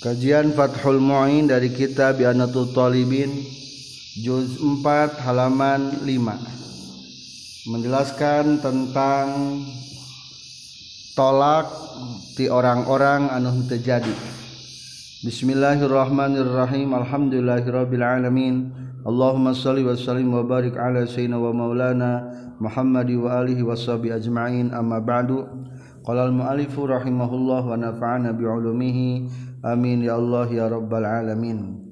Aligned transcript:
Kajian 0.00 0.56
Fathul 0.56 0.96
Mu'in 0.96 1.44
dari 1.44 1.68
kitab 1.76 2.24
Yanatul 2.24 2.72
Talibin 2.72 3.36
Juz 4.16 4.56
4 4.56 4.80
halaman 5.28 6.00
5 6.08 7.68
Menjelaskan 7.68 8.64
tentang 8.64 9.60
Tolak 11.12 11.68
di 12.32 12.48
orang-orang 12.48 13.28
anu 13.28 13.60
terjadi 13.68 14.40
Bismillahirrahmanirrahim. 15.20 16.96
Alhamdulillahirrabbilalamin. 16.96 18.72
Allahumma 19.04 19.52
salli 19.52 19.84
wa 19.84 19.92
sallim 19.92 20.32
wa 20.32 20.40
barik 20.48 20.80
ala 20.80 21.04
sayyidina 21.04 21.36
wa 21.36 21.52
maulana 21.52 22.24
Muhammadi 22.56 23.20
wa 23.20 23.44
alihi 23.44 23.60
wa 23.60 23.76
sahbihi 23.76 24.16
ajma'in. 24.16 24.72
Amma 24.72 25.04
ba'du. 25.04 25.44
Qala 26.00 26.24
al-mu'alifu 26.24 26.88
rahimahullah 26.88 27.68
wa 27.68 27.76
nafa'ana 27.76 28.32
bi'ulumihi 28.32 29.49
amin 29.60 30.08
ya 30.08 30.16
Allah 30.16 30.48
ya 30.48 30.66
rabbal 30.68 31.04
alamin. 31.04 31.84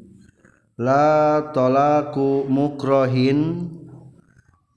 La 0.81 1.53
tolaku 1.53 2.49
mukrohin. 2.49 3.71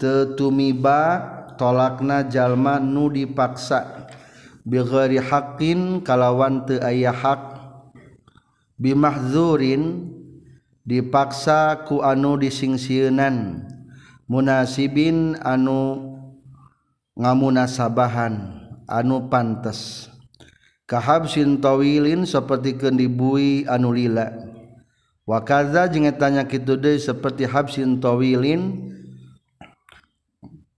Tetumiba 0.01 1.21
tolakna 1.61 2.25
jalma 2.25 2.81
nu 2.81 3.07
dipaksa. 3.13 4.09
Bighairi 4.65 5.21
haqqin 5.21 6.01
kalawan 6.01 6.65
teu 6.65 6.81
aya 6.81 7.13
hak. 7.13 7.57
Bimahzurin 8.81 10.09
dipaksa 10.83 11.85
ku 11.85 12.01
anu 12.01 12.35
disingsieunan. 12.41 13.69
Munasibin 14.25 15.37
anu 15.39 16.11
ngamunasabahan 17.13 18.33
anu 18.89 19.29
pantes. 19.31 20.10
kahab 20.91 21.31
sintawilin 21.31 22.27
seperti 22.27 22.75
kendibui 22.75 23.63
anulila 23.63 24.35
wakaza 25.23 25.87
jeung 25.87 26.11
tanya 26.19 26.43
kitu 26.43 26.75
deui 26.75 26.99
seperti 26.99 27.47
habsin 27.47 28.03
tawilin 28.03 28.91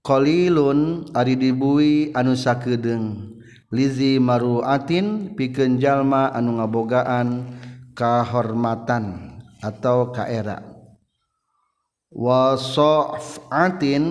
qalilun 0.06 1.10
ari 1.18 1.34
dibui 1.34 2.14
anu 2.14 2.38
sakedeng 2.38 3.34
lizi 3.74 4.22
maruatin 4.22 5.34
pikeun 5.34 5.82
jalma 5.82 6.30
anu 6.30 6.62
ngabogaan 6.62 7.58
kahormatan 7.98 9.34
atau 9.58 10.12
kaera. 10.12 10.60
Wasofatin 12.14 14.04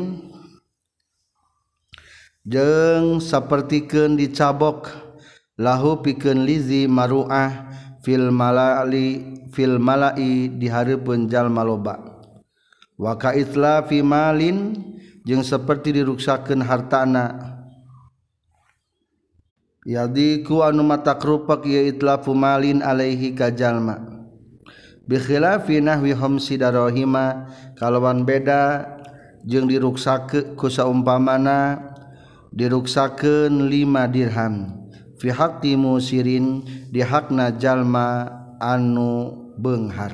jeung 2.44 3.24
sapertikeun 3.24 4.20
dicabok. 4.20 5.12
lahu 5.59 6.02
pikeun 6.02 6.46
lizi 6.46 6.90
maruah 6.90 7.70
fil 8.02 8.34
malali 8.34 9.38
fil 9.54 9.78
malai 9.78 10.50
di 10.50 10.66
dihareupeun 10.66 11.30
jalma 11.30 11.62
loba 11.62 12.00
wa 12.98 13.14
ka 13.18 13.38
itlafi 13.38 14.02
malin 14.02 14.74
jeung 15.24 15.46
saperti 15.46 15.94
diruksakeun 15.94 16.66
hartana 16.66 17.54
yadiku 19.84 20.64
anu 20.64 20.84
matakrupak 20.84 21.64
ya 21.68 21.84
itlafu 21.84 22.31
malin 22.31 22.80
alaihi 22.80 23.36
ka 23.36 23.52
jalma. 23.52 24.00
Bi 25.04 25.20
khilafi 25.20 25.84
nahwi 25.84 26.16
khamsi 26.16 26.56
darahima 26.56 27.52
kalawan 27.76 28.24
beda 28.24 28.88
jeung 29.44 29.68
diruksake 29.68 30.56
ku 30.56 30.72
saumpamana 30.72 31.76
diruksakeun 32.56 33.68
5 33.68 34.16
dirham. 34.16 34.83
Hati 35.31 35.79
musirin 35.79 36.66
di 36.91 36.99
hakna 36.99 37.55
jalma 37.55 38.27
anu 38.59 39.44
Benghar. 39.53 40.11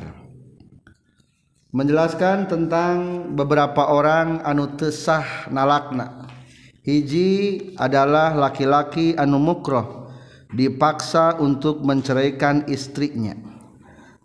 Menjelaskan 1.69 2.49
tentang 2.49 3.29
beberapa 3.37 3.87
orang 3.87 4.43
anu 4.43 4.73
tesah 4.75 5.47
nalakna. 5.53 6.27
Hiji 6.83 7.73
adalah 7.77 8.33
laki-laki 8.33 9.13
anu 9.15 9.37
mukroh 9.37 10.11
dipaksa 10.49 11.37
untuk 11.37 11.85
menceraikan 11.85 12.65
istrinya. 12.67 13.37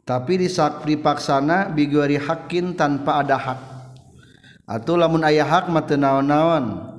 Tapi 0.05 0.41
di 0.41 0.49
saat 0.49 0.85
dipaksana 0.85 1.73
biguari 1.73 2.21
hakin 2.21 2.77
tanpa 2.77 3.25
ada 3.25 3.37
hak. 3.41 3.61
Atau 4.65 4.97
lamun 4.97 5.25
ayah 5.25 5.49
hak 5.49 5.69
mata 5.69 5.97
naon-naon. 5.97 6.97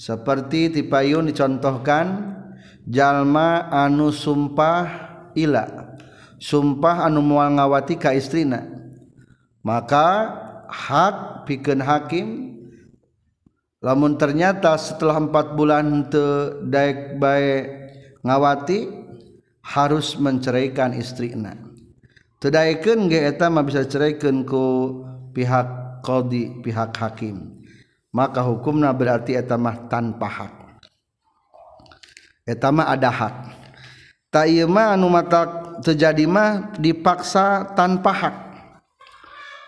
Seperti 0.00 0.72
tipayun 0.72 1.28
dicontohkan 1.28 2.36
jalma 2.84 3.68
anu 3.72 4.12
sumpah 4.12 4.86
ila 5.36 5.84
sumpah 6.44 7.08
anu 7.08 7.24
mual 7.24 7.56
ngawati 7.56 7.96
ka 7.96 8.12
istrina. 8.12 8.68
Maka 9.64 10.28
hak 10.68 11.48
pikeun 11.48 11.80
hakim 11.80 12.28
lamun 13.80 14.20
ternyata 14.20 14.76
setelah 14.76 15.16
empat 15.24 15.56
bulan 15.56 16.12
te 16.12 16.24
daek 16.68 17.16
bae 17.16 17.64
ngawati 18.20 18.92
harus 19.64 20.20
menceraikan 20.20 20.92
istrina. 20.92 21.56
Tedaikeun 22.44 23.08
ge 23.08 23.24
eta 23.24 23.48
mah 23.48 23.64
bisa 23.64 23.88
ceraikeun 23.88 24.44
ku 24.44 24.64
pihak 25.32 26.00
qadi 26.04 26.60
pihak 26.60 26.92
hakim. 26.92 27.64
Maka 28.12 28.44
hukumna 28.44 28.92
berarti 28.92 29.32
eta 29.32 29.56
mah 29.56 29.88
tanpa 29.88 30.28
hak. 30.28 30.54
etama 32.44 32.88
ada 32.88 33.08
hak 33.08 33.34
tak 34.28 34.48
mah 34.68 34.96
anu 34.96 35.08
mata 35.08 35.74
terjadi 35.80 36.28
mah 36.28 36.76
dipaksa 36.76 37.76
tanpa 37.76 38.12
hak 38.12 38.36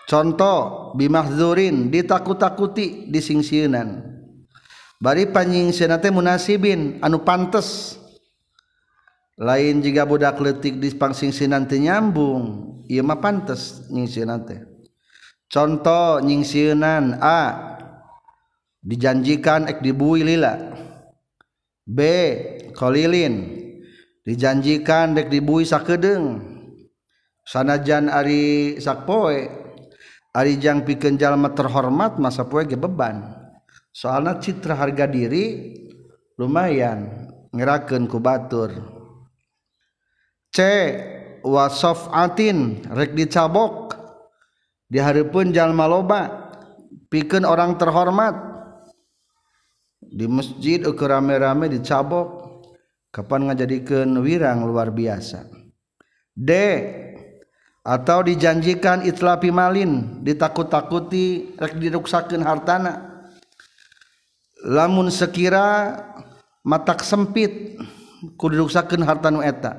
contoh 0.07 0.87
bimahzurin 0.97 1.91
ditakut-takuti 1.91 3.11
disingsiunan. 3.11 4.17
Bari 4.97 5.29
panyingsieuna 5.29 6.01
teh 6.01 6.09
munasibin 6.09 6.97
anu 7.05 7.21
pantes. 7.21 7.99
Lain 9.37 9.85
jika 9.85 10.01
budak 10.09 10.41
letik 10.41 10.81
di 10.81 10.89
pangsingsinan 10.89 11.69
teh 11.69 11.77
nyambung 11.77 12.81
ieu 12.89 13.05
mah 13.05 13.21
pantes 13.21 13.85
nyingsieunan 13.93 14.41
teh. 14.49 14.65
Contoh 15.45 16.17
nyingsieunan 16.25 17.21
a 17.21 17.39
dijanjikan 18.81 19.69
ek 19.69 19.85
dibui 19.85 20.25
lila. 20.25 20.73
B 21.85 22.01
qlilin 22.77 23.65
dijanjikan 24.21 25.17
dek 25.17 25.33
dibui 25.33 25.65
sakedeng. 25.65 26.53
Sanajan 27.47 28.11
Ari 28.11 28.75
sakpoe 28.77 29.67
Arijang 30.37 30.85
pikenjallma 30.85 31.57
terhormat 31.57 32.21
masa 32.21 32.45
poe 32.45 32.61
ge 32.61 32.77
beban. 32.77 33.25
Soalnya 33.89 34.37
citra 34.37 34.77
harga 34.77 35.09
diri 35.09 35.73
lumayan 36.37 37.25
ngeraken 37.49 38.05
ku 38.05 38.21
batur. 38.21 38.69
C 40.53 40.61
wasof 41.41 42.13
atin 42.13 42.85
rek 42.85 43.17
dicabok. 43.17 43.97
Di 44.85 45.01
haripun 45.01 45.49
jalma 45.49 45.89
loba 45.89 46.53
pikeun 47.09 47.41
orang 47.41 47.73
terhormat. 47.81 48.37
Di 50.05 50.29
masjid 50.29 50.85
ukur 50.85 51.09
rame-rame 51.09 51.65
dicabok 51.65 52.46
kapan 53.17 53.49
ngajadikan 53.49 54.13
wirang 54.21 54.61
luar 54.69 54.93
biasa? 54.93 55.49
D. 56.37 56.51
Atau 57.81 58.21
dijanjikan 58.21 59.01
itlapi 59.01 59.49
malin 59.49 60.21
ditakut-takuti 60.21 61.57
rek 61.57 61.81
diruksakeun 61.81 62.45
hartana. 62.45 63.25
Lamun 64.61 65.09
sekira 65.09 65.97
matak 66.61 67.01
sempit 67.01 67.79
ku 68.37 68.51
diruksakeun 68.51 69.01
harta 69.01 69.33
nu 69.33 69.41
eta. 69.41 69.73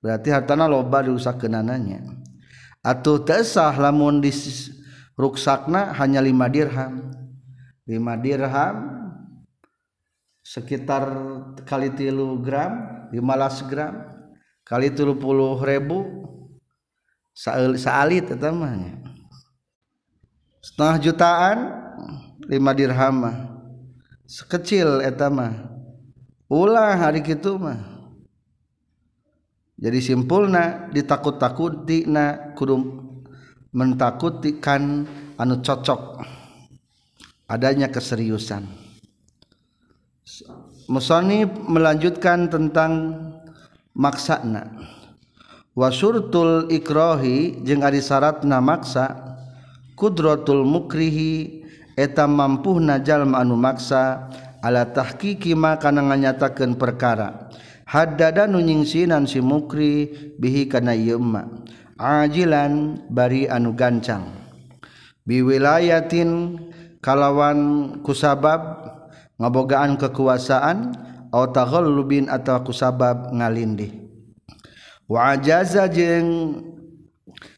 Berarti 0.00 0.30
hartana 0.30 0.70
loba 0.70 1.02
diruksakeun 1.02 1.58
ananya 1.58 1.98
atau 2.86 3.18
tersah 3.18 3.74
lamun 3.74 4.22
disruksakna 4.22 5.90
hanya 5.98 6.22
lima 6.22 6.46
dirham. 6.46 7.10
Lima 7.82 8.14
dirham 8.14 8.95
sekitar 10.46 11.10
kali 11.66 11.90
tilu 11.90 12.38
gram 12.38 13.02
15 13.10 13.66
gram 13.66 13.94
kali 14.62 14.94
tilu 14.94 15.18
puluh 15.18 15.58
ribu 15.58 16.22
saalit 17.74 18.30
tetamanya. 18.30 19.02
Setengah 20.62 20.96
jutaan 21.02 21.58
lima 22.46 22.70
dirham 22.74 23.26
sekecil 24.26 25.02
etama 25.02 25.66
ulah 26.46 26.94
hari 26.94 27.26
gitu 27.26 27.58
mah. 27.58 27.82
Jadi 29.76 29.98
simpulna 30.00 30.88
ditakut-takuti 30.94 32.08
na 32.08 32.54
kudu 32.56 32.80
mentakutikan 33.74 35.04
anu 35.36 35.60
cocok. 35.60 36.22
Adanya 37.46 37.92
keseriusan. 37.92 38.85
Musonib 40.90 41.54
melanjutkan 41.70 42.50
tentang 42.50 43.14
maksana. 43.94 44.66
Wasurtul 45.78 46.66
ikrohi 46.66 47.62
jeung 47.62 47.86
ari 47.86 48.02
syaratna 48.02 48.58
maksa 48.58 49.38
kudrotul 49.94 50.66
mukrihi 50.66 51.62
eta 51.94 52.26
mampu 52.26 52.82
najal 52.82 53.22
anu 53.38 53.54
maksa 53.54 54.26
ala 54.66 54.90
tahqiqi 54.90 55.54
ma 55.54 55.78
kana 55.78 56.02
nganyatakeun 56.02 56.74
perkara. 56.74 57.46
Haddada 57.86 58.50
nu 58.50 58.58
nyingsinan 58.58 59.30
si 59.30 59.38
mukri 59.38 60.10
bihi 60.42 60.66
kana 60.66 60.90
ieu 60.90 61.22
ma 61.22 61.46
ajilan 62.02 62.98
bari 63.14 63.46
anu 63.46 63.78
gancang. 63.78 64.26
Biwilayatin 65.22 66.58
kalawan 66.98 67.94
kusabab 68.02 68.95
ngabogaan 69.36 70.00
kekuasaan 70.00 70.96
autahallubin 71.32 72.32
atau 72.32 72.56
aku 72.56 72.72
sabab 72.72 73.32
ngalindih 73.32 74.06
wajaza 75.06 75.86
jeng 75.90 76.60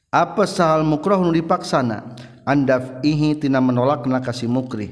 apa 0.08 0.48
sahal 0.48 0.88
mukroh 0.88 1.20
nu 1.20 1.32
dipaksana? 1.36 2.16
Andaf 2.48 3.04
ihi 3.04 3.36
tina 3.36 3.60
menolak 3.60 4.08
nakasi 4.08 4.48
mukri 4.48 4.88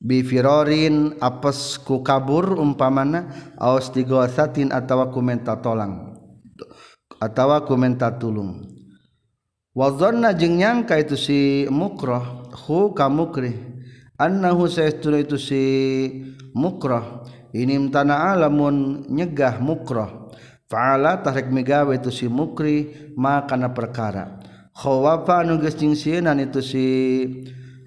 bifirorin 0.00 1.20
apes 1.20 1.76
ku 1.76 2.00
kabur 2.00 2.56
umpamana 2.56 3.52
aos 3.60 3.92
tigosatin 3.92 4.72
atau 4.72 5.04
ku 5.12 5.20
minta 5.20 5.60
tolong 5.60 6.16
atau 7.20 7.60
ku 7.68 7.76
minta 7.76 8.08
tulung. 8.16 8.72
Wazonna 9.76 10.32
jeng 10.32 10.56
nyangka 10.56 10.96
itu 10.96 11.20
si 11.20 11.40
mukroh 11.68 12.48
hu 12.64 12.96
kamukri 12.96 13.75
annahu 14.16 14.68
saestuna 14.68 15.20
itu 15.20 15.36
si 15.36 15.62
mukroh 16.56 17.24
ini 17.52 17.76
tanah 17.88 18.36
alamun 18.36 19.08
nyegah 19.08 19.60
mukroh 19.60 20.26
faala 20.66 21.22
tarik 21.22 21.48
megawe 21.48 21.94
itu 21.94 22.10
si 22.10 22.26
mukri 22.26 22.92
makana 23.14 23.70
perkara. 23.70 24.42
Khawafa 24.76 25.40
anu 25.40 25.56
geus 25.56 25.78
sieunan 25.78 26.36
itu 26.36 26.60
si 26.60 26.86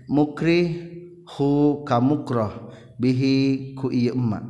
mukri 0.10 0.90
hu 1.38 1.84
kamukroh 1.86 2.74
bihi 2.98 3.78
ku 3.78 3.94
ieu 3.94 4.18
emma. 4.18 4.42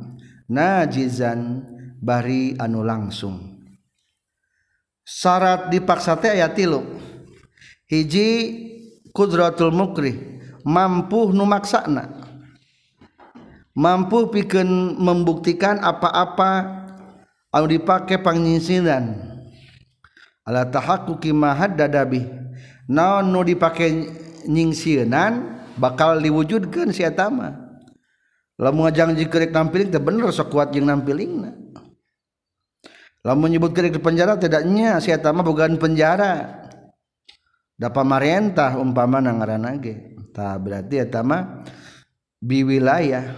Najizan 0.48 1.62
bari 2.00 2.56
anu 2.56 2.80
langsung. 2.80 3.60
Syarat 5.04 5.68
dipaksa 5.68 6.16
teh 6.16 6.32
aya 6.32 6.48
tilu. 6.48 6.80
Hiji 7.90 8.28
kudratul 9.12 9.74
mukri 9.74 10.39
mampu 10.64 11.30
numaksana. 11.32 12.08
Mampu 13.70 14.28
bikin 14.28 14.98
membuktikan 14.98 15.78
apa-apa 15.78 16.82
anu 17.54 17.66
dipakai 17.70 18.18
pangnyisinan 18.18 19.30
ala 20.42 20.66
tahakkuki 20.66 21.30
ma 21.30 21.54
dadabi 21.54 22.26
naon 22.90 23.30
nu 23.30 23.46
dipake 23.46 24.10
nyingsieunan 24.50 25.62
bakal 25.78 26.18
diwujudkeun 26.18 26.90
si 26.90 27.06
eta 27.06 27.30
mah. 27.30 27.70
Lamun 28.60 28.90
ngajangji 28.90 29.24
kerik 29.30 29.54
nampiling 29.54 29.88
teh 29.88 30.02
bener 30.02 30.28
sok 30.34 30.52
kuat 30.52 30.74
jeung 30.74 30.90
nampilingna. 30.90 31.54
Lamun 33.24 33.54
nyebut 33.54 33.72
kerik 33.72 33.96
di 33.96 34.02
penjara 34.02 34.36
tidaknya 34.36 34.98
siatama 35.00 35.40
si 35.40 35.46
eta 35.46 35.48
bukan 35.48 35.72
penjara. 35.78 36.34
Da 37.80 37.88
pamarentah 37.88 38.76
umpama 38.76 39.24
ngaranna 39.24 39.78
ge 39.80 40.09
ta 40.30 40.56
berarti 40.56 41.02
ya 41.02 41.06
tama 41.06 41.66
biwilayah 42.40 43.36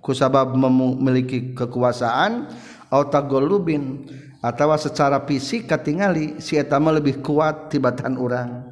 kusabab 0.00 0.56
memiliki 0.56 1.52
kekuasaan 1.52 2.48
atau 2.88 3.22
golubin 3.28 4.08
atau 4.40 4.72
secara 4.78 5.26
fisik 5.28 5.68
katingali 5.68 6.38
si 6.40 6.56
etama 6.56 6.94
lebih 6.94 7.20
kuat 7.20 7.68
tibatan 7.68 8.16
orang 8.16 8.64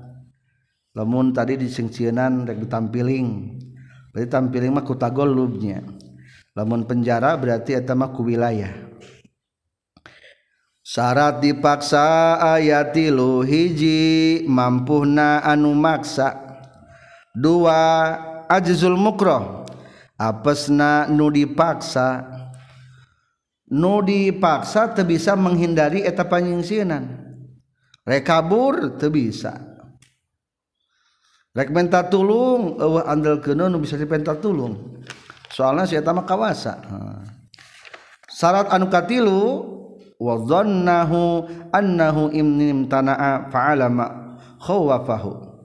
lamun 0.96 1.34
tadi 1.34 1.61
di 1.61 1.69
singcianan 1.69 2.49
rek 2.49 2.64
ditampiling 2.64 3.58
berarti 4.17 4.32
tampiling 4.32 4.72
mah 4.72 4.81
kutagolubnya. 4.81 5.84
Lamun 6.56 6.88
penjara 6.88 7.37
berarti 7.37 7.76
etama 7.76 8.08
ku 8.17 8.25
wilayah 8.25 8.72
syarat 10.87 11.44
dipaksa 11.44 12.40
ayatilu 12.40 13.44
hiji 13.44 14.46
mampuhna 14.49 15.44
anu 15.44 15.76
maksa 15.76 16.45
dua 17.36 18.16
ajizul 18.48 18.96
mukro 18.96 19.68
apes 20.16 20.72
na 20.72 21.04
nu 21.12 21.28
dipaksa. 21.28 22.32
Nu 23.66 23.98
dipaksa 23.98 24.94
te 24.94 25.02
bisa 25.02 25.34
menghindari 25.34 26.06
eta 26.06 26.22
panyingsinan 26.22 27.26
rekabur 28.06 28.94
te 28.94 29.10
bisa. 29.10 29.58
Rek 31.50 31.74
menta 31.74 32.06
tulung 32.06 32.78
eueuh 32.78 33.02
andel 33.02 33.42
nu 33.66 33.82
bisa 33.82 33.98
dipenta 33.98 34.38
tulung. 34.38 35.02
Soalna 35.50 35.82
si 35.82 35.98
eta 35.98 36.14
mah 36.14 36.22
kawasa. 36.22 36.78
Syarat 38.30 38.70
anu 38.70 38.86
katilu 38.86 39.40
wa 40.20 40.34
dhannahu 40.46 41.48
annahu 41.72 42.30
imnim 42.30 42.86
tana'a 42.86 43.48
fa'ala 43.48 43.88
ma 43.88 44.36
khawafahu 44.60 45.56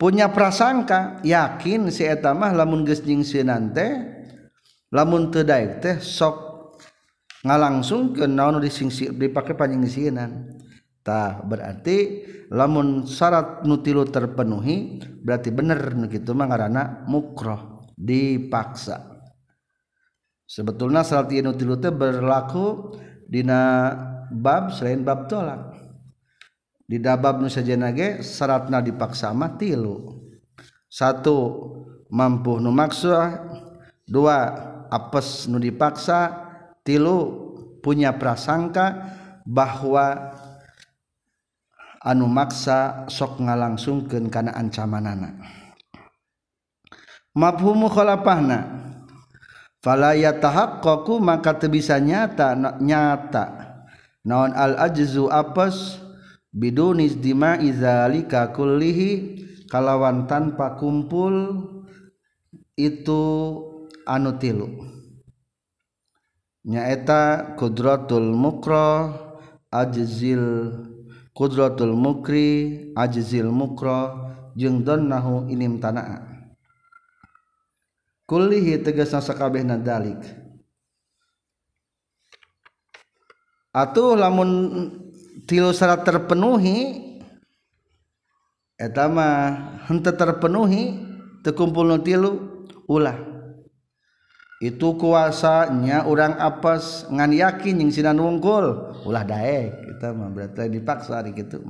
punya 0.00 0.32
prasangka 0.32 1.20
yakin 1.20 1.92
si 1.92 2.08
etamah 2.08 2.56
lamun 2.56 2.88
gesjing 2.88 3.20
sinante 3.20 3.84
lamun 4.88 5.28
tedaik 5.28 5.84
teh 5.84 5.96
sok 6.00 6.48
ngalangsung 7.44 8.16
ke 8.16 8.24
naon 8.24 8.64
disingsi 8.64 9.12
dipakai 9.12 9.52
panyingsinan 9.52 10.56
tah 11.04 11.44
berarti 11.44 12.24
lamun 12.48 13.04
syarat 13.04 13.60
nutilu 13.68 14.08
terpenuhi 14.08 15.04
berarti 15.20 15.52
bener 15.52 15.92
gitu 16.08 16.32
mah 16.32 16.48
ngaranna 16.48 17.04
mukroh 17.04 17.84
dipaksa. 17.94 19.20
Sebetulnya 20.48 21.04
syarat 21.04 21.30
nutilu 21.44 21.76
teh 21.78 21.92
berlaku 21.92 22.96
dina 23.28 23.92
bab 24.32 24.74
selain 24.74 25.04
bab 25.06 25.30
tolak. 25.30 25.69
didabab 26.90 27.38
nu 27.38 27.46
sajenage 27.46 28.18
syaratna 28.26 28.82
dipaksa 28.82 29.30
mah 29.30 29.54
tilu. 29.54 30.26
Satu 30.90 31.38
mampu 32.10 32.58
nu 32.58 32.74
maksa. 32.74 33.46
Dua 34.02 34.50
apes 34.90 35.46
nu 35.46 35.62
dipaksa. 35.62 36.50
Tilu 36.82 37.46
punya 37.78 38.10
prasangka 38.18 39.14
bahwa 39.46 40.34
anu 42.02 42.26
maksa 42.26 43.06
sok 43.06 43.38
ngalangsungkeun 43.38 44.26
kana 44.26 44.50
ancamanana. 44.58 45.38
Mafhumu 47.38 47.86
khalafahna? 47.86 48.82
Fala 49.78 50.18
yatahaqqaqu 50.18 51.22
maka 51.22 51.54
teu 51.54 51.70
bisa 51.70 52.02
nyata 52.02 52.58
nyata. 52.82 53.44
Naon 54.26 54.50
al 54.52 54.74
ajzu 54.90 55.30
apes? 55.30 56.09
bidunis 56.50 57.14
dima 57.18 57.56
izalika 57.58 58.50
kullihi 58.50 59.38
kalawan 59.70 60.26
tanpa 60.26 60.74
kumpul 60.76 61.66
itu 62.74 63.22
anu 64.06 64.34
tilu. 64.38 64.68
Nyaeta 66.66 67.56
kudratul 67.56 68.36
mukro 68.36 69.16
ajzil 69.72 70.74
kudratul 71.32 71.96
mukri 71.96 72.92
ajzil 72.98 73.48
mukro 73.48 74.28
jeung 74.58 74.84
donnahu 74.84 75.48
inim 75.48 75.80
tanaa 75.80 76.26
kullihi 78.28 78.82
tegasna 78.84 79.24
sakabehna 79.24 79.80
dalik. 79.80 80.20
Atuh 83.70 84.18
lamun 84.18 84.50
tilu 85.44 85.74
syarat 85.74 86.06
terpenuhi 86.06 87.08
etama 88.80 89.56
hente 89.90 90.12
terpenuhi 90.14 90.98
tekumpul 91.44 92.00
tilu 92.04 92.64
ulah. 92.86 93.16
Itu 94.60 95.00
kuasanya 95.00 96.04
orang 96.04 96.36
apes 96.36 97.08
ngan 97.08 97.32
yakin 97.32 97.80
yang 97.80 97.88
sinan 97.88 98.20
wungkul 98.20 98.92
ulah 99.08 99.24
daek. 99.24 99.72
Kita 99.88 100.12
mah 100.12 100.28
berarti 100.28 100.68
dipaksa 100.68 101.24
hari 101.24 101.32
gitu 101.32 101.64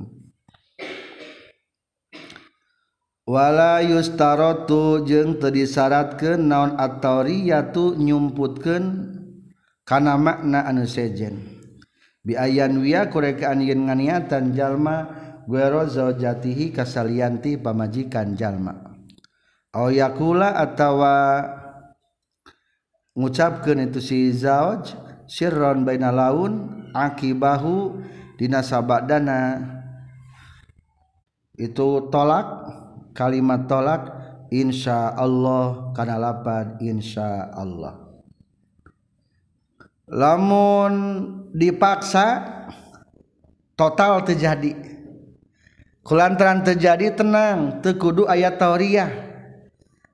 wala 3.31 3.79
yustarotu 3.79 5.07
jeng 5.07 5.39
terdisyaratkan 5.39 6.41
naon 6.41 6.75
atau 6.75 7.23
riyatu 7.23 7.95
nyumputkan 7.95 9.13
karena 9.85 10.19
makna 10.19 10.67
anu 10.67 10.83
sejen. 10.83 11.50
Bi 12.21 12.37
ayan 12.37 12.77
wiya 12.81 13.09
kurekaan 13.09 13.61
yen 13.65 13.89
nganiatan 13.89 14.53
jalma 14.53 15.09
guero 15.49 15.85
zaujatihi 15.85 16.73
kasalianti 16.73 17.57
pamajikan 17.57 18.37
jalma. 18.37 18.77
Au 19.71 19.87
yakula 19.87 20.59
atawa 20.59 21.47
ngucapkan 23.15 23.87
itu 23.87 23.99
si 23.99 24.31
zauj 24.31 24.95
sirron 25.27 25.83
baina 25.87 26.11
laun 26.11 26.87
akibahu 26.91 28.03
sabak 28.41 29.05
dana 29.05 29.61
itu 31.55 32.09
tolak 32.09 32.47
kalimat 33.13 33.69
tolak 33.69 34.03
Insya 34.51 35.15
Allah 35.15 35.95
karena 35.95 36.19
lapad 36.19 36.81
Insya 36.83 37.53
Allah 37.55 38.00
lamun 40.11 40.93
dipaksa 41.55 42.43
total 43.79 44.27
terjadi 44.27 44.75
kulantaran 46.03 46.67
terjadi 46.67 47.15
tenang 47.15 47.79
tekudu 47.79 48.27
ayat 48.27 48.59
tauriah 48.59 49.31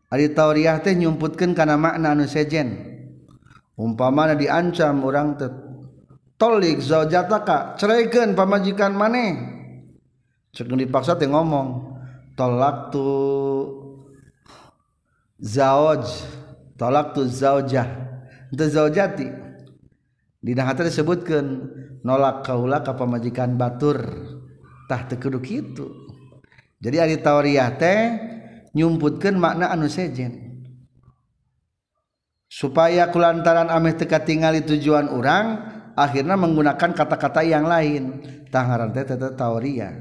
ari 0.07 0.31
tauriah 0.31 0.79
teh 0.79 0.95
nyumputkan 0.95 1.51
karena 1.51 1.75
makna 1.75 2.15
anu 2.15 2.25
sejen. 2.27 2.95
Umpamana 3.77 4.33
diancam 4.33 5.05
orang 5.05 5.37
teh 5.37 5.51
tolik 6.39 6.81
zaujataka 6.81 7.77
ceraikan 7.77 8.33
pamajikan 8.33 8.95
maneh. 8.95 9.37
Cek 10.55 10.73
dipaksa 10.73 11.13
teh 11.13 11.29
ngomong 11.29 11.93
tolak 12.33 12.89
tu 12.89 13.05
zauj 15.37 16.25
tolak 16.73 17.13
tu 17.13 17.21
zaujah. 17.29 17.85
Itu 18.49 18.65
zaujati. 18.65 19.46
Dina 20.47 20.63
hati 20.63 20.87
disebutkan 20.87 21.43
nolak 22.07 22.47
kaula 22.47 22.79
batur. 23.59 23.99
Tah 24.87 25.03
teu 25.03 25.19
tekeduk 25.19 25.43
itu 25.51 26.07
jadi 26.77 27.09
ari 27.09 27.17
tauriah 27.17 27.73
teh 27.73 27.99
nyumputkeun 28.77 29.37
makna 29.37 29.73
anu 29.73 29.89
sejen. 29.89 30.61
Supaya 32.47 33.09
kulantaran 33.11 33.67
ameh 33.67 33.97
teka 33.97 34.23
tingali 34.23 34.63
tujuan 34.63 35.09
orang 35.11 35.45
akhirnya 35.97 36.37
menggunakan 36.37 36.93
kata-kata 36.93 37.41
yang 37.43 37.65
lain. 37.65 38.21
Tangaran 38.53 38.93
teh 38.93 39.03
teh 39.03 39.17
tauriah. 39.33 39.93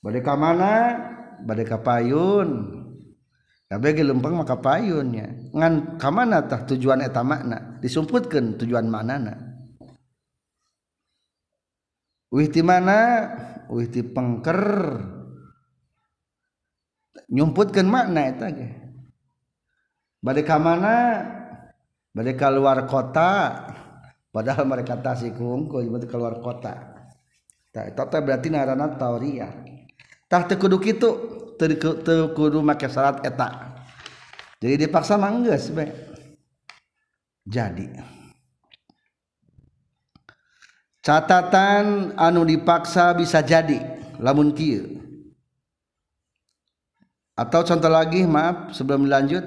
Bade 0.00 0.20
ka 0.24 0.34
mana? 0.34 0.74
Bade 1.44 1.68
ka 1.68 1.78
payun. 1.78 2.77
Kabeh 3.68 4.00
lempeng 4.00 4.32
maka 4.32 4.56
payunnya. 4.56 5.52
Ngan 5.52 6.00
ka 6.00 6.08
mana 6.08 6.40
tah 6.48 6.64
tujuan 6.64 7.04
eta 7.04 7.20
makna? 7.20 7.76
Disumputkeun 7.84 8.56
tujuan 8.56 8.88
manana. 8.88 9.36
Wih 12.32 12.48
ti 12.48 12.64
mana? 12.64 13.28
Wih 13.68 13.92
ti 13.92 14.00
pengker. 14.00 14.64
Nyumputkeun 17.28 17.88
makna 17.92 18.20
eta 18.24 18.46
ge. 18.56 18.68
Bade 20.24 20.48
ka 20.48 20.56
mana? 20.56 20.96
Bade 22.16 22.32
keluar 22.40 22.88
kota. 22.88 23.68
Padahal 24.32 24.64
mereka 24.64 24.96
tasik 24.96 25.36
hungkul 25.36 25.84
bade 25.92 26.08
keluar 26.08 26.40
kota. 26.40 26.72
Tah 27.68 27.84
eta 27.84 28.16
berarti 28.24 28.48
ngaranna 28.48 28.96
tauriah. 28.96 29.52
Tah 30.24 30.48
teu 30.48 30.56
kudu 30.56 30.80
kitu. 30.80 31.37
kudu 32.34 32.62
make 32.62 32.86
syarat 32.86 33.26
eta. 33.26 33.74
Jadi 34.58 34.86
dipaksa 34.86 35.14
mangges 35.18 35.70
be. 35.70 35.86
Jadi. 37.46 38.18
Catatan 40.98 42.12
anu 42.18 42.42
dipaksa 42.44 43.14
bisa 43.14 43.40
jadi 43.40 43.80
lamun 44.18 44.52
kieu. 44.52 44.98
Atau 47.38 47.62
contoh 47.62 47.86
lagi 47.86 48.26
maaf 48.26 48.74
sebelum 48.74 49.06
lanjut 49.06 49.46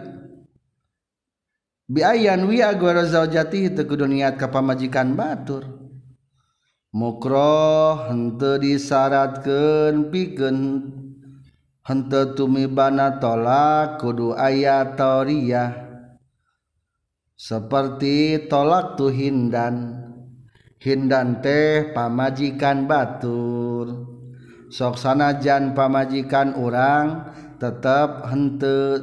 biayan 1.91 2.47
wi 2.47 2.63
agwara 2.63 3.03
zaujati 3.03 3.67
teu 3.75 3.83
kudu 3.83 4.07
niat 4.07 4.39
ka 4.39 4.47
pamajikan 4.47 5.11
batur. 5.11 5.67
Mukroh 6.91 8.07
henteu 8.11 8.59
disyaratkeun 8.59 10.11
pikeun 10.11 10.57
hente 11.85 12.37
tumi 12.37 12.65
bana 12.65 13.17
tolak 13.17 14.01
kudu 14.01 14.33
aya 14.37 14.93
toriyah 14.97 15.91
seperti 17.41 18.45
tolak 18.45 19.01
tuh 19.01 19.09
hindan. 19.09 19.97
Hindan 20.77 21.41
teh 21.41 21.89
pamajikan 21.89 22.85
batur. 22.85 24.05
Sok 24.69 24.97
sanajan 25.01 25.73
pamajikan 25.73 26.53
orang 26.53 27.33
tetap 27.57 28.29
hente 28.29 29.01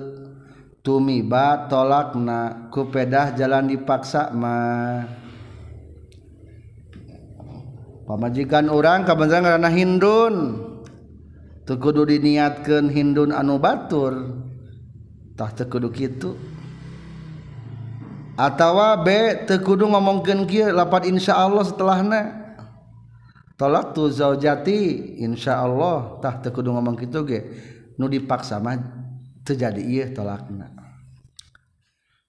tumiba 0.87 1.67
tolakna 1.67 2.71
kupedah 2.71 3.35
jalan 3.35 3.75
dipaksa 3.75 4.31
mah. 4.31 5.03
Pamajikan 8.07 8.71
orang 8.71 9.03
kebenaran 9.03 9.59
karena 9.59 9.71
hindun. 9.71 10.35
kudu 11.77 12.09
diniatkan 12.09 12.89
Hindun 12.89 13.35
anu 13.37 13.61
Baturtah 13.61 15.53
tekudu 15.53 15.93
gitu 15.93 16.33
atautawa 18.39 19.03
B 19.03 19.09
tekudu 19.45 19.91
ngomongken 19.91 20.47
lapat 20.73 21.11
Insya 21.11 21.37
Allah 21.37 21.67
setelahnya 21.67 22.23
tolak 23.59 23.93
tuh 23.93 24.09
zaujati 24.15 25.19
Insya 25.21 25.59
Allahtah 25.59 26.39
tekudu 26.41 26.71
ngomong 26.73 26.95
gitu 27.03 27.27
ge. 27.27 27.41
Nu 27.99 28.07
dipaksa 28.07 28.63
mah 28.63 28.79
terjadi 29.43 29.83
iya 29.83 30.07
tolakna. 30.15 30.71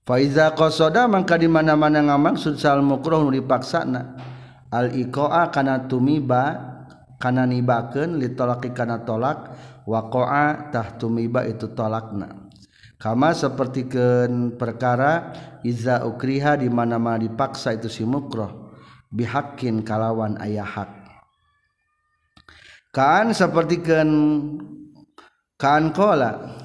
Faiza 0.02 0.50
qasoda 0.58 1.06
mangka 1.06 1.38
di 1.38 1.46
mana-mana 1.46 2.02
ngamaksud 2.02 2.58
sal 2.58 2.82
mukruh 2.82 3.22
nu 3.22 3.30
dipaksa 3.30 3.86
na 3.86 4.18
al 4.74 4.90
iqa'a 4.98 5.54
kana 5.54 5.86
tumiba 5.86 6.69
kana 7.20 7.44
nibakeun 7.44 8.16
li 8.16 8.32
talaqi 8.32 8.72
kana 8.72 9.04
tolak 9.04 9.52
waqa'a 9.84 10.72
tahtumiba 10.72 11.44
itu 11.46 11.70
tolakna. 11.76 12.48
Kama 13.00 13.32
sapertikeun 13.32 14.60
perkara 14.60 15.32
iza 15.64 16.04
ukriha 16.04 16.60
di 16.60 16.68
mana-mana 16.68 17.20
dipaksa 17.20 17.76
itu 17.76 17.88
si 17.88 18.04
mukroh 18.04 18.76
bihakin 19.12 19.84
kalawan 19.88 20.36
ayah 20.44 20.68
hak. 20.68 20.92
Kan 22.92 23.32
sapertikeun 23.32 24.12
kan 25.56 25.96
qala 25.96 26.60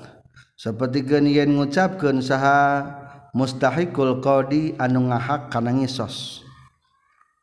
sapertikeun 0.58 1.30
yen 1.30 1.54
ngucapkeun 1.54 2.18
saha 2.18 2.82
mustahikul 3.30 4.18
qadi 4.18 4.74
anu 4.78 5.10
ngahak 5.10 5.54
kana 5.54 5.70
ngisos. 5.70 6.42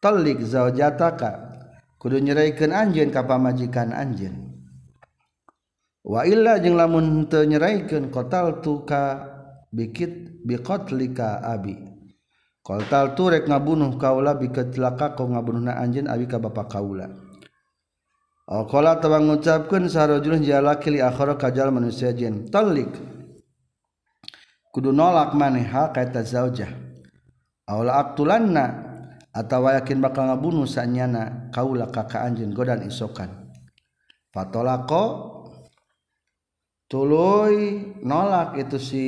Talik 0.04 0.44
zaujataka 0.44 1.51
kudu 2.02 2.18
nyeraikan 2.18 2.74
anjin 2.74 3.14
kapa 3.14 3.38
majikan 3.38 3.94
Wa 6.02 6.26
wailla 6.26 6.58
jeng 6.58 6.74
lamun 6.74 7.30
tenyeraikan 7.30 8.10
kotal 8.10 8.66
tuka 8.66 9.22
bikit 9.70 10.42
bikotlika 10.42 11.46
abi. 11.46 11.78
Kotal 12.66 13.14
turek 13.14 13.46
ngabunuh 13.46 14.02
kaula 14.02 14.34
biketlaka 14.34 15.14
kau 15.14 15.30
ngabunuh 15.30 15.70
na 15.70 15.78
anjin 15.78 16.10
abi 16.10 16.26
ka 16.26 16.42
bapak 16.42 16.74
kaula. 16.74 17.06
Alkola 18.50 18.98
tawang 18.98 19.30
ngucapkan 19.30 19.86
sarojulun 19.86 20.42
jalaki 20.42 20.98
li 20.98 21.00
akhara 21.00 21.38
kajal 21.38 21.70
manusia 21.70 22.10
jin. 22.18 22.50
Talik 22.50 22.90
Kudu 24.72 24.96
nolak 24.96 25.36
maneha 25.36 25.92
kaita 25.92 26.24
zaujah. 26.24 26.72
Aula 27.68 28.00
aktulanna. 28.00 28.91
Atawa 29.32 29.80
yakin 29.80 30.04
bakal 30.04 30.28
ngabunuh 30.28 30.68
sanyana 30.68 31.52
kaula 31.56 31.88
kakak 31.88 32.28
anjeun 32.28 32.52
godan 32.52 32.84
isokan. 32.84 33.52
Fatolako 34.32 35.04
tuluy 36.88 37.96
nolak 38.04 38.60
itu 38.60 38.78
si 38.80 39.08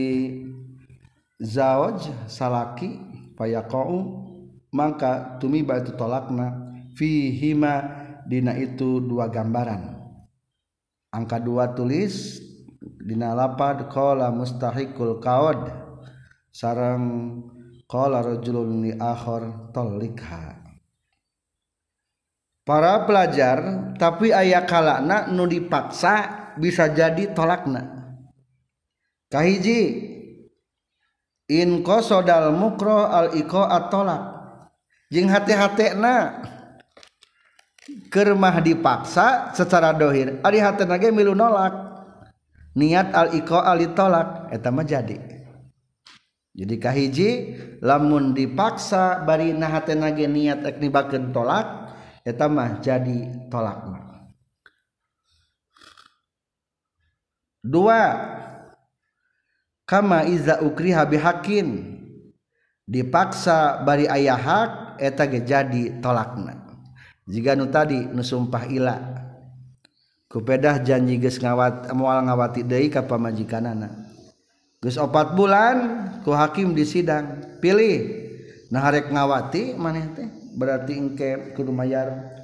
zauj 1.40 2.08
salaki 2.28 3.00
payaqau 3.36 4.24
maka 4.72 5.38
tumiba 5.40 5.80
itu 5.80 5.96
tolakna 5.96 6.76
fihima 6.96 8.04
dina 8.24 8.56
itu 8.56 9.04
dua 9.04 9.28
gambaran. 9.28 9.92
Angka 11.14 11.38
dua 11.38 11.76
tulis 11.76 12.42
dina 12.82 13.36
lapad 13.36 13.86
qala 13.92 14.32
mustahikul 14.34 15.20
qaud 15.20 15.70
sarang 16.50 17.04
Qala 17.94 18.26
rajulun 18.26 18.82
li 18.82 18.92
akhar. 18.98 19.70
Para 22.66 23.06
pelajar 23.06 23.94
tapi 24.02 24.34
aya 24.34 24.66
kalakna 24.66 25.30
nu 25.30 25.46
dipaksa 25.46 26.14
bisa 26.58 26.90
jadi 26.90 27.38
tolakna. 27.38 28.02
Kahiji 29.30 30.10
in 31.54 31.86
qasodal 31.86 32.50
mukro 32.58 33.06
al 33.06 33.38
iqa 33.38 33.62
atolak. 33.70 34.34
jing 35.14 35.30
hati-hatena 35.30 36.42
kermah 38.10 38.58
dipaksa 38.66 39.54
secara 39.54 39.94
dohir 39.94 40.42
ari 40.42 40.58
hatena 40.58 40.98
ge 40.98 41.14
milu 41.14 41.38
nolak 41.38 41.70
niat 42.74 43.14
al 43.14 43.30
iqa 43.38 43.62
al 43.62 43.78
tolak 43.94 44.50
eta 44.50 44.74
mah 44.74 44.82
jadi 44.82 45.43
jadi 46.54 46.76
kahiji 46.78 47.30
lamun 47.82 48.38
dipaksa 48.38 49.26
bari 49.26 49.58
nahatena 49.58 50.14
ge 50.14 50.30
niat 50.30 50.62
ek 50.62 50.78
nibakeun 50.78 51.34
tolak 51.34 51.98
eta 52.22 52.46
mah 52.46 52.78
jadi 52.78 53.50
tolak. 53.50 53.90
Mah 53.90 54.30
dua 57.66 58.02
kama 59.90 60.30
iza 60.30 60.62
ukriha 60.62 61.02
bihakin. 61.10 61.90
Dipaksa 62.84 63.80
bari 63.88 64.12
ayah 64.12 64.38
hak 64.38 64.72
eta 65.02 65.24
ge 65.26 65.42
jadi 65.42 66.04
tolakna. 66.04 66.60
Jika 67.26 67.56
nu 67.56 67.72
tadi 67.72 67.98
nu 67.98 68.22
sumpah 68.22 68.68
ila 68.68 69.00
kupedah 70.28 70.84
janji 70.84 71.18
geus 71.18 71.40
ngawat 71.40 71.90
moal 71.96 72.22
ngawati 72.28 72.62
deui 72.62 72.94
ka 72.94 73.02
pamajikanana. 73.02 74.13
Gus 74.84 75.00
opat 75.00 75.32
bulan 75.40 75.76
ku 76.28 76.36
hakim 76.36 76.76
di 76.76 76.84
sidang. 76.84 77.56
Pilih. 77.64 78.28
Nah 78.68 78.84
harek 78.84 79.08
ngawati 79.08 79.80
maneh 79.80 80.12
teh 80.12 80.28
berarti 80.60 81.00
engke 81.00 81.56
kudu 81.56 81.72
mayar 81.72 82.36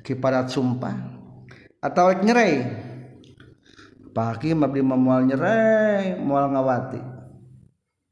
kiparat 0.00 0.48
sumpah. 0.48 0.96
Atau 1.84 2.08
rek 2.08 2.24
nyerai? 2.24 2.56
Pak 4.16 4.40
Hakim 4.40 4.64
abdi 4.64 4.80
moal 4.80 5.28
nyerai 5.28 6.16
mual 6.16 6.48
ngawati. 6.48 7.04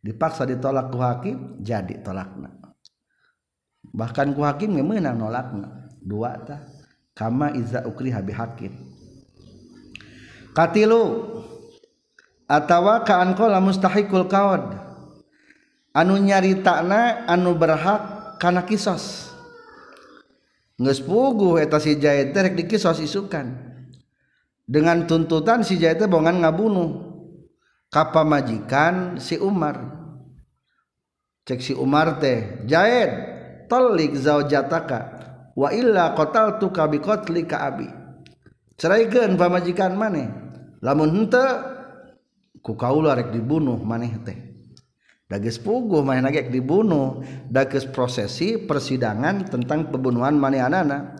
Dipaksa 0.04 0.44
ditolak 0.44 0.92
ku 0.92 1.00
hakim 1.00 1.56
jadi 1.64 2.04
tolakna. 2.04 2.52
Bahkan 3.88 4.36
ku 4.36 4.44
hakim 4.44 4.76
menang 4.84 5.16
nolakna. 5.16 5.88
Dua 6.04 6.36
tah. 6.44 6.60
Kama 7.16 7.56
iza 7.56 7.88
ukri 7.88 8.12
habi 8.12 8.36
hakim 8.36 8.76
katilu. 10.56 11.36
atawa 12.46 13.02
kaankola 13.02 13.58
mustahikul 13.58 14.30
kaod 14.30 14.86
anu 15.96 16.20
nyaritakna 16.20 17.24
anu 17.24 17.56
berhak 17.56 18.36
kana 18.36 18.68
kisos. 18.68 19.32
Geus 20.76 21.00
puguh 21.00 21.56
eta 21.56 21.80
si 21.80 21.96
jahit 21.96 22.36
rek 22.36 22.52
dikisos 22.52 23.00
isukan. 23.00 23.48
Dengan 24.68 25.08
tuntutan 25.08 25.64
si 25.64 25.80
jahit 25.80 26.04
bongan 26.04 26.44
ngabunuh. 26.44 27.16
Kapa 27.88 28.28
majikan 28.28 29.16
si 29.16 29.40
Umar. 29.40 29.96
Cek 31.48 31.64
si 31.64 31.72
Umar 31.72 32.20
teh 32.20 32.66
jahit 32.68 33.08
telik 33.72 34.12
zaujataka 34.20 35.00
wa 35.56 35.72
illa 35.72 36.12
qataltuka 36.12 36.84
biqatli 36.92 37.48
ka 37.48 37.72
abi. 37.72 37.88
Ceraikeun 38.76 39.40
pamajikan 39.40 39.96
maneh. 39.96 40.28
Lamun 40.84 41.24
henteu 41.24 41.75
ku 42.66 42.75
kaula 42.75 43.14
rek 43.14 43.30
dibunuh 43.30 43.78
maneh 43.78 44.18
teh. 44.26 44.35
Dages 45.30 45.62
puguh 45.62 46.02
maneh 46.02 46.18
nage 46.18 46.50
dibunuh 46.50 47.23
dages 47.46 47.87
prosesi 47.87 48.58
persidangan 48.58 49.46
tentang 49.46 49.87
pembunuhan 49.87 50.35
maneh 50.35 50.58
anana. 50.58 51.14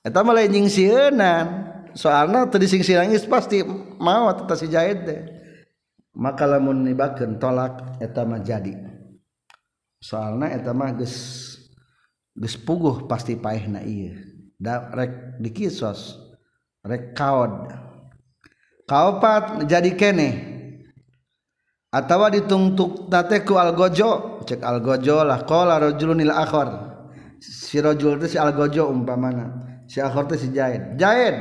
Eta 0.00 0.24
mah 0.24 0.32
lain 0.32 0.48
jeung 0.48 0.68
sieunan 0.72 1.44
soalna 1.92 2.48
teu 2.48 2.56
disingsirangeus 2.56 3.28
pasti 3.28 3.60
mau 4.00 4.32
eta 4.32 4.56
si 4.56 4.72
jahit 4.72 5.04
teh. 5.04 5.20
Maka 6.16 6.48
lamun 6.48 6.80
nibakeun 6.80 7.36
tolak 7.36 8.00
eta 8.00 8.24
mah 8.24 8.40
jadi. 8.40 8.72
Soalna 10.00 10.56
eta 10.56 10.72
mah 10.72 10.96
geus 10.96 11.16
geus 12.32 12.56
puguh 12.56 13.04
pasti 13.04 13.36
paehna 13.36 13.84
ieu. 13.84 14.16
Da 14.56 14.88
rek 14.88 15.36
dikisos 15.36 16.16
rek 16.80 17.12
kaod. 17.12 17.85
kaopat 18.86 19.66
jadi 19.66 19.90
kene. 19.98 20.30
Atawa 21.90 22.30
ditungtuk 22.30 23.10
tateku 23.10 23.58
algojo. 23.58 24.42
Cek 24.46 24.62
algojo 24.62 25.26
lah 25.26 25.42
qala 25.42 25.82
rajulun 25.82 26.22
il 26.22 26.30
akhar 26.30 26.94
si 27.42 27.82
rajul 27.82 28.16
teh 28.22 28.30
si 28.30 28.38
algojo 28.38 28.86
umpamana. 28.86 29.82
Si 29.90 29.98
akhar 29.98 30.30
teh 30.30 30.38
si 30.38 30.54
jaid 30.54 30.94
jaid 30.94 31.34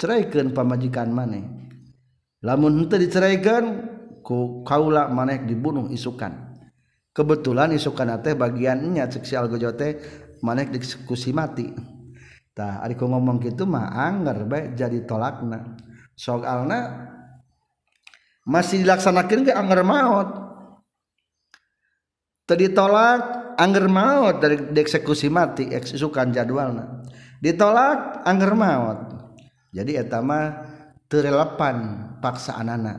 ceraikan 0.00 0.56
pamajikan 0.56 1.12
maneh 1.12 1.44
lamun 2.40 2.80
henteu 2.80 2.96
diceraikan 2.96 3.64
ku 4.24 4.64
kaula 4.64 5.08
maneh 5.08 5.44
dibunuh 5.44 5.88
isukan. 5.92 6.56
Kebetulan 7.12 7.72
isukan 7.76 8.20
teh 8.20 8.36
bagiannya 8.36 9.04
cek 9.08 9.24
si 9.24 9.36
algojo 9.36 9.72
teh 9.76 9.96
maneh 10.44 10.68
dieksekusi 10.68 11.32
mati 11.36 11.68
tah 12.52 12.80
ari 12.84 12.96
ngomong 12.96 13.40
gitu 13.44 13.64
mah 13.64 13.92
anger 13.96 14.44
bae 14.44 14.72
jadi 14.76 15.04
tolakna. 15.08 15.88
Soalna 16.20 17.08
masih 18.44 18.84
dilaksanakan 18.84 19.48
ke 19.48 19.52
anggar 19.56 19.80
maut 19.80 20.28
tadi 22.44 22.68
tolak 22.76 23.56
anggar 23.56 23.88
maut 23.88 24.36
dari 24.40 24.68
dieksekusi 24.72 25.28
mati 25.32 25.68
eksukan 25.72 26.32
jadwalna. 26.32 27.04
Ditolak 27.40 28.20
anggar 28.28 28.52
maut 28.52 29.00
jadi 29.72 30.04
etama 30.04 30.60
terrelepan 31.08 31.76
paksaan 32.20 32.68
anak 32.68 32.98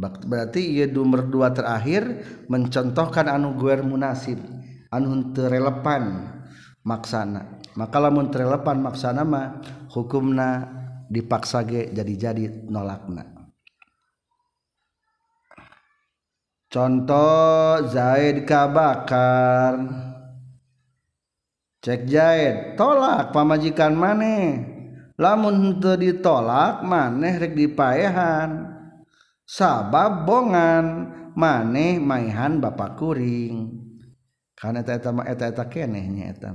berarti 0.00 0.80
ia 0.80 0.88
nomor 0.88 1.28
dua 1.28 1.52
terakhir 1.52 2.24
mencontohkan 2.48 3.28
anu 3.28 3.52
guer 3.60 3.84
munasib 3.84 4.40
anu 4.88 5.36
terrelepan 5.36 6.32
maksana. 6.80 7.60
Maka 7.76 7.96
lamun 8.00 8.32
terrelepan 8.32 8.80
maksana 8.80 9.22
mah 9.28 9.60
hukumna 9.92 10.79
dipaksa 11.10 11.66
ge 11.66 11.90
jadi-jadi 11.90 12.70
nolakna. 12.70 13.26
Contoh 16.70 17.82
Zaid 17.90 18.46
kabakar. 18.46 19.74
Cek 21.82 22.06
Zaid 22.06 22.56
tolak 22.78 23.34
pamajikan 23.34 23.98
maneh 23.98 24.62
lamun 25.18 25.54
henteu 25.58 25.98
ditolak 25.98 26.86
maneh 26.86 27.34
rek 27.42 27.58
dipaehan. 27.58 28.70
Sabab 29.42 30.22
bongan 30.22 31.10
maneh 31.34 31.98
maihan 31.98 32.62
bapak 32.62 32.94
kuring. 32.94 33.82
Karena 34.54 34.86
eta 34.86 35.10
eta 35.26 35.44
eta 35.50 35.64
kenehnya 35.66 36.36
eta 36.36 36.54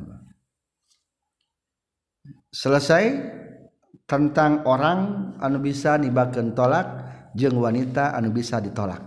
selesai 2.55 3.05
tentang 4.05 4.61
orang 4.69 5.33
anu 5.41 5.57
bisa 5.57 5.97
dibaken 5.97 6.53
tolak 6.53 6.87
jeung 7.33 7.57
wanita 7.57 8.13
anu 8.13 8.29
bisa 8.29 8.61
ditolak. 8.61 9.01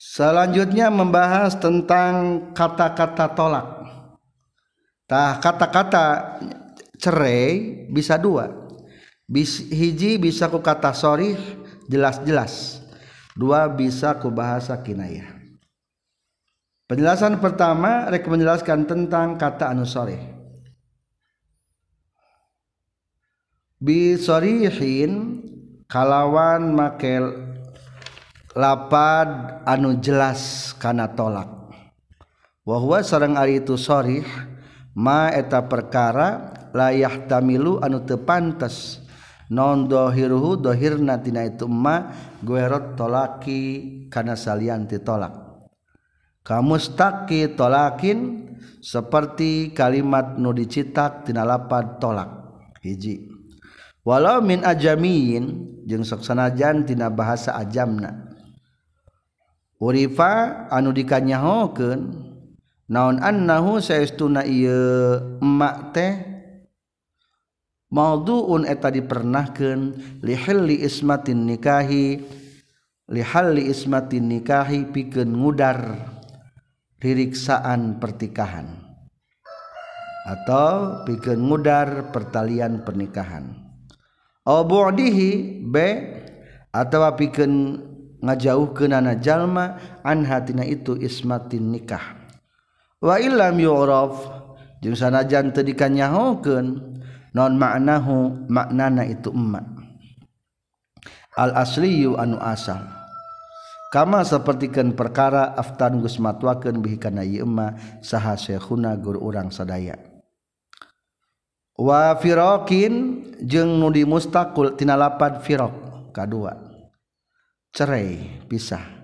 Selanjutnya 0.00 0.92
membahas 0.92 1.56
tentang 1.56 2.48
kata-kata 2.52 3.32
tolak. 3.32 3.66
Tah 5.04 5.36
kata-kata 5.40 6.04
cerai 7.00 7.84
bisa 7.88 8.16
dua. 8.16 8.48
Bis, 9.24 9.64
hiji 9.72 10.20
bisa 10.20 10.52
ku 10.52 10.60
kata 10.60 10.92
sorry 10.92 11.36
jelas-jelas. 11.88 12.84
Dua 13.32 13.68
bisa 13.68 14.16
ku 14.20 14.28
bahasa 14.28 14.76
kinayah. 14.80 15.28
Penjelasan 16.84 17.40
pertama 17.40 18.12
rek 18.12 18.28
menjelaskan 18.28 18.84
tentang 18.84 19.40
kata 19.40 19.72
anu 19.72 19.88
sorry 19.88 20.33
bisorihin 23.84 25.44
kalawan 25.84 26.72
makel 26.72 27.36
lapad 28.56 29.60
anu 29.68 30.00
jelas 30.00 30.72
kana 30.80 31.12
tolak. 31.12 31.52
Wahwa 32.64 33.04
sareng 33.04 33.36
ari 33.36 33.60
itu 33.60 33.76
sorih 33.76 34.24
ma 34.96 35.28
eta 35.28 35.68
perkara 35.68 36.56
layah 36.72 37.28
tamilu 37.28 37.76
anu 37.84 38.00
tepantes 38.08 39.04
non 39.52 39.84
dohiruhu 39.84 40.56
dohirna 40.56 41.20
tina 41.20 41.44
itu 41.44 41.68
ma 41.68 42.08
guerot 42.40 42.96
tolaki 42.96 43.60
kana 44.08 44.32
salian 44.32 44.88
tolak. 44.88 45.44
Kamustaki 46.40 47.52
tolakin 47.52 48.48
seperti 48.80 49.76
kalimat 49.76 50.40
nu 50.40 50.56
dicitak 50.56 51.28
tina 51.28 51.44
lapad 51.44 52.00
tolak. 52.00 52.32
Hiji. 52.80 53.33
walau 54.04 54.44
min 54.44 54.60
ajamin 54.62 55.72
jeung 55.88 56.04
saksanajan 56.04 56.84
tina 56.84 57.08
bahasa 57.08 57.56
ajamna. 57.56 58.36
Urifa 59.80 60.68
anu 60.70 60.94
dikanyahokeun 60.94 62.00
naon 62.88 63.18
annahu 63.20 63.82
saestuna 63.82 64.46
ieu 64.46 65.40
emak 65.40 65.76
teh? 65.92 66.12
Maudu'un 67.94 68.66
eta 68.66 68.90
dipernahkeun 68.90 69.80
lihalli 70.24 70.82
ismatin 70.82 71.46
nikahi 71.46 72.18
lihalli 73.06 73.70
ismatin 73.70 74.26
nikahi 74.26 74.90
pikeun 74.90 75.30
ngudar 75.30 76.10
ririksaan 76.98 78.02
pertikahan 78.02 78.82
atau 80.26 81.04
pikeun 81.06 81.38
ngudar 81.38 82.10
pertalian 82.10 82.82
pernikahan. 82.82 83.63
dihi 84.44 85.30
B 85.64 85.76
atau 86.68 87.00
piken 87.16 87.80
ngajauh 88.20 88.72
ke 88.76 88.84
nana 88.88 89.16
jalma 89.16 89.80
anhatina 90.04 90.64
itu 90.64 90.96
ismatin 91.00 91.72
nikah. 91.72 92.16
Wa 93.00 93.20
ilam 93.20 93.56
yu'raf 93.60 94.16
jeung 94.80 94.96
sanajan 94.96 95.52
teu 95.52 95.64
dikanyahokeun 95.64 96.66
non 97.36 97.52
maknahu 97.56 98.48
maknana 98.48 99.04
itu 99.04 99.28
emak 99.32 99.64
al 101.36 101.52
asliyu 101.56 102.16
anu 102.16 102.40
asal. 102.40 102.80
Kama 103.92 104.26
sapertikeun 104.26 104.98
perkara 104.98 105.54
aftan 105.54 106.02
geus 106.02 106.18
matwakeun 106.18 106.82
bihi 106.82 106.98
kana 106.98 107.22
ieu 107.22 107.46
emak 107.46 108.02
saha 108.02 108.34
syekhuna 108.34 108.98
guru 108.98 109.22
urang 109.22 109.54
sadaya. 109.54 110.13
wa 111.78 112.14
firaqin 112.18 113.24
jeung 113.42 113.82
nudi 113.82 114.06
mustakkultina 114.06 114.94
lapad 114.94 115.42
firok 115.42 115.74
kedua 116.14 116.74
cerai 117.74 118.42
pisah. 118.46 119.02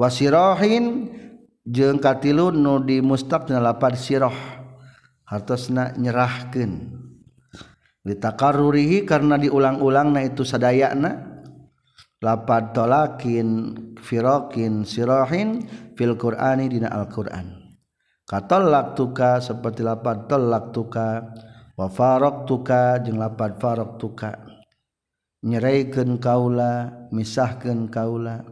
Wasirahin 0.00 1.12
jeung 1.64 2.00
katilu 2.00 2.52
nudi 2.52 3.00
mustaktina 3.04 3.60
lapad 3.60 3.96
siroh. 3.96 4.32
Hartosna 5.28 5.92
nyerahkan 5.94 6.90
ditakarurihi 8.02 9.04
karena 9.04 9.36
diulang-ulang 9.36 10.12
na 10.12 10.24
itu 10.24 10.44
sadayana. 10.44 11.28
Lapad 12.20 12.76
tolakin 12.76 13.48
firokin 13.96 14.84
sirohin 14.84 15.64
fil 15.96 16.20
Qur'ani 16.20 16.68
dina 16.68 16.92
Al-Qur'an. 16.92 17.76
Katolak 18.28 18.92
tuka 18.92 19.40
seperti 19.40 19.80
lapad 19.80 20.28
tolak 20.28 20.72
tuka. 20.72 21.24
wafarok 21.80 22.44
tuka 22.44 23.00
jeung 23.00 23.16
lapad 23.16 23.56
farok 23.56 23.96
tuka 23.96 24.36
nyeraikan 25.40 26.20
kaula 26.20 27.08
misahkan 27.08 27.88
kaula. 27.88 28.44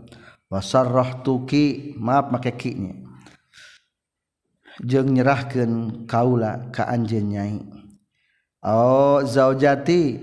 Wasarroh 0.49 1.21
tuki 1.21 1.93
maaf 2.01 2.33
make 2.33 2.57
kinya 2.57 2.97
jeung 4.81 5.12
nyerahkan 5.12 6.09
kaula 6.09 6.73
ka 6.73 6.88
anjeun 6.88 7.29
nyai. 7.29 7.61
Oh 8.64 9.21
zaujati 9.29 10.17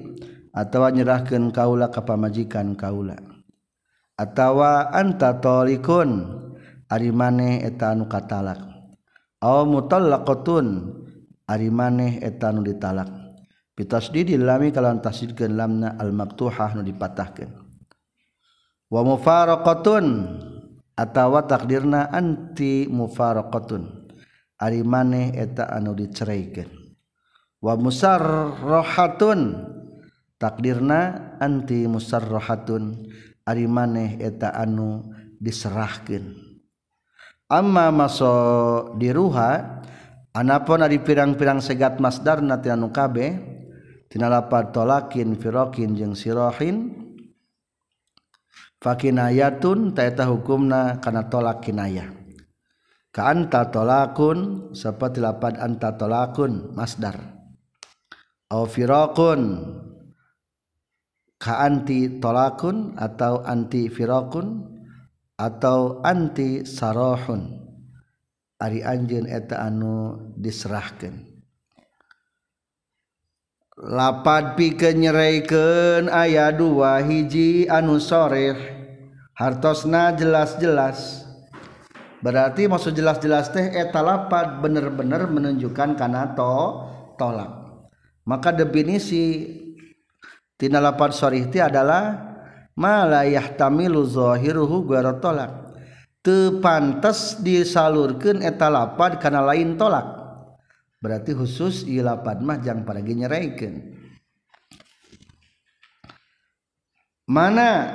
atawa 0.50 0.90
nyerahkan 0.90 1.54
kaula 1.54 1.94
ka 1.94 2.02
pamajikan 2.02 2.74
kaula. 2.74 3.22
Atawa 4.18 4.90
anta 4.90 5.38
tolikun 5.38 6.42
ari 6.90 7.14
maneh 7.14 7.62
eta 7.62 7.94
anu 7.94 8.10
katalak. 8.10 8.66
Aw 9.46 9.62
mutallaqatun 9.70 10.66
ari 11.50 11.70
maneh 11.70 12.22
eta 12.22 12.52
nu 12.52 12.66
ditalak. 12.66 13.10
Pitasdidil 13.76 14.46
lami 14.46 14.72
kalawan 14.72 15.04
tasdidkeun 15.04 15.54
lamna 15.54 16.00
al 16.00 16.16
maftuhah 16.16 16.74
nu 16.78 16.82
dipatahkeun. 16.82 17.52
Wa 18.90 19.02
mufaraqatun 19.04 20.06
atawa 20.96 21.44
takdirna 21.44 22.08
anti 22.14 22.88
mufaraqatun 22.88 24.08
ari 24.62 24.82
maneh 24.82 25.36
eta 25.36 25.68
anu 25.68 25.92
diceraikeun 25.92 26.86
wa 27.66 27.74
musarrahatun 27.74 29.40
takdirna 30.38 31.34
anti 31.42 31.90
musarrahatun 31.90 33.10
ari 33.46 33.66
maneh 33.66 34.22
eta 34.22 34.54
anu 34.54 35.10
diserahkeun. 35.42 36.46
Amma 37.46 37.94
maso 37.94 38.34
diruha 38.98 39.82
anapun 40.36 40.84
ari 40.84 41.00
pirang-pirang 41.00 41.64
segat 41.64 42.04
masdarna 42.04 42.60
tina 42.60 42.76
nu 42.76 42.92
kabeh 42.92 43.56
lapar 44.16 44.72
tolakin 44.72 45.36
firokin 45.36 45.92
jeung 45.92 46.16
sirohin 46.16 46.92
fakinayatun 48.80 49.92
taeta 49.92 50.24
hukumna 50.24 51.04
kana 51.04 51.28
tolak 51.28 51.60
kinayah 51.60 52.26
ka 53.16 53.72
tolakun 53.72 54.72
seperti 54.76 55.24
lapad 55.24 55.56
anta 55.56 55.96
tolakun 55.96 56.76
masdar. 56.76 57.16
Au 58.52 58.68
firaqun 58.68 59.42
ka 61.40 61.64
anti 61.64 62.20
tolakun 62.20 62.94
atau 63.00 63.40
anti 63.42 63.88
firaqun 63.88 64.48
atau 65.40 66.04
anti 66.04 66.68
sarohun 66.68 67.65
Ari 68.56 68.80
anjeun 68.80 69.28
eta 69.28 69.68
anu 69.68 70.16
diserahkeun. 70.40 71.36
Lapad 73.76 74.56
pike 74.56 74.96
nyeraiken 74.96 76.08
ayat 76.08 76.56
dua 76.56 77.04
hiji 77.04 77.68
anu 77.68 78.00
soreh. 78.00 78.56
Hartosna 79.36 80.16
jelas-jelas. 80.16 81.28
Berarti 82.24 82.72
maksud 82.72 82.96
jelas-jelas 82.96 83.52
teh 83.52 83.76
eta 83.76 84.00
lapad 84.00 84.64
bener-bener 84.64 85.28
menunjukkan 85.28 86.00
karena 86.00 86.32
to 86.32 86.88
tolak. 87.20 87.52
Maka 88.24 88.56
definisi 88.56 89.52
tina 90.56 90.80
lapad 90.80 91.12
sorih 91.12 91.52
ti 91.52 91.60
adalah 91.60 92.16
malayah 92.80 93.52
tamilu 93.60 94.08
zahiruhu 94.08 94.88
tolak. 95.20 95.65
tepantes 96.26 97.38
disalurkan 97.46 98.42
etalapan 98.42 99.22
karena 99.22 99.46
lain 99.46 99.78
tolak. 99.78 100.10
Berarti 100.98 101.38
khusus 101.38 101.86
ilapan 101.86 102.42
mah 102.42 102.58
jang 102.66 102.82
paragi 102.82 103.14
nyeraikan. 103.14 103.94
Mana 107.30 107.94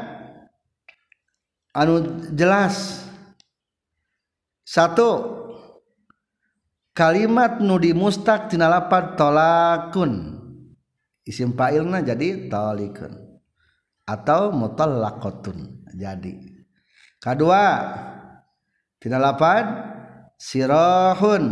anu 1.75 2.23
jelas? 2.31 3.03
Satu 4.63 5.43
kalimat 6.95 7.59
nudi 7.59 7.91
mustak 7.91 8.47
tinalapan 8.47 9.19
tolakun. 9.19 10.13
Isim 11.27 11.59
fa'ilna 11.59 12.07
jadi 12.07 12.47
tolikun 12.47 13.43
atau 14.07 14.55
mutallakotun 14.55 15.87
jadi. 15.99 16.63
Kedua 17.19 17.63
tina 19.01 19.17
lapad 19.17 19.67
sirahun. 20.37 21.45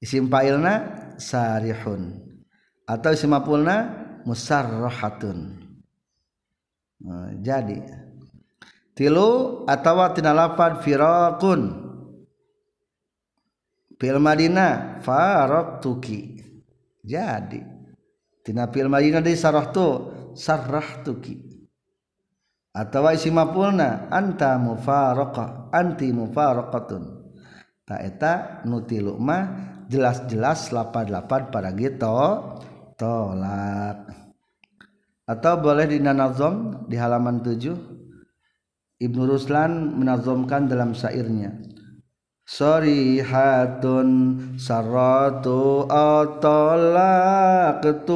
Isim 0.00 0.28
fa'ilna 0.28 0.74
sarihun. 1.16 2.20
Atau 2.84 3.16
isim 3.16 3.32
maf'ulna 3.32 3.76
musarrahatun. 4.28 5.38
Nah, 7.04 7.32
jadi. 7.40 7.80
Tilu 8.92 9.64
atau 9.64 9.96
tina 10.12 10.36
lafad 10.36 10.84
firaqun. 10.84 11.60
Fil 13.96 14.20
madinah 14.20 15.00
faraqtuki. 15.00 16.44
Jadi. 17.00 17.60
Tina 18.44 18.68
fil 18.68 18.92
madinah 18.92 19.24
di 19.24 19.32
sarahtu 19.32 20.12
sarrahtuki. 20.36 21.40
Atau 22.76 23.08
isim 23.08 23.32
maf'ulna 23.40 24.12
anta 24.12 24.60
mufaraqa 24.60 25.63
anti 25.74 26.14
mufaraqatun 26.14 27.02
ta 27.82 27.98
eta 27.98 28.62
nutilu 28.62 29.18
mah 29.18 29.74
jelas-jelas 29.90 30.72
lapad-lapad 30.72 31.52
pada 31.52 31.70
gitu. 31.74 32.14
Tolak. 32.94 34.06
Atau 35.26 35.58
boleh 35.58 35.90
di 35.90 35.98
nanazom 35.98 36.86
di 36.86 36.94
halaman 36.94 37.42
7 37.42 39.02
Ibnu 39.02 39.26
Ruslan 39.26 39.98
menazomkan 39.98 40.70
dalam 40.70 40.94
syairnya. 40.94 41.74
Sorihatun 42.44 44.36
saratu 44.60 45.88
atolaktu 45.90 48.14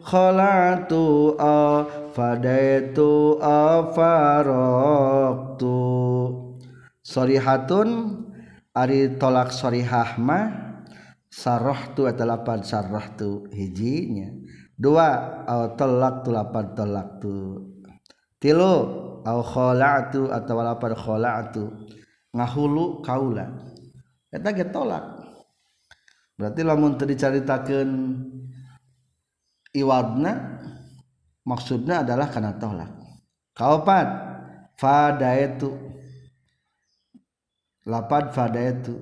kholatu 0.00 1.36
afadaitu 1.36 3.36
afaroktu 3.44 5.76
sorihatun 7.08 7.88
ari 8.76 9.16
tolak 9.16 9.48
sorihah 9.48 10.20
mah 10.20 10.46
sarah 11.32 11.96
tu 11.96 12.04
atalapan 12.04 12.60
sarah 12.60 13.16
tu 13.16 13.48
hijinya. 13.48 14.28
Dua 14.76 15.42
au 15.48 15.72
tolak 15.74 16.22
tu 16.22 16.30
lapan 16.30 16.76
tolak 16.76 17.08
tu 17.18 17.34
tilu 18.36 18.76
au 19.24 19.40
khola'tu 19.40 20.28
atau 20.28 20.60
lapan 20.60 20.92
khola'tu. 20.92 21.64
Ngahulu 22.36 23.00
kaula. 23.00 23.56
Eta 24.28 24.52
ge 24.52 24.68
tolak. 24.68 25.16
Berarti 26.36 26.60
lamun 26.62 26.94
teu 27.00 27.08
dicaritakeun 27.08 27.90
iwadna 29.74 30.60
maksudna 31.42 32.04
adalah 32.04 32.28
karena 32.30 32.52
tolak. 32.60 32.92
Kaopat 33.56 34.06
fadaitu 34.78 35.87
lapad 37.86 38.34
fadaetu 38.34 38.98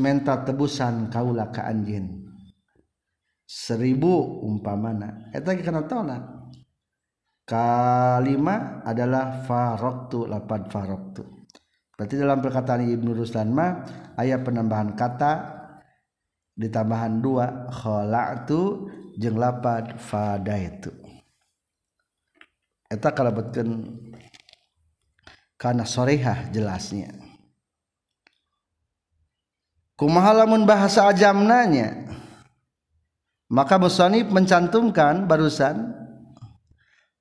menta 0.00 0.42
tebusan 0.42 1.12
kaula 1.12 1.52
ke 1.54 1.62
anjin 1.62 2.26
seribu 3.46 4.42
umpa 4.42 4.74
mana 4.74 5.30
tolak 5.86 6.22
kalima 7.48 8.84
adalah 8.84 9.40
faroktu 9.46 10.28
lapan 10.28 10.68
faroktu. 10.68 11.24
Berarti 11.98 12.14
dalam 12.14 12.38
perkataan 12.38 12.86
Ibnu 12.86 13.10
Ruslan 13.10 13.50
mah 13.50 13.82
ayat 14.14 14.46
penambahan 14.46 14.94
kata 14.94 15.58
ditambahan 16.54 17.18
dua 17.18 17.66
khala'tu 17.74 18.86
jeung 19.18 19.34
lapan 19.34 19.98
fadaitu 19.98 20.94
eta 22.86 23.10
kalebetkeun 23.10 23.98
kana 25.58 25.82
sorehah 25.82 26.50
jelasnya 26.54 27.10
kumaha 29.98 30.46
lamun 30.46 30.62
bahasa 30.62 31.10
ajamnanya 31.10 32.06
maka 33.48 33.80
musannif 33.80 34.28
mencantumkan 34.28 35.24
barusan 35.24 35.96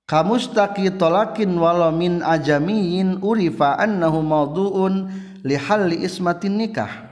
kamustaki 0.07 0.91
tolakin 0.95 1.55
walau 1.55 1.91
min 1.95 2.19
ajamiin 2.19 3.23
urifa 3.23 3.79
annahu 3.79 4.19
maudu'un 4.23 5.07
li 5.43 5.55
halli 5.55 6.03
ismatin 6.03 6.59
nikah. 6.59 7.07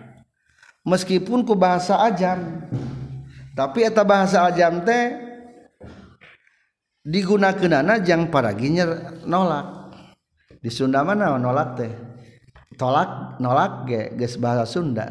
Meskipun 0.86 1.42
ku 1.48 1.58
bahasa 1.58 1.98
ajam 2.06 2.70
tapi 3.58 3.88
eta 3.88 4.06
bahasa 4.06 4.46
ajam 4.46 4.86
teh 4.86 5.18
digunakeunana 7.02 8.04
jang 8.06 8.30
paraginyer 8.30 9.24
nolak. 9.26 9.96
Di 10.62 10.70
Sunda 10.70 11.02
mana 11.02 11.40
nolak 11.42 11.70
teh? 11.80 11.92
Tolak 12.76 13.40
nolak 13.40 13.88
ge 13.88 14.14
geus 14.20 14.36
bahasa 14.36 14.68
Sunda 14.68 15.08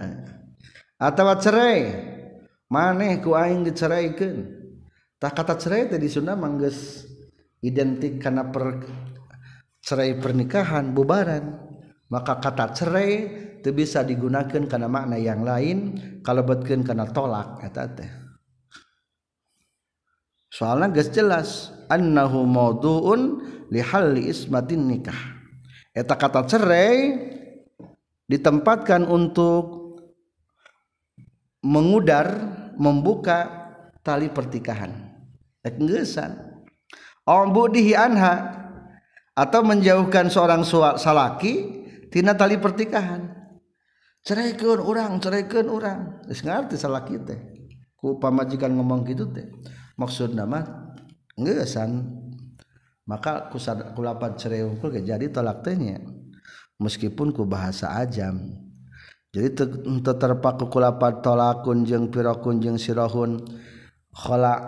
atawa 1.04 1.36
cerai. 1.36 2.12
Maneh 2.72 3.20
ku 3.20 3.36
aing 3.36 3.60
diceraikeun 3.62 4.64
tak 5.20 5.36
kata 5.36 5.54
cerai 5.60 5.88
teh 5.88 6.00
di 6.00 6.08
Sunda 6.08 6.34
manggeus 6.34 7.04
identik 7.60 8.20
karena 8.20 8.48
per 8.48 8.82
cerai 9.84 10.16
pernikahan 10.16 10.92
bubaran. 10.96 11.60
Maka 12.08 12.40
kata 12.40 12.72
cerai 12.76 13.12
itu 13.60 13.72
bisa 13.72 14.04
digunakan 14.04 14.68
karena 14.68 14.88
makna 14.88 15.16
yang 15.16 15.40
lain 15.40 15.96
kalau 16.20 16.44
betkeun 16.44 16.84
karena 16.84 17.08
tolak 17.08 17.64
eta 17.64 17.84
teh. 17.88 18.10
Soalnya 20.52 20.92
geus 20.94 21.10
jelas 21.10 21.48
annahu 21.90 22.44
mauduun 22.44 23.20
li 23.72 23.80
ismatin 24.28 24.86
nikah. 24.86 25.16
Eta 25.96 26.14
kata 26.14 26.44
cerai 26.46 27.16
ditempatkan 28.28 29.08
untuk 29.08 29.83
mengudar 31.64 32.29
membuka 32.77 33.48
tali 34.05 34.29
pertikahan. 34.29 35.16
Enggesan 35.64 36.61
ombudihi 37.24 37.96
anha 37.96 38.61
atau 39.33 39.64
menjauhkan 39.64 40.29
seorang 40.29 40.62
salaki 41.00 41.83
tina 42.12 42.37
tali 42.37 42.61
pertikahan. 42.61 43.33
Ceraikan 44.24 44.81
orang 44.81 45.20
ceraikan 45.20 45.68
orang 45.68 45.98
geus 46.29 46.44
ngarti 46.44 46.77
salaki 46.77 47.20
teh. 47.24 47.40
Ku 47.96 48.20
pamajikan 48.20 48.72
ngomong 48.72 49.05
gitu 49.09 49.29
teh. 49.33 49.48
Maksud 49.96 50.37
nama 50.37 50.64
enggesan 51.37 52.20
maka 53.05 53.53
ku 53.53 53.61
kulapan 53.92 54.33
cerai 54.37 54.64
unggul 54.64 54.96
jadi 54.96 55.29
tolak 55.29 55.61
tehnya. 55.64 56.00
Meskipun 56.81 57.37
ku 57.37 57.44
bahasa 57.44 57.92
ajam. 58.00 58.63
Jadi 59.34 59.50
terpaku 59.98 60.70
kulapan 60.70 61.18
tolakun 61.18 61.82
jeng 61.82 62.06
pirokun 62.06 62.62
jeng 62.62 62.78
sirahun 62.78 63.42
kholak 64.14 64.62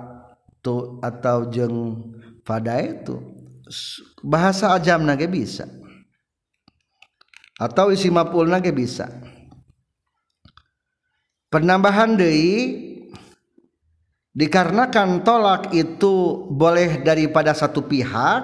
tu 0.59 0.99
atau 0.99 1.47
jeng 1.47 2.03
pada 2.43 2.83
itu 2.83 3.15
bahasa 4.27 4.75
ajam 4.75 5.07
nage 5.07 5.31
bisa. 5.31 5.71
Atau 7.57 7.95
isi 7.95 8.11
mapul 8.13 8.51
nage 8.51 8.75
bisa. 8.75 9.07
Penambahan 11.47 12.19
deui 12.19 12.85
dikarenakan 14.35 15.23
tolak 15.23 15.73
itu 15.73 16.45
boleh 16.53 17.01
daripada 17.07 17.55
satu 17.55 17.87
pihak 17.87 18.43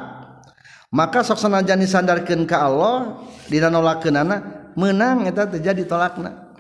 maka 0.92 1.20
sok 1.20 1.36
sanajan 1.36 1.82
disandarkeun 1.84 2.48
ka 2.48 2.64
Allah 2.64 3.20
dina 3.52 3.68
nolakeunana 3.68 4.51
menang 4.78 5.26
eta 5.28 5.48
terjadi 5.48 5.84
tolakna. 5.88 6.52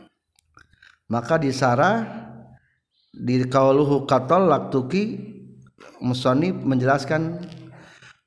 Maka 1.08 1.36
disarah 1.36 2.06
di 3.12 3.44
kauluhu 3.44 4.08
katolak 4.08 4.72
tuki 4.72 5.20
musonib 6.00 6.56
menjelaskan 6.64 7.44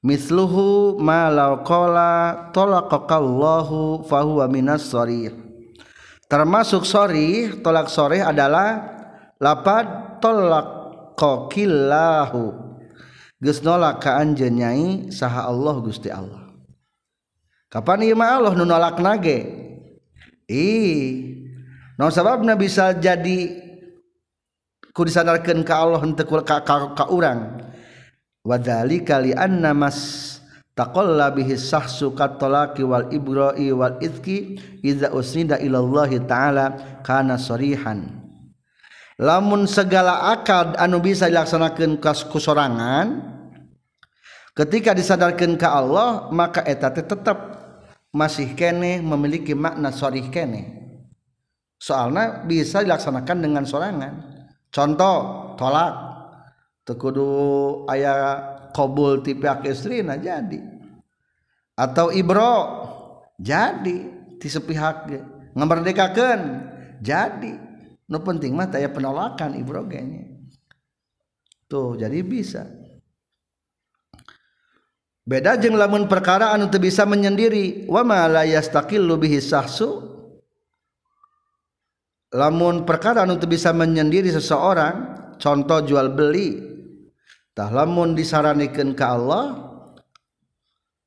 misluhu 0.05 1.01
ma 1.01 1.33
law 1.33 1.65
qala 1.65 2.53
talaqakallahu 2.53 4.05
fahuwa 4.05 4.45
minas 4.45 4.85
sharih 4.85 5.33
termasuk 6.29 6.85
sharih 6.85 7.57
tolak 7.65 7.89
sharih 7.89 8.21
adalah 8.21 8.93
lapad 9.41 10.21
talaqakillahu 10.21 12.61
geus 13.41 13.65
nolak 13.65 14.05
ka 14.05 14.21
anjeun 14.21 15.09
saha 15.11 15.49
Allah 15.49 15.75
Gusti 15.83 16.09
Allah. 16.09 16.45
Kapan 17.69 18.01
ieu 18.07 18.15
mah 18.15 18.39
Allah 18.39 18.55
nu 18.55 18.63
nolak 18.63 19.03
nage 19.03 19.43
ih 20.49 21.45
non 21.97 22.11
sabab 22.11 22.43
bisa 22.59 22.93
jadi 22.95 23.65
ku 24.95 25.03
disandarkeun 25.03 25.67
ka 25.67 25.83
Allah 25.83 25.99
henteu 25.99 26.39
ka, 26.39 26.63
ka, 26.63 26.95
ka 26.95 27.05
urang. 27.11 27.59
wadali 28.45 29.01
li 29.01 29.31
anna 29.35 29.75
mas 29.75 30.39
taqalla 30.77 31.33
bihi 31.35 31.59
sahsu 31.59 32.15
katolaki 32.15 32.85
wal 32.85 33.09
ibra'i 33.11 33.73
wal 33.75 33.99
itki 33.99 34.55
idza 34.85 35.11
usnida 35.11 35.59
Allah 35.59 36.11
ta'ala 36.23 36.65
kana 37.03 37.35
sarihan. 37.35 38.07
lamun 39.19 39.67
segala 39.67 40.31
akad 40.35 40.75
anu 40.79 40.99
bisa 41.03 41.27
dilaksanakan 41.31 41.99
kusorangan 42.31 43.07
ketika 44.55 44.91
disadarkan 44.91 45.55
ke 45.55 45.67
Allah 45.67 46.27
maka 46.31 46.63
eta 46.67 46.91
tetap 46.91 47.54
masih 48.15 48.55
kene 48.55 49.03
memiliki 49.03 49.51
makna 49.51 49.91
sorih 49.91 50.31
kene. 50.31 50.71
Soalnya 51.75 52.47
bisa 52.47 52.79
dilaksanakan 52.79 53.37
dengan 53.43 53.63
sorangan. 53.67 54.13
Contoh 54.71 55.17
tolak. 55.59 56.15
Tekudu 56.85 57.25
ayah 57.89 58.69
kobul 58.69 59.25
tipe 59.25 59.49
istri 59.65 60.05
nah 60.05 60.15
jadi. 60.15 60.61
Atau 61.75 62.13
ibro 62.13 62.53
jadi 63.41 63.97
di 64.37 64.47
sepihak 64.47 65.09
ngemerdekakan 65.57 66.39
jadi. 67.01 67.53
No 68.05 68.21
penting 68.21 68.53
mah 68.53 68.69
ya 68.69 68.87
penolakan 68.93 69.57
ibro 69.57 69.81
gengnya 69.89 70.35
tuh 71.65 71.97
jadi 71.97 72.21
bisa 72.21 72.63
beda 75.25 75.57
jeng 75.57 75.75
lamun 75.75 76.05
perkara 76.05 76.53
anu 76.53 76.69
teu 76.69 76.79
bisa 76.79 77.03
menyendiri 77.03 77.89
wa 77.89 78.05
ma 78.05 78.29
la 78.29 78.45
yastaqillu 78.45 79.19
sahsu. 79.41 80.13
Lamun 82.31 82.85
perkara 82.85 83.25
anu 83.25 83.41
teu 83.41 83.49
bisa 83.49 83.73
menyendiri 83.73 84.29
seseorang 84.29 84.95
contoh 85.41 85.83
jual 85.83 86.13
beli 86.13 86.61
lamun 87.55 88.15
disaranikan 88.15 88.95
ke 88.95 89.05
Allah 89.05 89.65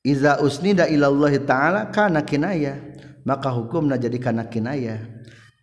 Iza 0.09 0.41
usnida 0.41 0.89
ilallah 0.89 1.35
ta'ala 1.43 1.81
kana 1.93 2.25
kinaya 2.25 2.89
maka 3.29 3.53
hukumna 3.53 4.01
jadi 4.01 4.17
kana 4.17 4.49
kinaya. 4.49 5.05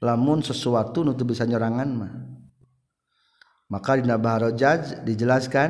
Lamun 0.06 0.46
sesuatu 0.46 1.02
nutu 1.02 1.26
bisa 1.26 1.50
nyerangan 1.50 1.89
mah. 1.89 2.13
Maka 3.74 3.98
di 3.98 4.06
Baharojaj 4.06 5.02
dijelaskan 5.02 5.70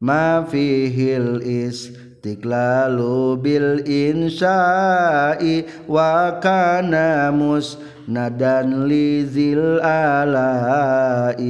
ma 0.00 0.40
fihil 0.48 1.44
istiqlalu 1.44 3.36
bil 3.36 3.84
insya'i 3.84 5.68
wa 5.84 6.40
kana 6.40 7.28
musnadan 7.28 8.88
lizil 8.88 9.76
alai. 9.84 11.44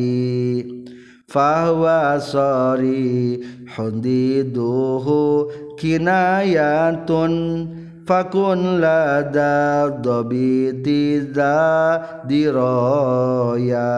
Fahuwa 1.30 2.18
sori 2.18 3.38
hundiduhu 3.70 5.46
kinayatun 5.78 7.32
fakun 8.02 8.82
lada 8.82 9.94
dobiti 10.02 11.22
za 11.30 12.02
diroya 12.26 13.94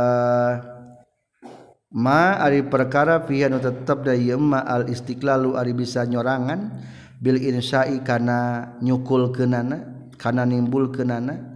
ma 1.93 2.41
ari 2.41 2.65
perkara 2.65 3.21
fiha 3.25 3.53
nu 3.53 3.61
tetep 3.61 4.05
da 4.05 4.17
ma 4.41 4.65
al 4.65 4.89
istiqlalu 4.89 5.57
ari 5.57 5.77
bisa 5.77 6.05
nyorangan 6.09 6.81
bil 7.21 7.37
insai 7.39 8.01
kana 8.01 8.73
nyukul 8.81 9.31
kenana 9.31 10.09
kana 10.17 10.43
nimbul 10.49 10.91
kenana 10.91 11.53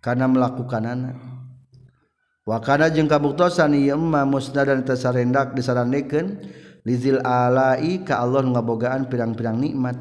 kana 0.00 0.24
melakukanana. 0.30 1.12
Wa 2.48 2.58
kana 2.58 2.88
jeung 2.88 3.06
kabuktosan 3.06 3.76
ieu 3.76 4.00
ma 4.00 4.24
musnadan 4.24 4.82
tasarendak 4.82 5.52
disarandekeun 5.52 6.40
lizil 6.88 7.20
alai 7.20 8.00
ka 8.00 8.24
Allah 8.24 8.42
ngabogaan 8.48 9.12
pirang-pirang 9.12 9.60
nikmat. 9.60 10.00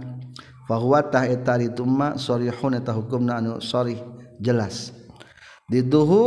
Fa 0.66 0.80
huwa 0.80 1.04
tah 1.04 1.28
eta 1.28 1.60
ari 1.60 1.68
sarihun 2.16 2.80
eta 2.80 2.96
hukumna 2.96 3.44
anu 3.44 3.60
sarih 3.60 4.00
jelas. 4.40 4.96
diduhu 5.70 6.22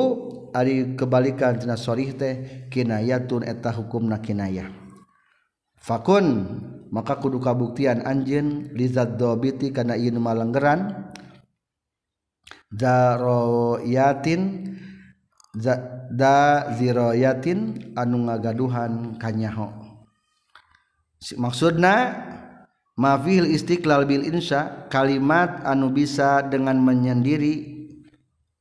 ari 0.55 0.95
kebalikan 0.95 1.59
tina 1.59 1.75
sorih 1.75 2.15
teh 2.15 2.35
kinayatun 2.71 3.43
eta 3.43 3.75
hukum 3.75 4.07
na 4.07 4.23
kinayah. 4.23 4.71
Fakun 5.83 6.47
maka 6.95 7.19
kudu 7.19 7.43
kabuktian 7.43 8.07
anjin 8.07 8.71
lizat 8.77 9.19
dobiti 9.19 9.75
kana 9.75 9.99
ieu 9.99 10.15
malenggeran 10.15 11.11
zaroyatin 12.71 14.71
za, 15.57 16.05
da 16.13 16.69
ziroyatin 16.77 17.93
anu 17.97 18.29
ngagaduhan 18.29 19.17
kanyaho. 19.17 19.73
Maksudna 21.39 22.19
mafil 22.99 23.49
istiqlal 23.49 24.05
bil 24.05 24.27
insya 24.27 24.91
kalimat 24.93 25.65
anu 25.65 25.89
bisa 25.89 26.45
dengan 26.45 26.77
menyendiri 26.83 27.72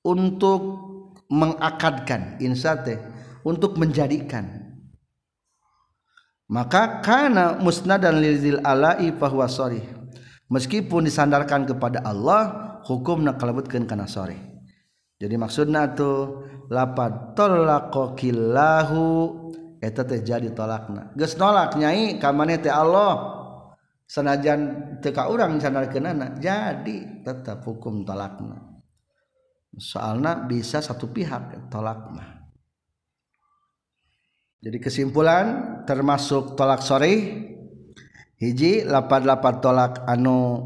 untuk 0.02 0.92
mengakadkan 1.32 2.36
insya 2.44 2.76
teh 2.84 3.00
untuk 3.48 3.80
menjadikan. 3.80 4.76
Maka 6.52 7.00
karena 7.00 7.56
musnad 7.56 8.04
dan 8.04 8.20
lizil 8.20 8.60
alai 8.68 9.08
bahwa 9.16 9.48
sorry 9.48 9.80
meskipun 10.52 11.08
disandarkan 11.08 11.64
kepada 11.64 12.04
Allah 12.04 12.76
hukum 12.84 13.24
nak 13.24 13.40
kalebutkeun 13.40 13.88
kana 13.88 14.04
sore 14.04 14.36
jadi 15.16 15.40
maksudna 15.40 15.96
tuh 15.96 16.44
lapad 16.68 17.40
tolakokillahu 17.40 19.06
eta 19.80 20.04
teh 20.04 20.20
jadi 20.26 20.52
tolakna. 20.52 21.16
Geus 21.16 21.40
nolak 21.40 21.80
nyai 21.80 22.20
ka 22.20 22.36
teh 22.60 22.74
Allah. 22.74 23.40
Sanajan 24.12 25.00
teu 25.00 25.16
ka 25.16 25.32
urang 25.32 25.56
sandarkeunana 25.56 26.36
jadi 26.36 27.24
tetap 27.24 27.64
hukum 27.64 28.04
tolakna 28.04 28.71
soalnya 29.78 30.44
bisa 30.48 30.84
satu 30.84 31.08
pihak 31.12 31.72
tolak 31.72 32.12
mah. 32.12 32.30
Jadi 34.62 34.78
kesimpulan 34.78 35.46
termasuk 35.90 36.54
tolak 36.54 36.86
sore 36.86 37.14
hiji 38.38 38.86
lapat 38.86 39.26
lapat 39.26 39.58
tolak 39.58 39.94
anu 40.06 40.62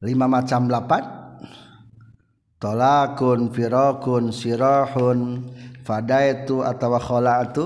lima 0.00 0.24
macam 0.24 0.72
lapat 0.72 1.04
tolakun 2.56 3.52
firokun 3.52 4.32
sirohun 4.32 5.52
fadaitu 5.84 6.64
atau 6.64 6.96
khola'atu 6.96 7.64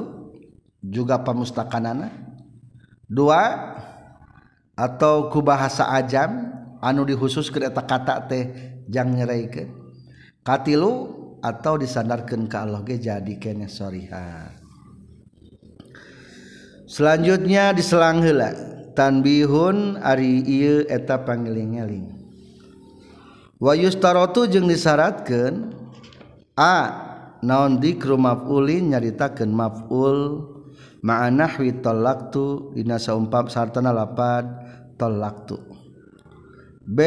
juga 0.83 1.23
pamustakanana 1.23 2.11
dua 3.07 3.75
atau 4.75 5.31
ku 5.31 5.39
bahasa 5.39 5.87
ajam 5.95 6.51
anu 6.83 7.07
dihusus 7.07 7.47
ke 7.47 7.63
eta 7.63 7.87
kata 7.87 8.27
teh 8.27 8.45
jang 8.91 9.15
nyeraikan 9.15 9.84
katilu 10.45 11.11
atau 11.41 11.81
disandarkan 11.81 12.47
ke 12.47 12.57
Allah 12.57 12.85
ge 12.85 13.01
jadi 13.01 13.35
kene 13.41 13.67
soriha. 13.67 14.53
Selanjutnya 16.85 17.73
diselang 17.73 18.21
heula. 18.23 18.53
Tanbihun 18.95 19.99
ari 19.99 20.47
ieu 20.47 20.87
eta 20.87 21.19
pangeling-eling. 21.27 22.15
Wayustarotu 23.59 24.47
jeung 24.47 24.71
disyaratkeun 24.71 25.75
a 26.55 26.77
naon 27.43 27.83
dikru 27.83 28.15
maf'ulin 28.15 28.95
nyaritakeun 28.95 29.51
maf'ul 29.51 30.21
ma'anahwi 31.03 31.83
talaqtu 31.83 32.73
dina 32.79 33.03
saumpam 33.03 33.51
sartana 33.51 33.91
lapad 33.91 34.47
talaqtu 34.97 35.59
b 36.87 36.99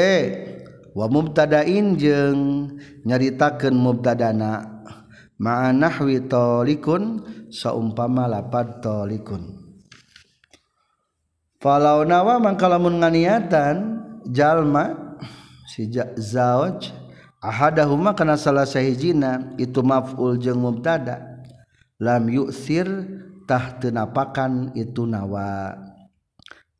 wa 0.97 1.05
mubtada'in 1.05 1.93
jeung 1.93 2.73
nyaritakeun 3.05 3.77
mubtadana. 3.77 4.73
Ma'a 5.37 5.69
nahwi 5.69 6.25
talikun 6.25 7.21
saumpama 7.53 8.25
lapad 8.25 8.81
talikun 8.81 9.69
falau 11.61 12.01
nawa 12.01 12.41
mangkalamun 12.41 12.97
nganiatan 12.97 14.01
jalma 14.33 14.97
zawaj 16.17 16.89
ahadahuma 17.37 18.17
kana 18.17 18.33
salah 18.33 18.65
sahijina 18.65 19.53
itu 19.61 19.85
maf'ul 19.85 20.41
jeung 20.41 20.57
mubtada. 20.57 21.37
Lam 22.01 22.29
yu'sir 22.33 22.89
tah 23.45 23.77
teu 23.77 23.93
napakan 23.93 24.73
itu 24.73 25.05
nawa. 25.05 25.77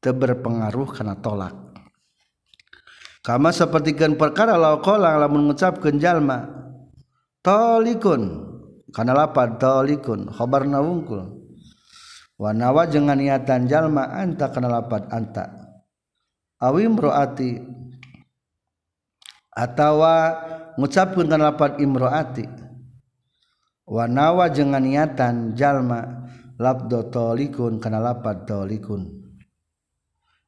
Teu 0.01 0.17
berpengaruh 0.17 0.97
kana 0.97 1.13
tolak 1.17 1.66
kama 3.28 3.52
sepertikan 3.52 4.16
perkara 4.16 4.56
laukolang 4.56 5.20
lamun 5.20 5.52
ngucap 5.52 5.84
jalma. 6.00 6.48
Tolikun. 7.44 8.48
Karena 8.96 9.12
lapar 9.12 9.60
tolikun. 9.60 10.32
Khobar 10.32 10.63
wa 10.63 11.28
wanawa 12.40 12.88
jangan 12.88 13.20
niatan 13.20 13.68
jalma 13.68 14.16
anta 14.16 14.48
karena 14.48 14.80
lapar 14.80 15.12
anta. 15.12 15.44
Awi 16.63 16.88
roati 16.88 17.60
atawa 19.52 20.16
mengucapkan 20.80 21.28
karena 21.28 21.52
lapar 21.52 21.76
imroati. 21.84 22.48
Wanawa 23.92 24.48
jangan 24.56 24.80
niatan 24.88 25.52
jalma 25.52 26.32
labdo 26.56 27.12
tolikun 27.12 27.84
karena 27.84 28.00
lapar 28.00 28.48
tolikun. 28.48 29.27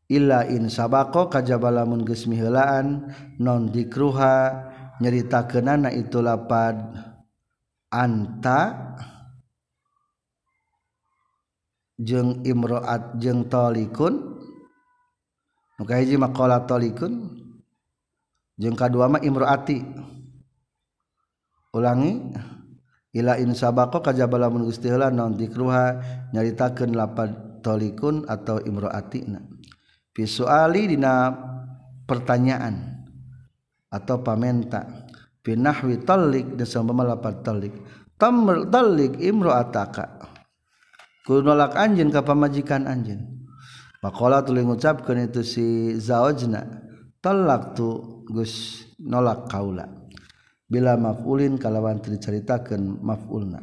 illa 0.09 0.43
in 0.49 0.73
sabako 0.73 1.29
kajaba 1.29 1.69
lamun 1.69 2.01
geus 2.01 2.25
miheulaan 2.25 3.13
non 3.37 3.69
dikruha 3.69 4.65
nyaritakeunana 4.97 5.93
itu 5.93 6.19
lapad 6.19 6.81
anta 7.93 8.59
jeung 12.01 12.41
imroat 12.41 13.21
jeung 13.21 13.45
tolikun 13.45 14.41
muka 15.77 15.95
hiji 16.01 16.17
maqala 16.17 16.65
tolikun 16.65 17.37
jeung 18.59 18.75
kadua 18.75 19.07
mah 19.07 19.23
imroati. 19.23 20.09
Ulangi 21.69 22.33
ila 23.13 23.37
in 23.37 23.53
sabaqo 23.53 24.01
kajaba 24.01 24.41
lamun 24.41 24.65
non 25.13 25.37
dikruha 25.37 25.83
nyaritakeun 26.33 26.97
lapad 26.97 27.61
tolikun 27.61 28.25
atau 28.25 28.57
imroatina. 28.57 29.58
Pisuali 30.13 30.89
dina 30.89 31.31
pertanyaan 32.05 33.05
atau 33.89 34.21
pamenta. 34.21 35.07
Binahwi 35.39 36.03
talik 36.03 36.59
dan 36.59 36.67
sama 36.67 37.01
lapat 37.01 37.41
talik. 37.41 37.73
Tamr 38.19 38.67
talik 38.67 39.17
imro 39.23 39.55
ataka. 39.55 40.19
Kunolak 41.23 41.77
anjen 41.77 42.09
kapa 42.09 42.33
majikan 42.33 42.83
pamajikan 42.83 43.39
makola 44.03 44.43
tulis 44.43 44.63
mengucapkan 44.63 45.29
itu 45.29 45.43
si 45.43 45.95
zaujna 45.99 46.65
talak 47.23 47.75
tu 47.75 48.23
gus 48.27 48.85
nolak 48.99 49.47
kaula. 49.47 49.87
Bila 50.69 50.93
maf'ulin 50.99 51.57
kalawan 51.57 51.97
diceritakan 51.97 53.01
maf'ulna. 53.01 53.61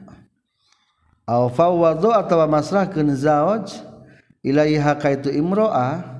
Au 1.27 1.51
fawwadu 1.51 2.11
atau 2.15 2.39
masrahkan 2.47 3.07
zauj 3.15 3.79
ilaiha 4.43 4.95
kaitu 4.99 5.31
imro'ah 5.31 6.16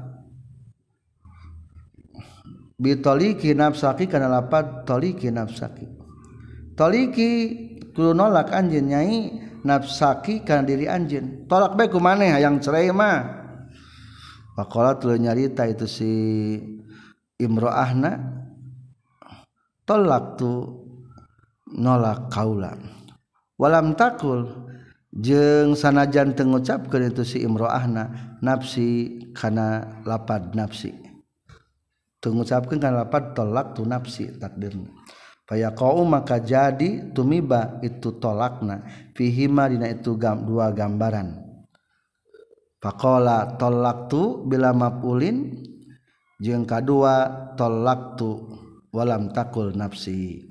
bitoliki 2.77 3.57
nafsaki 3.57 4.07
kana 4.07 4.29
lapat 4.29 4.85
toliki 4.85 5.33
nafsaki. 5.33 5.89
Toliki 6.77 7.31
kudu 7.97 8.13
nolak 8.13 8.53
anjeun 8.53 8.93
nyai 8.93 9.17
nafsaki 9.65 10.45
kana 10.45 10.69
diri 10.69 10.85
anjeun. 10.85 11.49
Tolak 11.49 11.77
bae 11.77 11.89
ku 11.89 11.99
maneh 12.01 12.33
hayang 12.33 12.61
cerai 12.61 12.93
mah. 12.93 13.45
Pakola 14.57 14.97
tuluy 14.97 15.21
nyarita 15.21 15.69
itu 15.69 15.85
si 15.85 16.13
Imro'ahna 17.37 18.17
tolak 19.85 20.41
tu 20.41 20.81
nolak 21.77 22.33
kaula 22.33 22.73
walam 23.61 23.93
takul 23.93 24.49
jeng 25.13 25.77
sanajan 25.77 26.33
tengucapkeun 26.33 27.13
itu 27.13 27.21
si 27.29 27.45
Imro'ahna 27.45 28.37
nafsi 28.41 29.21
kana 29.37 30.01
lapad 30.09 30.57
nafsi. 30.57 31.06
Tengucapkeun 32.27 32.83
kana 32.83 33.07
lapad 33.07 33.39
tolak 33.39 33.79
tu 33.79 33.87
nafsi 33.87 34.35
takdirna 34.35 34.91
Faya 35.47 35.71
kau 35.71 36.03
maka 36.03 36.43
jadi 36.43 37.15
tumiba 37.15 37.79
itu 37.79 38.19
tolakna. 38.19 38.83
Fihima 39.15 39.71
dina 39.71 39.87
itu 39.87 40.19
gam, 40.19 40.43
dua 40.43 40.75
gambaran. 40.75 41.39
Fakola 42.83 43.55
tolak 43.55 44.11
tu 44.11 44.43
bila 44.43 44.75
mapulin 44.75 45.55
jeng 46.43 46.67
kedua 46.67 47.55
tolak 47.55 48.19
tu 48.19 48.43
walam 48.91 49.31
takul 49.31 49.71
nafsi. 49.71 50.51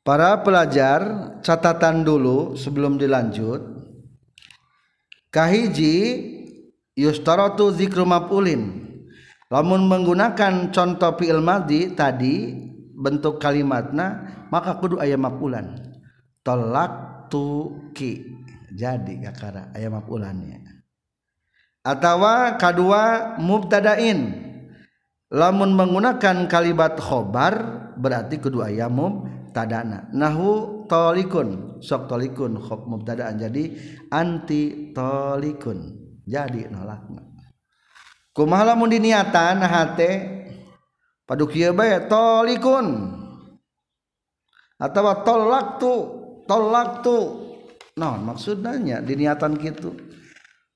Para 0.00 0.40
pelajar 0.40 1.36
catatan 1.44 2.00
dulu 2.00 2.56
sebelum 2.56 2.96
dilanjut. 2.96 3.76
Kahiji 5.28 5.96
yustaratu 6.96 7.76
zikru 7.76 8.08
maf'ulin 8.08 8.85
lamun 9.52 9.86
menggunakan 9.86 10.74
contoh 10.74 11.14
fi'il 11.18 11.42
madhi 11.42 11.94
tadi 11.94 12.66
bentuk 12.96 13.38
kalimatna 13.38 14.36
maka 14.48 14.80
kudu 14.80 14.98
aya 14.98 15.20
maf'ulan. 15.20 15.76
Tolak 16.40 17.26
tuki 17.28 18.22
jadi 18.72 19.30
kakara 19.30 19.74
aya 19.74 19.90
maf'ulannya. 19.90 20.62
Atawa 21.86 22.58
kadua 22.58 23.36
mubtadain. 23.38 24.46
Lamun 25.26 25.74
menggunakan 25.74 26.46
kalimat 26.46 26.98
khobar 27.02 27.54
berarti 27.98 28.38
kedua 28.38 28.70
aya 28.70 28.86
mubtadana. 28.86 30.10
Nahu 30.14 30.86
tolikun 30.86 31.82
sok 31.82 32.06
tolikun 32.06 32.62
khob 32.62 32.86
mubtadaan. 32.86 33.38
Jadi 33.38 33.74
anti 34.10 34.94
tolikun. 34.94 36.06
Jadi 36.26 36.66
nolakna 36.70 37.35
kumaha 38.36 38.76
lamun 38.76 38.92
diniatan 38.92 39.64
hate? 39.64 40.10
Padu 41.24 41.48
kieu 41.48 41.72
bae 41.72 42.04
tolikun. 42.06 43.16
Atawa 44.76 45.24
tolaktu 45.24 45.92
tolaktu. 46.44 47.18
Non 47.96 48.20
maksudnya 48.28 49.00
diniatan 49.00 49.56
gitu 49.56 49.96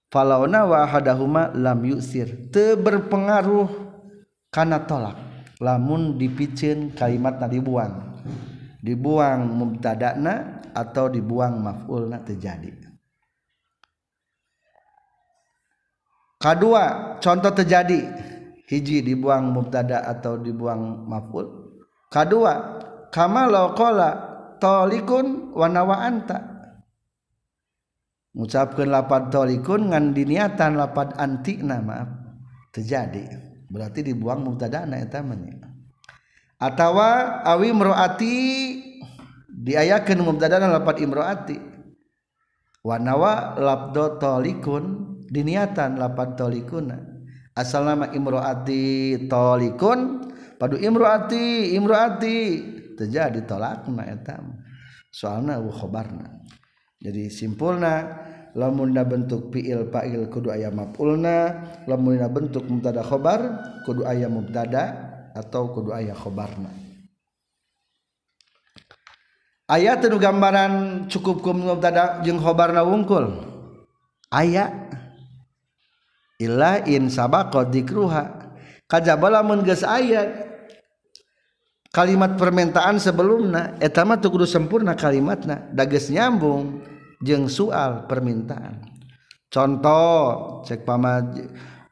falauna 0.09 0.65
wa 0.65 0.89
hadahuma 0.89 1.53
lam 1.53 1.85
yusir. 1.85 2.49
Te 2.49 2.75
berpengaruh 2.75 3.69
karena 4.49 4.81
tolak. 4.83 5.21
Lamun 5.61 6.17
dipicin 6.17 6.97
kalimat 6.97 7.37
dibuang. 7.47 8.17
Dibuang 8.81 9.45
mubtada'na 9.45 10.65
atau 10.73 11.13
dibuang 11.13 11.61
maf'ulna 11.61 12.25
terjadi 12.25 12.90
kedua 16.41 17.17
contoh 17.21 17.53
terjadi. 17.53 18.01
Hiji 18.71 19.03
dibuang 19.03 19.51
mubtada 19.51 20.07
atau 20.07 20.39
dibuang 20.39 21.05
maful. 21.05 21.75
Kedua 22.07 22.79
kama 23.11 23.51
laqala 23.51 24.11
talikun 24.63 25.53
wa 25.53 25.67
nawa 25.67 26.07
anta. 26.07 26.39
Mengucapkan 28.31 28.87
lapad 28.87 29.35
tolikun 29.35 29.91
ngan 29.91 30.15
diniatan 30.15 30.79
lapad 30.79 31.19
anti 31.19 31.59
nama 31.59 32.07
terjadi. 32.71 33.27
Berarti 33.67 34.07
dibuang 34.07 34.47
mubtada 34.47 34.87
na 34.87 35.03
eta 35.03 35.19
atawa 36.63 37.43
awi 37.43 37.75
mroati 37.75 38.35
diayakeun 39.51 40.23
mubtada 40.23 40.63
na 40.63 40.79
imroati. 40.79 41.03
Imroati 41.03 41.57
wanawa 42.87 43.59
labdo 43.59 44.17
tolikun 44.23 44.85
diniatan 45.31 45.95
lapan 45.97 46.35
tolikuna 46.35 46.99
asal 47.55 47.87
nama 47.87 48.11
imroati 48.11 49.25
tolikun 49.31 50.27
padu 50.59 50.77
imroati 50.77 51.73
imroati. 51.79 52.39
Terjadi 53.01 53.49
tolakna 53.49 54.05
etam 54.13 54.61
soalnya 55.09 55.57
khobarna. 55.73 56.45
Jadi 57.01 57.33
simpulna 57.33 58.13
lamunna 58.53 59.09
bentuk 59.09 59.49
fiil 59.49 59.89
fa'il 59.89 60.29
kudu 60.29 60.53
aya 60.53 60.69
maf'ulna 60.69 61.65
lamunna 61.89 62.29
bentuk 62.29 62.69
mubtada 62.69 63.01
khobar 63.01 63.41
kudu 63.89 64.05
aya 64.05 64.29
mubtada 64.29 64.85
atau 65.33 65.73
kudu 65.73 65.97
aya 65.97 66.13
khobarna. 66.13 66.69
Ayat 69.65 70.05
itu 70.05 70.21
gambaran 70.21 71.09
cukup 71.09 71.41
kum 71.41 71.65
mubtada 71.65 72.21
jeung 72.21 72.37
khobarna 72.37 72.85
wungkul? 72.85 73.33
Ayat 74.29 74.93
ilain 76.41 77.13
sabako 77.13 77.69
dikruha. 77.69 78.51
Kajabala 78.89 79.45
mengges 79.45 79.87
ayat 79.87 80.51
kalimat 81.95 82.35
permintaan 82.35 82.99
sebelumna 82.99 83.79
etama 83.79 84.19
tuh 84.19 84.35
kudu 84.35 84.49
sempurna 84.49 84.97
kalimatna. 84.97 85.71
Dages 85.71 86.11
nyambung 86.11 86.83
jeng 87.23 87.47
soal 87.47 88.09
permintaan. 88.09 88.83
Contoh 89.53 90.63
cek 90.67 90.83
pamaj 90.83 91.39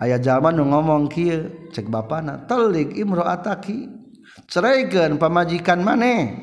ayah 0.03 0.19
zaman 0.23 0.55
nu 0.57 0.67
ngomong 0.71 1.11
kieu 1.11 1.71
cek 1.75 1.91
bapana 1.91 2.47
telik 2.47 2.95
imro'ataki 2.95 3.91
ceraikan 4.47 5.19
pamajikan 5.19 5.83
maneh 5.83 6.39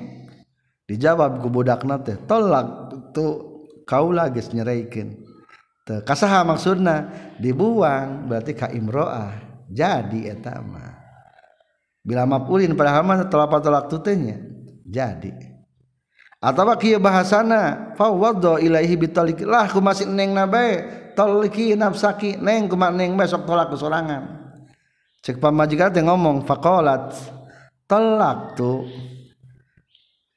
dijawab 0.85 1.39
ku 1.39 1.47
budakna 1.47 2.03
teh 2.03 2.19
tolak 2.27 2.91
tuh 3.15 3.63
kaulah 3.87 4.27
geus 4.27 4.51
nyeraikeun 4.51 5.15
kasaha 5.85 6.41
maksudna? 6.41 7.09
Dibuang 7.37 8.25
berarti 8.29 8.53
ka 8.57 8.69
imroah. 8.73 9.45
Jadi 9.65 10.29
etama 10.29 11.05
bila 12.05 12.21
mapulin 12.29 12.77
padahal 12.77 13.01
mah 13.01 13.25
telapat 13.25 13.59
tolak 13.65 13.85
tutenya 13.89 14.37
jadi. 14.85 15.33
Atau 16.37 16.69
kieu 16.77 17.01
bahasana 17.01 17.97
fawwaddo 17.97 18.61
ilaihi 18.61 18.93
bitalik. 18.93 19.41
Lah 19.41 19.65
ku 19.65 19.81
masih 19.81 20.05
neng 20.05 20.37
nabe 20.37 20.85
toliki 21.17 21.73
nafsaki 21.73 22.37
neng 22.37 22.69
kumak 22.69 22.93
neng 22.93 23.17
besok 23.17 23.49
tolak 23.49 23.73
kesorangan 23.73 24.45
cek 25.25 25.41
pamajikan 25.41 25.89
teh 25.89 26.05
ngomong 26.05 26.45
faqalat. 26.45 27.17
Tolak 27.89 28.53
tu 28.53 28.85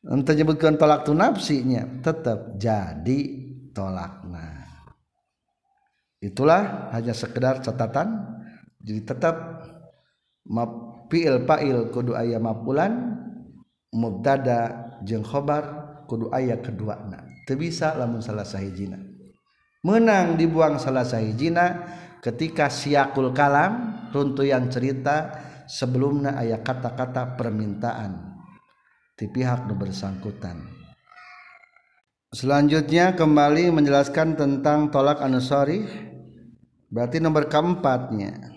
entah 0.09 0.33
nyebutkan 0.33 0.81
tolak 0.81 1.05
tu 1.05 1.13
nafsinya 1.13 1.85
tetap 2.01 2.57
jadi 2.57 3.21
tolakna 3.77 4.48
itulah 6.19 6.91
hanya 6.95 7.15
sekedar 7.15 7.63
catatan. 7.63 8.39
Jadi 8.79 9.01
tetap 9.03 9.37
map 10.47 10.71
fiil 11.11 11.45
fa'il 11.45 11.91
kudu 11.91 12.15
aya 12.15 12.39
mafulan 12.39 13.19
mubtada 13.93 14.91
jeung 15.03 15.25
khobar 15.25 16.05
kudu 16.09 16.31
aya 16.33 16.61
keduana 16.61 17.27
teu 17.45 17.57
bisa 17.57 17.97
lamun 17.97 18.21
salah 18.21 18.45
sahijina. 18.45 19.01
Menang 19.85 20.37
dibuang 20.37 20.77
salah 20.77 21.05
sahijina 21.05 21.87
ketika 22.21 22.69
siakul 22.69 23.33
kalam 23.33 24.09
runtuyan 24.13 24.69
cerita 24.69 25.33
sebelumnya 25.69 26.37
aya 26.37 26.61
kata-kata 26.61 27.39
permintaan 27.39 28.37
di 29.17 29.27
pihak 29.29 29.67
nu 29.67 29.75
bersangkutan. 29.77 30.88
Selanjutnya 32.33 33.17
kembali 33.17 33.73
menjelaskan 33.73 34.37
tentang 34.37 34.93
tolak 34.93 35.25
anusari 35.25 35.85
berarti 36.93 37.21
nomor 37.21 37.49
keempatnya. 37.49 38.57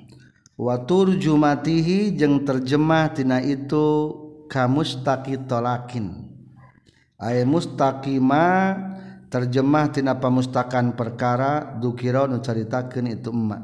Watur 0.61 1.17
jumatihi 1.17 2.13
jeng 2.13 2.45
terjemah 2.45 3.17
tina 3.17 3.41
itu 3.41 4.13
kamustaki 4.45 5.49
tolakin. 5.49 6.29
Ay 7.17 7.47
mustaqima 7.49 8.77
terjemah 9.33 9.89
tina 9.89 10.21
pamustakan 10.21 10.93
perkara 10.93 11.81
dukira 11.81 12.29
nu 12.29 12.37
caritakeun 12.43 13.09
itu 13.09 13.33
emak. 13.33 13.63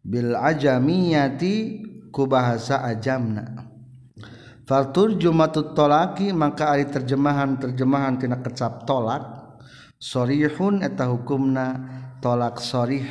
Bil 0.00 0.32
ajamiyati 0.32 1.84
ku 2.08 2.24
bahasa 2.24 2.80
ajamna 2.80 3.75
Fatur 4.66 5.14
jumatut 5.14 5.78
tolaki 5.78 6.34
maka 6.34 6.74
ari 6.74 6.90
terjemahan 6.90 7.54
terjemahan 7.54 8.18
tina 8.18 8.42
kecap 8.42 8.82
tolak. 8.82 9.22
Sorihun 10.02 10.82
eta 10.82 11.06
hukumna 11.06 11.78
tolak 12.18 12.58
sorih. 12.58 13.06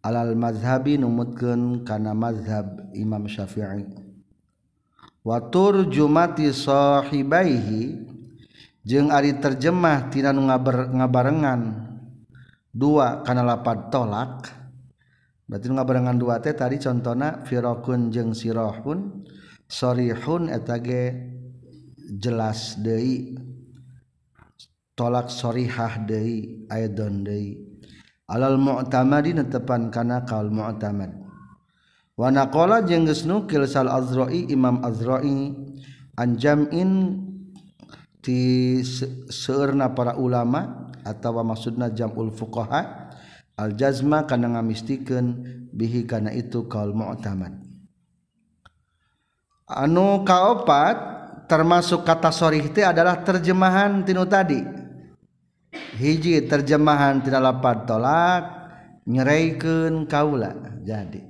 Alal 0.00 0.32
mazhabi 0.32 0.96
numutkeun 0.96 1.84
kana 1.84 2.16
mazhab 2.16 2.80
Imam 2.96 3.28
Syafi'i. 3.28 3.92
Watur 5.20 5.88
jumati 5.92 6.48
sahibaihi 6.48 8.00
jeung 8.88 9.12
ari 9.12 9.36
terjemah 9.36 10.08
tina 10.08 10.32
nu 10.32 10.48
ngabarengan 10.48 11.60
dua 12.72 13.20
kana 13.20 13.44
lapad 13.44 13.92
tolak. 13.92 14.48
Berarti 15.44 15.68
nu 15.68 15.76
ngabarengan 15.76 16.16
dua 16.16 16.40
teh 16.40 16.56
tadi 16.56 16.80
contohna 16.80 17.44
firakun 17.44 18.08
jeung 18.08 18.32
sirahun 18.32 19.23
sorihun 19.74 20.46
etage 20.54 21.18
jelas 22.22 22.78
Dei 22.78 23.34
tolak 24.94 25.26
sorihah 25.34 25.98
Dei 26.06 26.62
ayadon 26.70 27.26
Dei 27.26 27.58
alal 28.30 28.54
mu'tamadi 28.54 29.34
netepan 29.34 29.90
kana 29.90 30.22
kal 30.22 30.54
mu'tamad. 30.54 31.10
Wa 32.14 32.30
naqala 32.30 32.86
jeung 32.86 33.10
geus 33.10 33.26
nukil 33.26 33.66
sal 33.66 33.90
azra'i 33.90 34.46
imam 34.54 34.78
azra'i 34.86 35.50
anjam'in 36.14 37.18
ti 38.22 38.78
seueurna 39.26 39.90
para 39.98 40.14
ulama 40.14 40.94
atawa 41.02 41.42
maksudna 41.42 41.90
jamul 41.90 42.30
fuqaha 42.30 43.10
al 43.58 43.74
jazma 43.74 44.22
kana 44.30 44.54
ngamistikeun 44.54 45.26
bihi 45.74 46.06
kana 46.06 46.30
itu 46.30 46.70
kaul 46.70 46.94
mu'tamad. 46.94 47.63
Anu 49.68 50.22
kaopat 50.24 50.96
termasuk 51.48 52.04
kata 52.04 52.32
sorih 52.32 52.64
itu 52.64 52.80
adalah 52.84 53.20
terjemahan 53.24 54.04
tinu 54.04 54.24
tadi. 54.28 54.60
Hiji 55.94 56.46
terjemahan 56.46 57.22
tidak 57.22 57.42
lapad 57.42 57.86
tolak 57.86 58.42
nyeraikan 59.06 60.06
kaula. 60.06 60.54
Jadi 60.84 61.22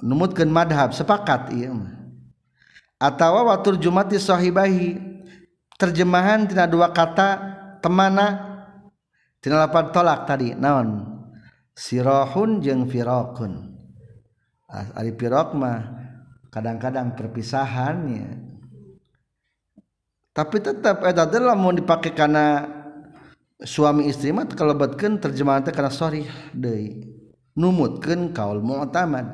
numutkan 0.00 0.48
madhab 0.48 0.92
sepakat 0.96 1.52
iya 1.54 1.70
mah. 1.72 1.96
Atau 3.00 3.48
watur 3.48 3.80
jumati 3.80 4.20
sahibahi 4.20 5.00
terjemahan 5.80 6.44
tina 6.44 6.68
dua 6.68 6.92
kata 6.92 7.28
temana 7.80 8.36
tina 9.40 9.64
lapan 9.64 9.88
tolak 9.88 10.28
tadi 10.28 10.52
naon? 10.52 11.08
Sirohun 11.72 12.60
jeng 12.60 12.84
firokun 12.84 13.79
ari 14.70 15.12
firok 15.18 15.58
mah 15.58 15.78
kadang-kadang 16.50 17.14
perpisahannya 17.18 18.50
tapi 20.30 20.62
tetap 20.62 21.02
eta 21.02 21.26
adalah 21.26 21.58
mau 21.58 21.74
dipakai 21.74 22.14
karena 22.14 22.62
suami 23.60 24.08
istri 24.08 24.30
mah 24.30 24.46
kalebatkeun 24.46 25.18
terjemahan 25.18 25.66
teh 25.66 25.74
karena 25.74 25.92
sorry 25.92 26.24
deui. 26.54 27.02
Numutkeun 27.58 28.30
kaul 28.30 28.62
mu'tamad. 28.62 29.26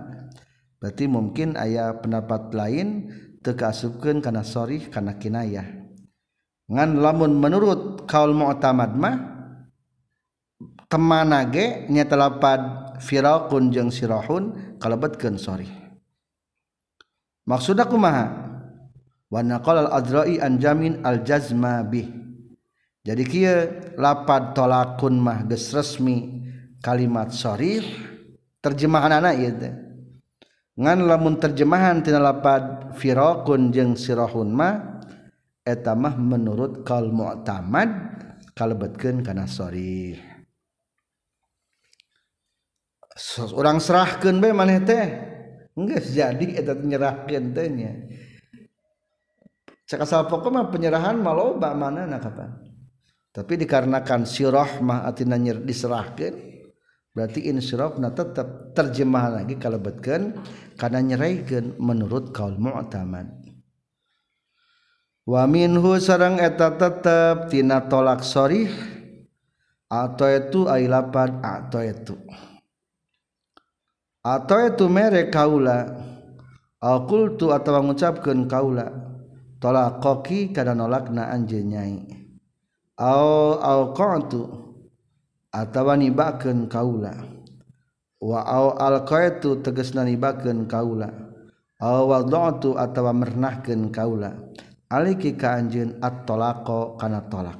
Berarti 0.80 1.05
mungkin 1.07 1.55
ayah 1.61 2.01
pendapat 2.01 2.51
lain 2.57 3.12
terkasupkan 3.45 4.24
karena 4.24 4.43
sorry 4.43 4.89
karena 4.89 5.14
kinayah. 5.20 5.68
Ngan 6.66 6.99
lamun 6.99 7.39
menurut 7.39 8.09
kaul 8.09 8.32
mu'tamad 8.32 8.97
mah 8.97 9.16
temana 10.89 11.45
ge 11.47 11.87
nya 11.93 12.09
telapad 12.09 12.86
firaun 13.03 13.72
jeung 13.72 13.92
sirahun 13.92 14.76
kalebetken 14.82 15.36
sorry 15.40 15.68
maksud 17.47 17.78
aku 17.78 17.97
maha 17.97 18.47
Wanaqal 19.26 19.90
al-adrai 19.90 20.38
anjamin 20.38 21.03
al-jazma 21.03 21.82
bih. 21.82 22.07
Jadi 23.03 23.22
kia 23.26 23.55
lapad 23.99 24.55
tolakun 24.55 25.18
mah 25.18 25.47
geus 25.47 25.70
resmi 25.74 26.42
kalimat 26.82 27.30
sorif 27.30 27.86
terjemahan 28.62 29.18
anak 29.18 29.34
ieu 29.38 29.55
teh. 29.55 29.74
Ngan 30.78 31.07
lamun 31.07 31.38
terjemahan 31.38 32.03
tina 32.03 32.22
lapad 32.22 32.94
firaqun 32.99 33.74
jeung 33.74 33.99
sirahun 33.99 34.51
mah 34.51 35.03
eta 35.62 35.94
mah 35.94 36.14
menurut 36.18 36.82
kal 36.86 37.11
mu'tamad 37.11 37.90
kalebetkeun 38.55 39.22
kana 39.26 39.47
sorif. 39.51 40.36
orang 43.57 43.81
serahkan 43.81 44.37
be 44.37 44.53
maneh 44.53 44.81
teh. 44.85 45.07
Geus 45.77 46.12
jadi 46.12 46.61
eta 46.61 46.77
nyerahkeun 46.77 47.45
teh 47.57 47.67
nya. 47.73 47.93
Cak 49.87 50.05
asal 50.05 50.29
pokok 50.29 50.53
mah 50.53 50.67
penyerahan 50.69 51.17
maloba 51.21 51.73
mana 51.73 52.05
manana 52.05 52.19
kapan. 52.21 52.53
Tapi 53.33 53.53
dikarenakan 53.61 54.25
sirah 54.25 54.81
mah 54.81 55.05
atina 55.05 55.37
nyer 55.37 55.61
diserahkeun 55.61 56.57
berarti 57.17 57.49
insirafna 57.49 58.12
tetap 58.12 58.77
terjemahan 58.77 59.41
lagi 59.41 59.57
kalebetkeun 59.57 60.37
karena 60.77 61.01
nyeraikan 61.01 61.73
menurut 61.81 62.33
kaul 62.37 62.61
mu'tamad. 62.61 63.33
Wa 65.25 65.49
minhu 65.49 65.97
sareng 65.97 66.37
eta 66.37 66.77
tetep 66.77 67.49
tina 67.49 67.89
tolak 67.89 68.21
sorih 68.21 68.69
atau 69.89 70.29
itu 70.29 70.69
ailapan 70.69 71.41
atau 71.41 71.81
itu 71.81 72.17
atau 74.27 74.59
itu 74.66 74.91
merek 74.91 75.31
kaula. 75.31 76.03
Alkultu 76.83 77.55
atau 77.55 77.79
mengucapkan 77.79 78.51
kaula. 78.51 78.91
Tolak 79.62 80.03
koki 80.03 80.51
karena 80.51 80.74
nolakna 80.74 81.31
anjeun 81.31 81.70
nyai. 81.70 81.97
Au 82.99 83.57
au 83.62 83.95
qatu 83.95 84.43
atau 85.55 85.95
nibakeun 85.95 86.66
kaula. 86.66 87.14
Wa 88.18 88.41
au 88.43 88.74
alqaitu 88.74 89.62
tegasna 89.62 90.03
nibakeun 90.03 90.66
kaula. 90.66 91.07
Au 91.79 92.11
wadatu 92.11 92.74
atau 92.74 93.07
mernahkeun 93.14 93.95
kaula. 93.95 94.35
Aliki 94.91 95.39
ka 95.39 95.61
anjeun 95.61 96.03
at-talaqo 96.03 96.99
kana 96.99 97.27
tolak. 97.31 97.59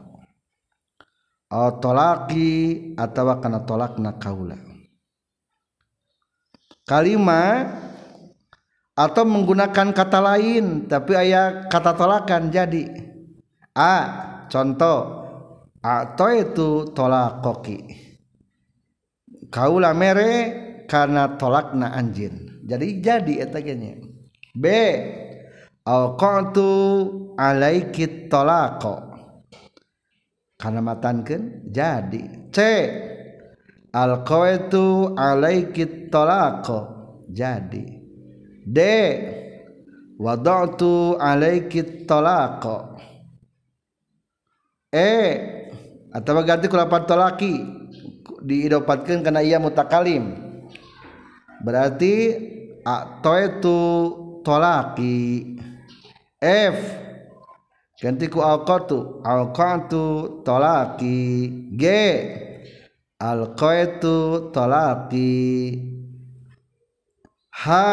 Au 1.47 1.79
talaqi 1.79 2.51
atau 2.99 3.39
kana 3.39 3.63
tolakna 3.63 4.19
kaula. 4.19 4.66
Kalimat 6.87 7.67
atau 8.97 9.29
menggunakan 9.29 9.93
kata 9.93 10.19
lain 10.23 10.89
tapi 10.89 11.13
ayat 11.13 11.69
kata 11.69 11.93
tolakan 11.93 12.49
jadi. 12.49 12.85
A 13.77 13.95
contoh. 14.49 15.29
Atau 15.87 16.31
itu 16.35 16.71
tolak 16.97 17.45
koki. 17.47 17.79
Kaula 19.53 19.95
mere 19.95 20.33
karena 20.91 21.39
tolakna 21.39 21.95
anjin. 21.95 22.65
Jadi 22.67 22.99
jadi 22.99 23.47
etagenya 23.47 24.03
b 24.57 24.67
alqatu 25.87 26.71
alaiki 27.39 28.27
tolako. 28.27 29.15
Karena 30.59 30.81
matankan 30.83 31.69
jadi. 31.71 32.51
C 32.51 32.59
alqaitu 33.97 35.17
alaiki 35.17 36.13
tolako 36.13 36.79
jadi. 37.33 38.05
D 38.69 38.79
wada'tu 40.21 41.17
alaiki 41.17 42.05
talaqa 42.05 42.93
E. 44.93 45.13
Atau 46.13 46.41
ganti 46.45 46.69
ku 46.69 46.77
lapan 46.77 47.05
talaki. 47.05 47.55
Diidopatkeun 48.47 49.21
kana 49.21 49.43
ia 49.45 49.61
mutakalim. 49.61 50.33
Berarti 51.61 52.15
itu 52.81 53.81
talaki 54.47 55.17
F. 56.41 56.79
Ganti 58.01 58.29
ku 58.29 58.41
alqatu 58.41 59.21
alqatu 59.25 60.41
talaki 60.47 61.49
G 61.77 61.85
alqaitu 63.21 64.49
talaqi. 64.53 65.37
Ha 67.65 67.89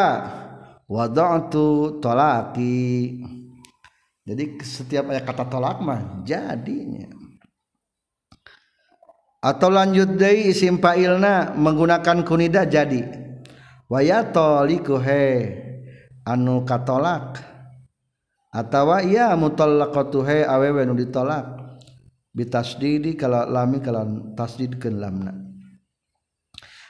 wada'tu 0.84 1.98
talaqi. 2.00 3.24
Jadi 4.24 4.44
setiap 4.64 5.12
ayat 5.12 5.24
kata 5.28 5.44
tolak 5.48 5.84
mah 5.84 6.24
jadinya. 6.24 7.12
Atau 9.44 9.68
lanjut 9.68 10.16
dari 10.16 10.48
isim 10.48 10.80
fa'ilna 10.80 11.52
menggunakan 11.52 12.24
kunida 12.24 12.64
jadi. 12.64 13.04
Waya 13.92 14.24
toliku 14.32 14.96
he 14.96 15.52
anu 16.24 16.64
katolak. 16.64 17.44
Atawa 18.48 19.04
ya 19.04 19.36
mutallaqatu 19.36 20.24
he 20.24 20.40
awewe 20.48 20.88
nu 20.88 20.96
ditolak. 20.96 21.63
bitasdidi 22.34 23.14
kalau 23.14 23.46
lami 23.46 23.78
kalau 23.78 24.34
tasdidkeun 24.34 24.98
lamna. 24.98 25.32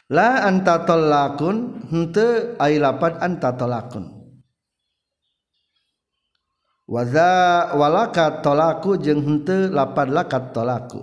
La 0.08 0.48
anta 0.48 0.84
talakun 0.84 1.88
henteu 1.92 2.56
ai 2.60 2.80
lapat 2.80 3.20
anta 3.20 3.52
talakun. 3.52 4.08
Waza 6.84 7.72
walaka 7.76 8.44
talaku 8.44 9.00
jeung 9.00 9.24
henteu 9.24 9.72
lapat 9.72 10.12
lakat 10.12 10.52
talaku. 10.52 11.00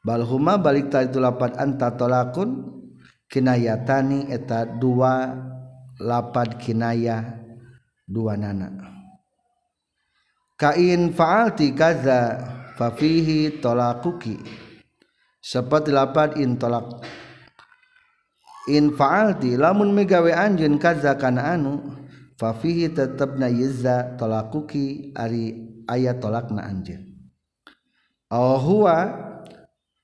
Balhuma 0.00 0.56
balik 0.56 0.88
ta 0.88 1.04
itu 1.04 1.20
lapat 1.20 1.60
anta 1.60 1.92
talaqun 1.92 2.80
kinayatani 3.28 4.32
eta 4.32 4.64
dua 4.64 5.36
lapat 6.00 6.56
kinayah 6.56 7.36
dua 8.08 8.34
nana. 8.40 8.72
Kain 10.56 11.12
fa'alti 11.12 11.76
kaza 11.76 12.40
fafihi 12.78 13.60
tolakuki 13.60 14.38
seperti 15.42 15.90
lapat 15.90 16.38
intolak 16.38 17.02
in 18.70 18.94
faalti 18.94 19.58
lamun 19.58 19.90
megawe 19.90 20.30
anjeun 20.30 20.78
kaza 20.78 21.18
kana 21.18 21.58
anu 21.58 21.82
fafihi 22.38 22.94
tetepna 22.94 23.50
yizza 23.50 24.14
tolakuki 24.18 25.14
ari 25.14 25.70
aya 25.86 26.18
tolakna 26.18 26.66
anjeun. 26.66 27.10
Aw 28.32 28.56
huwa 28.58 28.96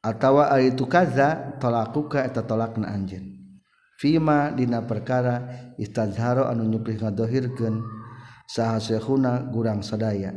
atawa 0.05 0.53
ari 0.53 0.75
tu 0.77 0.87
kaza 0.87 1.59
tolakuka 1.59 2.23
eta 2.27 2.45
tolakna 2.45 2.91
anjeun. 2.93 3.39
Fima 3.99 4.55
dina 4.55 4.87
perkara 4.87 5.75
istazharo 5.75 6.47
anu 6.47 6.63
nyuprih 6.71 7.03
ngadohirkeun 7.03 7.83
saha 8.47 8.79
syekhuna 8.79 9.51
gurang 9.51 9.83
sadaya. 9.83 10.31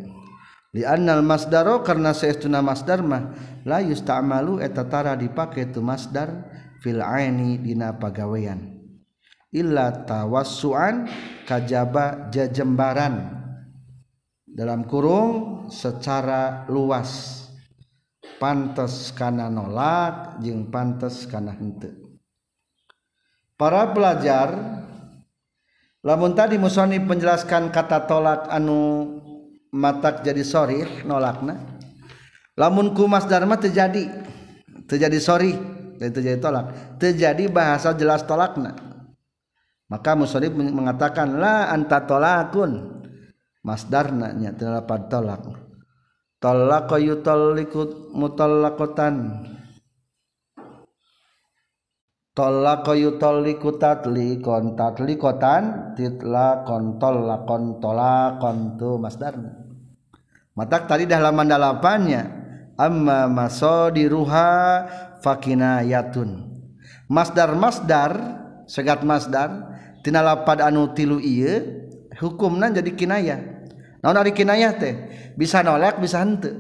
lial 0.72 1.24
Masdaro 1.24 1.84
karena 1.84 2.16
seestuna 2.16 2.64
la 2.64 3.78
yusta'malu 3.84 4.64
eta 4.64 4.88
tara 4.88 5.14
dipake 5.20 5.70
tu 5.72 5.84
Masdar 5.84 6.48
fil 6.82 7.04
aini 7.04 7.60
dina 7.60 7.96
pagawean. 7.96 8.80
Illa 9.52 10.08
tawassuan 10.08 11.12
kajaba 11.44 12.32
jajembaran. 12.32 13.44
Dalam 14.48 14.88
kurung 14.88 15.68
secara 15.68 16.66
luas. 16.72 17.40
Pantes 18.42 19.14
kana 19.14 19.54
nolak 19.54 20.42
jeung 20.42 20.74
pantes 20.74 21.30
kana 21.30 21.54
henteu. 21.54 21.94
Para 23.54 23.94
pelajar 23.94 24.58
lamun 26.02 26.34
tadi 26.34 26.58
musoni 26.58 26.98
penjelaskan 26.98 27.70
kata 27.70 28.10
tolak 28.10 28.50
anu 28.50 29.21
matak 29.72 30.22
jadi 30.22 30.44
sorry 30.44 30.84
nolakna. 31.08 31.58
Lamun 32.60 32.92
kumas 32.92 33.26
dharma 33.26 33.56
terjadi. 33.58 34.08
Terjadi 34.86 35.20
sorry 35.24 35.56
dan 35.96 36.12
terjadi 36.12 36.38
tolak. 36.44 36.66
Terjadi 37.00 37.48
bahasa 37.48 37.96
jelas 37.96 38.28
tolakna. 38.28 38.76
Maka 39.88 40.16
musonif 40.16 40.52
mengatakan 40.56 41.40
la 41.40 41.72
anta 41.72 42.04
tolakun. 42.04 43.02
Masdarna 43.64 44.36
nya 44.36 44.52
terdapat 44.52 45.08
tolak. 45.08 45.42
Tolaqa 46.42 46.98
yutalliqu 46.98 48.12
mutallaqatan 48.18 49.46
tolaqa 52.34 52.98
yutalliqu 52.98 53.78
tatliqan 53.78 54.74
tatliqatan 54.74 55.94
titlaqan 55.94 56.98
tolaqan 56.98 57.64
tolaqan 57.78 58.58
tu 58.82 58.98
masdarna 58.98 59.61
matak 60.56 60.88
tadi 60.88 61.08
dah 61.08 61.20
laman 61.20 61.48
dalapannya. 61.48 62.24
Amma 62.80 63.30
masadiruha 63.30 64.50
fakinayatun. 65.22 66.50
Masdar 67.12 67.54
masdar 67.54 68.12
segat 68.66 69.04
masdar 69.06 69.78
tina 70.02 70.24
lapad 70.26 70.64
anu 70.64 70.90
tilu 70.96 71.22
ieu 71.22 71.86
hukumna 72.18 72.74
jadi 72.74 72.92
kinayah. 72.96 73.40
Naon 74.02 74.18
ari 74.18 74.34
kinayah 74.34 74.74
teh? 74.82 74.94
Bisa 75.38 75.62
nolak 75.62 76.02
bisa 76.02 76.26
henteu. 76.26 76.58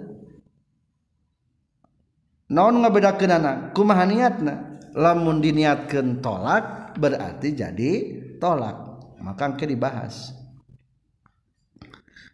Naon 2.51 2.83
ngabedakeunana? 2.83 3.71
Kumaha 3.71 4.03
niatna? 4.05 4.55
Lamun 4.91 5.39
diniatkeun 5.39 6.19
tolak 6.19 6.93
berarti 6.99 7.55
jadi 7.55 7.91
tolak. 8.37 8.77
Maka 9.23 9.55
engke 9.55 9.65
dibahas. 9.65 10.35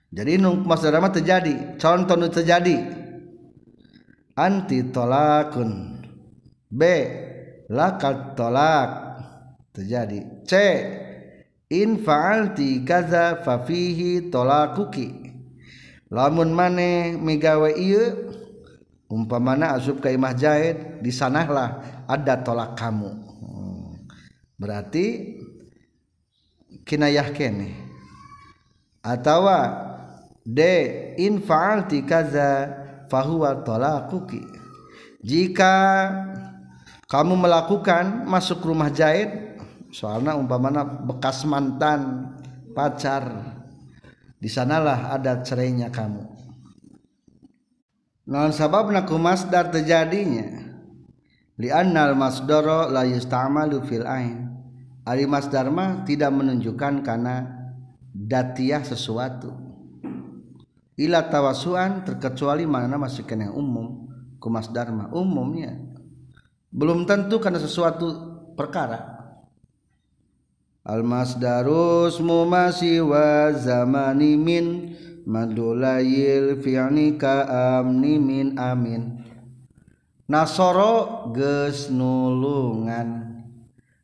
jadi 0.08 0.40
nungmas 0.40 0.84
drama 0.84 1.12
terjadi 1.12 1.76
contoh 1.76 2.16
terjadi. 2.32 2.96
Anti 4.38 4.88
tolakun. 4.94 6.00
B 6.72 6.82
lakat 7.68 8.38
tolak. 8.40 8.90
Terjadi. 9.76 10.46
C 10.48 10.54
in 11.68 12.00
fa'alti 12.00 12.88
kaza 12.88 13.44
fafihi 13.44 14.32
tolakuki. 14.32 15.28
Lamun 16.08 16.56
mane 16.56 17.20
migawe 17.20 17.76
iya 17.76 18.16
umpamana 19.12 19.76
asub 19.76 20.00
ke 20.00 20.16
imah 20.16 20.32
jahid 20.36 21.04
di 21.04 21.12
sanahlah 21.12 22.04
ada 22.08 22.40
tolak 22.40 22.80
kamu. 22.80 23.12
Hmm. 23.12 24.08
berarti 24.56 25.38
kinayah 26.88 27.32
kene 27.36 27.76
atau 29.04 29.48
D 30.48 30.60
in 31.20 31.44
fa'alti 31.44 32.08
kaza 32.08 32.72
fahuwa 33.12 33.68
tolakuki 33.68 34.40
jika 35.20 35.76
kamu 37.12 37.36
melakukan 37.36 38.24
masuk 38.24 38.64
rumah 38.64 38.88
jahit 38.88 39.60
soalnya 39.92 40.40
umpamana 40.40 40.88
bekas 40.88 41.44
mantan 41.44 42.32
pacar 42.72 43.28
di 44.40 44.48
sanalah 44.48 45.12
ada 45.12 45.44
cerainya 45.44 45.92
kamu. 45.92 46.24
Non 48.28 48.56
sababna 48.56 49.04
ku 49.04 49.20
masdar 49.20 49.68
terjadinya. 49.74 50.64
Li 51.58 51.74
annal 51.74 52.14
masdara 52.14 52.86
la 52.86 53.02
yusta'malu 53.02 53.82
fil 53.84 54.06
ain. 54.06 54.48
Ari 55.08 55.26
masdar 55.26 55.68
tidak 56.06 56.32
menunjukkan 56.36 57.02
karena 57.02 57.50
datiah 58.14 58.84
sesuatu 58.84 59.67
ila 60.98 61.30
tawasuan 61.30 62.04
terkecuali 62.04 62.66
mana 62.66 62.98
masih 62.98 63.24
kena 63.24 63.54
umum 63.54 64.10
ku 64.42 64.50
masdar 64.50 64.90
mah 64.90 65.14
umumnya 65.14 65.88
belum 66.68 67.08
tentu 67.08 67.40
karena 67.40 67.58
sesuatu 67.58 68.06
perkara. 68.54 69.16
Almasdarus 70.88 72.22
mumasi 72.24 73.04
wa 73.04 73.52
zamani 73.52 74.40
min 74.40 74.66
madulayil 75.28 76.60
fi'ni 76.64 77.20
ka 77.20 77.44
amni 77.82 78.16
min 78.20 78.56
amin. 78.56 79.20
Nasoro 80.28 81.28
geus 81.36 81.92
nulungan. 81.92 83.26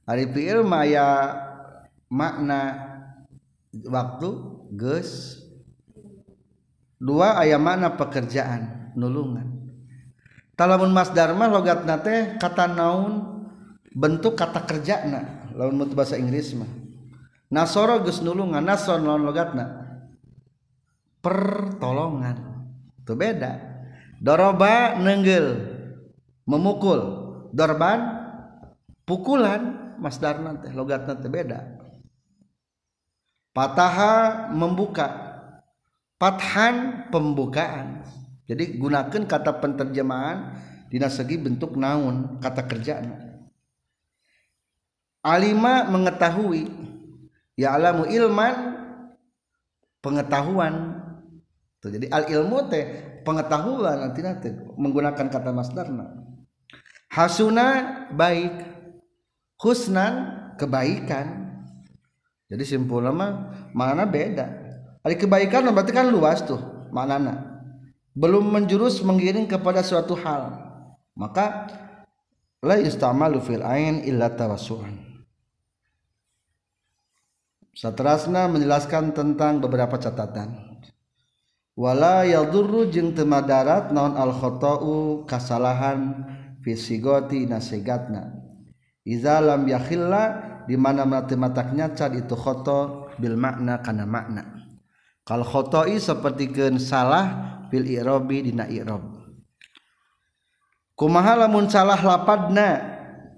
Ari 0.03 0.27
fi'il 0.27 0.63
maya 0.63 1.31
makna 2.11 2.89
waktu 3.71 4.29
geus 4.75 5.42
dua 7.03 7.35
aya 7.35 7.59
makna 7.59 7.99
pekerjaan? 7.99 8.95
Nulungan. 8.95 9.59
Talamun 10.55 10.95
masdar 10.95 11.35
mah 11.35 11.51
logatna 11.51 11.99
teh 11.99 12.39
kata 12.39 12.71
naun 12.71 13.43
bentuk 13.91 14.39
kata 14.39 14.63
kerjana. 14.63 15.51
Lawan 15.51 15.75
mutu 15.75 15.97
bahasa 15.97 16.15
Inggris 16.15 16.55
mah. 16.55 16.69
Nasoro 17.51 18.01
geus 18.07 18.23
nulungan 18.23 18.63
nason 18.63 19.03
lawan 19.03 19.27
logatna 19.27 19.65
pertolongan. 21.19 22.37
Itu 23.03 23.19
beda. 23.19 23.59
Doroba 24.23 24.95
nenggel 24.95 25.59
memukul. 26.47 27.01
Dorban 27.51 27.99
pukulan. 29.03 29.83
Masdarna 29.93 30.57
teh 30.59 30.73
logatna 30.73 31.15
teh 31.15 31.31
beda. 31.31 31.79
Pataha 33.53 34.49
membuka 34.49 35.22
pathan 36.23 37.11
pembukaan. 37.11 37.99
Jadi 38.47 38.79
gunakan 38.79 39.27
kata 39.27 39.59
penterjemahan 39.59 40.55
dina 40.87 41.11
segi 41.11 41.35
bentuk 41.35 41.75
naun 41.75 42.39
kata 42.39 42.63
kerjaan. 42.63 43.11
Alima 45.19 45.83
mengetahui 45.91 46.71
ya 47.59 47.75
alamu 47.75 48.07
ilman 48.07 48.55
pengetahuan. 49.99 51.03
Tuh 51.83 51.91
jadi 51.91 52.07
al 52.07 52.31
ilmu 52.31 52.71
teh 52.71 52.83
pengetahuan 53.27 54.07
nanti 54.07 54.23
nanti 54.23 54.47
menggunakan 54.79 55.27
kata 55.27 55.51
masdarna. 55.51 56.23
Hasuna 57.11 57.67
baik 58.15 58.63
husnan 59.59 60.31
kebaikan. 60.55 61.51
Jadi 62.47 62.63
simpul 62.63 63.03
mah 63.11 63.51
mana 63.75 64.07
beda 64.07 64.62
ada 65.03 65.15
kebaikan 65.19 65.67
berarti 65.69 65.91
kan 65.91 66.07
luas 66.07 66.41
tuh 66.41 66.59
maknana 66.89 67.61
belum 68.15 68.49
menjurus 68.49 69.03
mengiring 69.03 69.45
kepada 69.45 69.83
suatu 69.83 70.15
hal 70.15 70.55
maka 71.13 71.67
la 72.63 72.79
yustamalu 72.79 73.43
fil 73.43 73.61
ain 73.61 74.01
illa 74.07 74.31
tawassuan 74.31 75.13
Satrasna 77.73 78.45
menjelaskan 78.53 79.17
tentang 79.17 79.57
beberapa 79.57 79.97
catatan. 79.97 80.77
Wala 81.73 82.21
yadurru 82.21 82.85
jeung 82.85 83.17
teu 83.17 83.25
madarat 83.25 83.89
naon 83.89 84.13
al 84.13 84.29
khata'u 84.29 85.25
kasalahan 85.25 86.21
fi 86.61 86.77
sigoti 86.77 87.49
nasegatna. 87.49 88.29
Iza 89.01 89.41
lam 89.41 89.65
yakhilla 89.65 90.23
di 90.69 90.77
mana 90.77 91.01
mati 91.01 91.33
matak 91.33 91.73
nyacat 91.73 92.13
itu 92.13 92.37
khoto 92.37 93.09
bil 93.17 93.33
makna 93.41 93.81
kana 93.81 94.05
makna. 94.05 94.52
Kal 95.23 95.47
khoto'i 95.47 95.99
sapertikeun 95.99 96.79
salah 96.79 97.25
fil 97.71 97.87
i'rabi 97.87 98.51
dina 98.51 98.67
i'rab. 98.67 99.03
Kumaha 100.99 101.47
lamun 101.47 101.71
salah 101.71 101.97
lapadna 101.97 102.69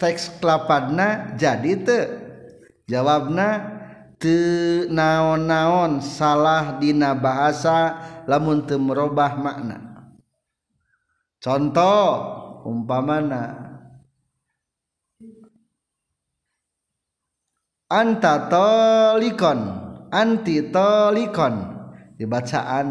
teks 0.02 0.42
lapadna 0.42 1.38
jadi 1.38 1.74
teu? 1.86 2.04
Jawabna 2.86 3.76
naon-naon 4.90 6.02
salah 6.02 6.80
dina 6.80 7.14
bahasa 7.14 8.00
lamun 8.26 8.66
teu 8.66 8.82
merubah 8.82 9.38
makna 9.38 10.10
contoh 11.44 12.06
umpamana 12.66 13.44
anta 17.92 18.50
tolikon 18.50 19.60
anti 20.10 20.74
tolikon 20.74 21.75
dibacaan 22.16 22.88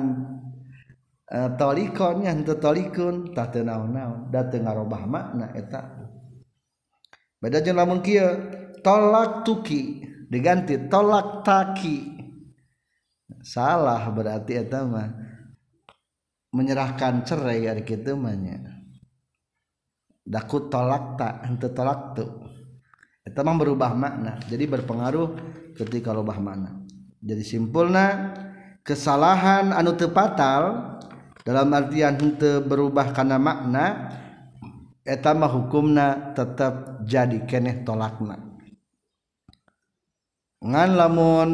uh, 1.32 1.50
tolikon 1.56 2.24
yang 2.24 2.44
tolikun 2.44 3.32
tah 3.32 3.48
teu 3.48 3.64
naon-naon. 3.64 4.28
Da 4.28 4.46
teu 4.46 4.60
ngarobah 4.62 5.02
makna 5.08 5.52
eta. 5.56 5.82
Beda 7.40 7.60
jeung 7.60 7.76
lamun 7.76 8.00
kieu 8.00 8.28
tolak 8.80 9.44
tuki 9.44 10.04
diganti 10.28 10.88
tolak 10.88 11.44
taki. 11.44 12.12
Salah 13.44 14.08
berarti 14.08 14.56
eta 14.56 14.84
mah 14.88 15.08
menyerahkan 16.54 17.26
cerai 17.26 17.66
ari 17.66 17.82
kitu 17.82 18.16
mah 18.16 18.32
daku 20.24 20.72
tolak 20.72 21.20
tak 21.20 21.44
ente 21.44 21.68
tolak 21.68 22.16
tuh 22.16 22.30
itu 23.24 23.40
mah 23.40 23.56
berubah 23.60 23.92
makna 23.92 24.40
jadi 24.48 24.64
berpengaruh 24.68 25.36
ketika 25.76 26.16
lobah 26.16 26.40
mana 26.40 26.80
jadi 27.20 27.44
simpulna 27.44 28.32
kesalahan 28.85 29.72
anu 29.72 29.97
tepatal 29.97 30.95
dalam 31.43 31.72
artian 31.72 32.14
hente 32.20 32.61
berubah 32.61 33.11
karena 33.16 33.41
makna 33.41 33.87
etama 35.03 35.49
hukumna 35.49 36.37
tetap 36.37 37.01
jadi 37.05 37.43
keneh 37.49 37.82
tolakna. 37.82 38.39
Ngan 40.64 40.91
lamun 40.97 41.51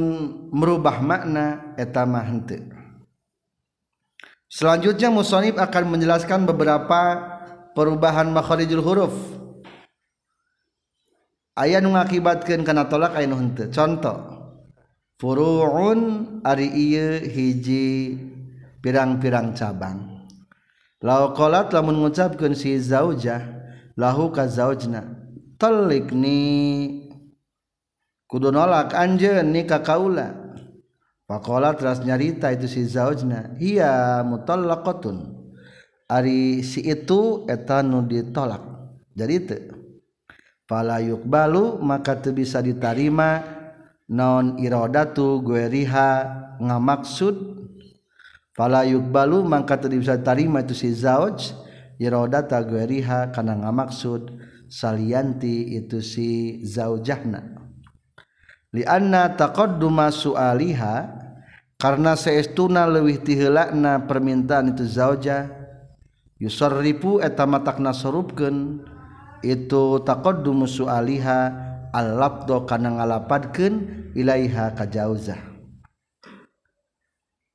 merubah 0.55 1.03
makna 1.03 1.75
etama 1.79 2.23
hente 2.23 2.81
selanjutnya 4.51 5.09
musonib 5.09 5.57
akan 5.57 5.85
menjelaskan 5.95 6.45
beberapa 6.45 7.01
perubahan 7.73 8.29
makharijul 8.35 8.83
huruf. 8.83 9.15
Ayat 11.55 11.87
mengakibatkan 11.87 12.67
karena 12.67 12.89
tolak 12.89 13.15
ayat 13.15 13.37
henteu. 13.37 13.69
Contoh 13.71 14.40
furuun 15.21 16.01
ari 16.41 16.73
ieu 16.73 17.21
hiji 17.21 18.17
pirang-pirang 18.81 19.53
cabang. 19.53 20.25
Law 21.05 21.37
qalat 21.37 21.73
lamun 21.77 22.01
ngucapkeun 22.01 22.57
si 22.57 22.81
zaujah 22.81 23.45
lahu 24.01 24.33
ka 24.33 24.49
zaujna. 24.49 25.05
Talikni 25.61 26.41
kudu 28.25 28.49
nolak 28.49 28.97
anjeun 28.97 29.53
ni 29.53 29.69
ka 29.69 29.85
kaula. 29.85 30.57
Faqala 31.29 31.79
teras 31.79 32.03
nyarita 32.03 32.51
itu 32.51 32.67
si 32.67 32.83
zaujna 32.89 33.55
iya 33.61 34.25
mutallaqatun. 34.25 35.37
Ari 36.11 36.65
si 36.67 36.83
itu 36.83 37.47
eta 37.47 37.87
nu 37.87 38.03
ditolak. 38.03 38.65
Jadi 39.15 39.37
teu 39.47 39.63
fala 40.67 40.99
yuqbalu 40.99 41.79
maka 41.79 42.19
teu 42.19 42.35
bisa 42.35 42.59
ditarima 42.59 43.60
non 44.11 44.59
iradatu 44.59 45.39
gueriha 45.41 46.11
ngamaksud. 46.59 47.63
Fala 48.53 48.83
yuqbalu 48.83 49.47
mangka 49.47 49.79
teu 49.79 49.95
bisa 49.95 50.19
tarima 50.19 50.61
itu 50.61 50.75
si 50.75 50.91
zauj 50.91 51.55
iradata 52.03 52.59
gueriha 52.61 53.31
kana 53.31 53.55
ngamaksud. 53.55 54.37
Salianti 54.71 55.79
itu 55.79 55.99
si 56.03 56.63
zaujahna 56.63 57.61
li 58.71 58.87
anna 58.87 59.35
taqadduma 59.35 60.15
su'aliha 60.15 60.95
karena 61.81 62.15
seestuna 62.15 62.87
leuwih 62.87 63.19
tiheulana 63.19 64.07
permintaan 64.07 64.75
itu 64.75 64.87
zauja 64.87 65.51
yusarrifu 66.39 67.19
eta 67.19 67.51
matakna 67.51 67.91
sorupkeun 67.91 68.85
itu 69.43 69.99
taqaddumu 70.07 70.71
su'aliha 70.71 71.39
al-labdo 71.91 72.63
kana 72.69 73.01
ngalapadkeun 73.01 74.00
ilaiha 74.15 74.75
ka 74.75 74.87
jauzah 74.87 75.51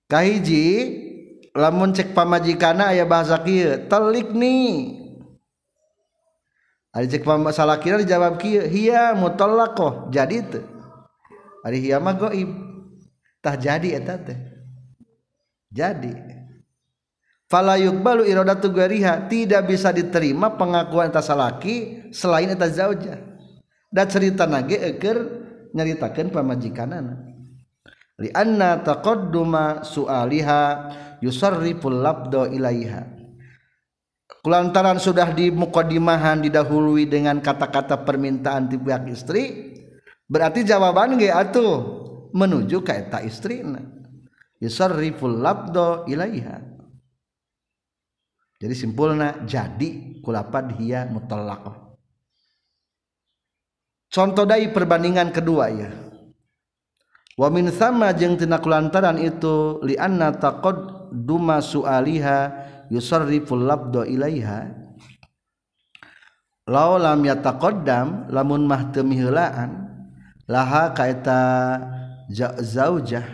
kahiji 0.09 0.65
lamun 1.55 1.95
cek 1.95 2.11
pamajikana 2.11 2.91
aya 2.91 3.07
bahasa 3.07 3.39
kieu 3.41 3.87
telik 3.87 4.35
ni. 4.35 5.01
Ari 6.95 7.11
cek 7.11 7.27
salakina 7.51 7.99
dijawab 7.99 8.39
kieu 8.39 8.63
hiya 8.63 9.15
mutallaqah 9.15 10.11
jadi 10.11 10.43
teu. 10.47 10.63
Ari 11.65 11.81
hiya 11.81 11.99
mah 11.99 12.15
gaib 12.15 12.51
tah 13.43 13.55
jadi 13.59 13.99
eta 13.99 14.15
teh. 14.19 14.39
Jadi. 15.75 16.13
Fala 17.51 17.75
yuqbalu 17.75 18.23
iradatu 18.31 18.71
gariha. 18.71 19.27
Tidak 19.27 19.59
bisa 19.67 19.91
diterima 19.91 20.55
pengakuan 20.55 21.11
eta 21.11 21.19
salaki 21.19 22.07
selain 22.15 22.47
eta 22.47 22.71
zaujah. 22.71 23.19
Da 23.91 24.07
cerita 24.07 24.47
nage 24.47 24.79
eker 24.79 25.44
nyaritakeun 25.75 26.31
pamajikanana. 26.31 27.35
Li 28.15 28.31
anna 28.31 28.79
taqadduma 28.79 29.83
sualiha 29.83 30.87
yusarriful 31.19 31.99
labdo 31.99 32.47
ilaiha. 32.47 33.11
Kulantaran 34.39 34.97
sudah 35.03 35.35
di 35.35 35.51
mukadimahan 35.51 36.39
didahului 36.39 37.11
dengan 37.11 37.43
kata-kata 37.43 38.07
permintaan 38.07 38.71
di 38.71 38.79
pihak 38.79 39.03
istri 39.11 39.73
berarti 40.25 40.63
jawaban 40.63 41.19
ge 41.19 41.29
atuh 41.29 41.73
menuju 42.31 42.79
ke 42.79 42.95
eta 42.95 43.19
istrina. 43.19 43.83
Yusarriful 44.63 45.43
labdo 45.43 46.07
ilaiha. 46.07 46.63
Jadi 48.55 48.71
simpulna 48.71 49.43
jadi 49.43 50.23
kulapad 50.23 50.79
hiya 50.79 51.11
mutallaqah 51.11 51.84
contoh 54.15 54.47
dari 54.47 54.71
perbandingan 54.71 55.35
kedua 55.35 55.67
ya. 55.67 55.91
Wa 57.35 57.51
min 57.51 57.67
sama 57.67 58.15
jeung 58.15 58.39
tina 58.39 58.63
kulantaran 58.63 59.19
itu 59.19 59.83
li 59.83 59.99
anna 59.99 60.31
taqadduma 60.31 61.59
sualiha 61.59 62.55
yusarriful 62.87 63.59
labdo 63.59 64.07
ilaiha. 64.07 64.71
Law 66.71 66.95
lam 66.95 67.27
yataqaddam 67.27 68.31
lamun 68.31 68.63
mah 68.63 68.89
teu 68.95 69.03
miheulaan 69.03 69.85
laha 70.47 70.95
ka 70.95 71.11
eta 71.11 71.41
zaujah 72.63 73.27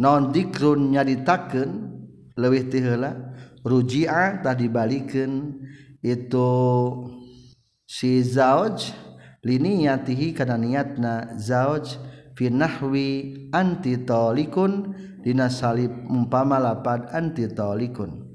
non 0.00 0.32
dikrun 0.32 0.96
nyaritakeun 0.96 1.70
leuwih 2.40 2.66
ti 2.72 2.80
heula 2.80 3.36
ruji'a 3.62 4.40
tah 4.42 4.56
dibalikeun 4.56 5.62
itu 6.00 6.50
si 7.84 8.24
zauj 8.24 8.96
liniyatihi 9.44 10.36
kana 10.36 10.60
niatna 10.60 11.36
zauj 11.36 11.96
fi 12.36 12.48
nahwi 12.52 13.08
anti 13.52 14.00
talikun 14.04 14.94
dina 15.20 15.48
salib 15.48 15.92
umpama 16.08 16.60
lapad 16.60 17.08
anti 17.12 17.48
talikun 17.48 18.30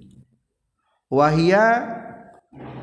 wahia 1.09 1.95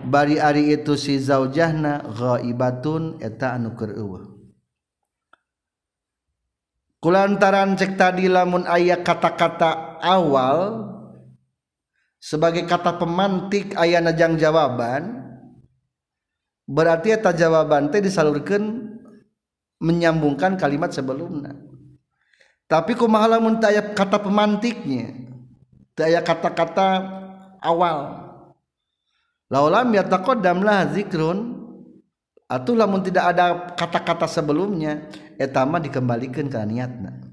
bari 0.06 0.38
ari 0.42 0.74
itu 0.74 0.98
si 0.98 1.18
zaujahna 1.18 2.02
ghaibatun 2.10 3.22
eta 3.22 3.54
anu 3.54 3.74
keur 3.78 3.94
eueuh. 3.94 4.24
Kulantaran 7.02 7.74
cek 7.74 7.98
tadi 7.98 8.30
lamun 8.30 8.62
aya 8.62 9.02
kata-kata 9.02 9.98
awal 9.98 10.86
sebagai 12.22 12.62
kata 12.62 12.94
pemantik 12.94 13.74
ayana 13.74 14.14
jang 14.14 14.38
jawaban 14.38 15.31
berarti 16.72 17.12
eta 17.12 17.36
jawaban 17.36 17.92
teh 17.92 18.00
disalurkan 18.00 18.88
menyambungkan 19.76 20.56
kalimat 20.56 20.88
sebelumnya. 20.88 21.52
Tapi 22.64 22.96
kumaha 22.96 23.36
lamun 23.36 23.60
teu 23.60 23.76
kata 23.92 24.16
pemantiknya? 24.24 25.12
Teu 25.92 26.16
kata-kata 26.24 26.88
awal. 27.60 28.24
Laulam 29.52 29.92
yataqaddam 29.92 30.64
lah 30.64 30.88
zikrun 30.96 31.60
atau 32.48 32.72
lamun 32.72 33.04
tidak 33.04 33.36
ada 33.36 33.76
kata-kata 33.76 34.24
sebelumnya 34.24 35.12
etama 35.36 35.76
dikembalikan 35.76 36.48
ke 36.48 36.56
niatna. 36.64 37.28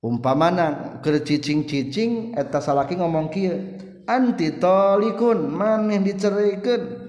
Umpamana 0.00 1.00
keur 1.04 1.20
cicing-cicing 1.20 2.32
eta 2.32 2.64
salaki 2.64 2.96
ngomong 2.96 3.28
kieu 3.28 3.76
anti 4.08 4.56
tolikun 4.56 5.52
maneh 5.52 6.00
dicerikeun 6.00 7.03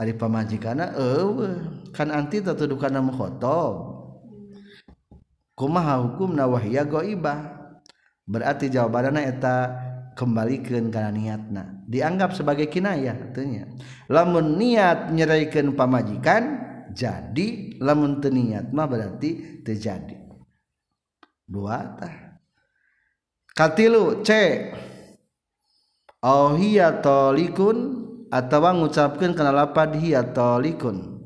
ari 0.00 0.16
pamajikanna 0.16 0.96
eueuh 0.96 1.60
kan 1.92 2.08
anti 2.08 2.40
tatudukanna 2.40 3.04
mukhotob 3.04 4.00
kumaha 5.52 6.00
hukumna 6.00 6.48
wahya 6.48 6.88
ghaibah 6.88 7.60
berarti 8.24 8.72
jawabanna 8.72 9.20
eta 9.28 9.56
kembalikan 10.20 10.92
karena 10.92 11.10
niatna. 11.10 11.62
Dianggap 11.88 12.36
sebagai 12.36 12.68
kinayah 12.68 13.16
artinya 13.16 13.64
lamun 14.12 14.60
niat 14.60 15.10
nyeraikan 15.16 15.72
pamajikan 15.72 16.42
jadi. 16.92 17.80
Lamun 17.80 18.20
niat 18.20 18.68
mah 18.76 18.84
berarti 18.84 19.64
terjadi 19.64 20.20
dua 21.48 21.96
tah. 21.96 22.38
Katilu 23.56 24.20
c 24.20 24.30
auhiya 26.20 27.00
tolikun 27.00 27.99
talikun 28.30 28.34
atawa 28.34 28.70
ngucapkeun 28.74 29.34
kana 29.34 29.50
lapad 29.50 29.98
hiya 29.98 30.22
talikun 30.22 31.18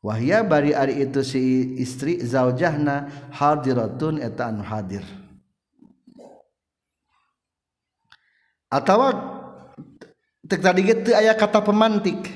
wahya 0.00 0.40
bari 0.40 0.72
ari 0.72 1.04
itu 1.04 1.20
si 1.20 1.76
istri 1.76 2.24
zaujahna 2.24 3.28
hadiratun 3.36 4.16
eta 4.16 4.48
anu 4.48 4.64
hadir. 4.64 5.04
Atawa 8.70 9.10
tek 10.48 10.62
tadi 10.62 10.86
teu 11.04 11.12
aya 11.12 11.34
kata 11.36 11.60
pemantik 11.60 12.30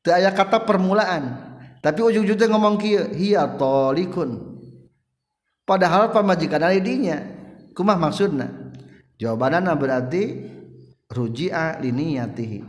teu 0.00 0.14
aya 0.14 0.30
kata 0.32 0.62
permulaan 0.62 1.52
tapi 1.82 1.98
ujung-ujungnya 1.98 2.46
ngomong 2.46 2.78
kieu 2.78 3.10
hiya 3.10 3.58
talikun 3.58 4.38
padahal 5.66 6.14
pamajikan 6.14 6.62
ari 6.62 6.78
dinya 6.78 7.18
kumah 7.74 7.98
maksudna? 7.98 8.70
Jawabanana 9.18 9.74
berarti 9.78 10.46
ruji'a 11.12 11.78
liniyatihi. 11.78 12.60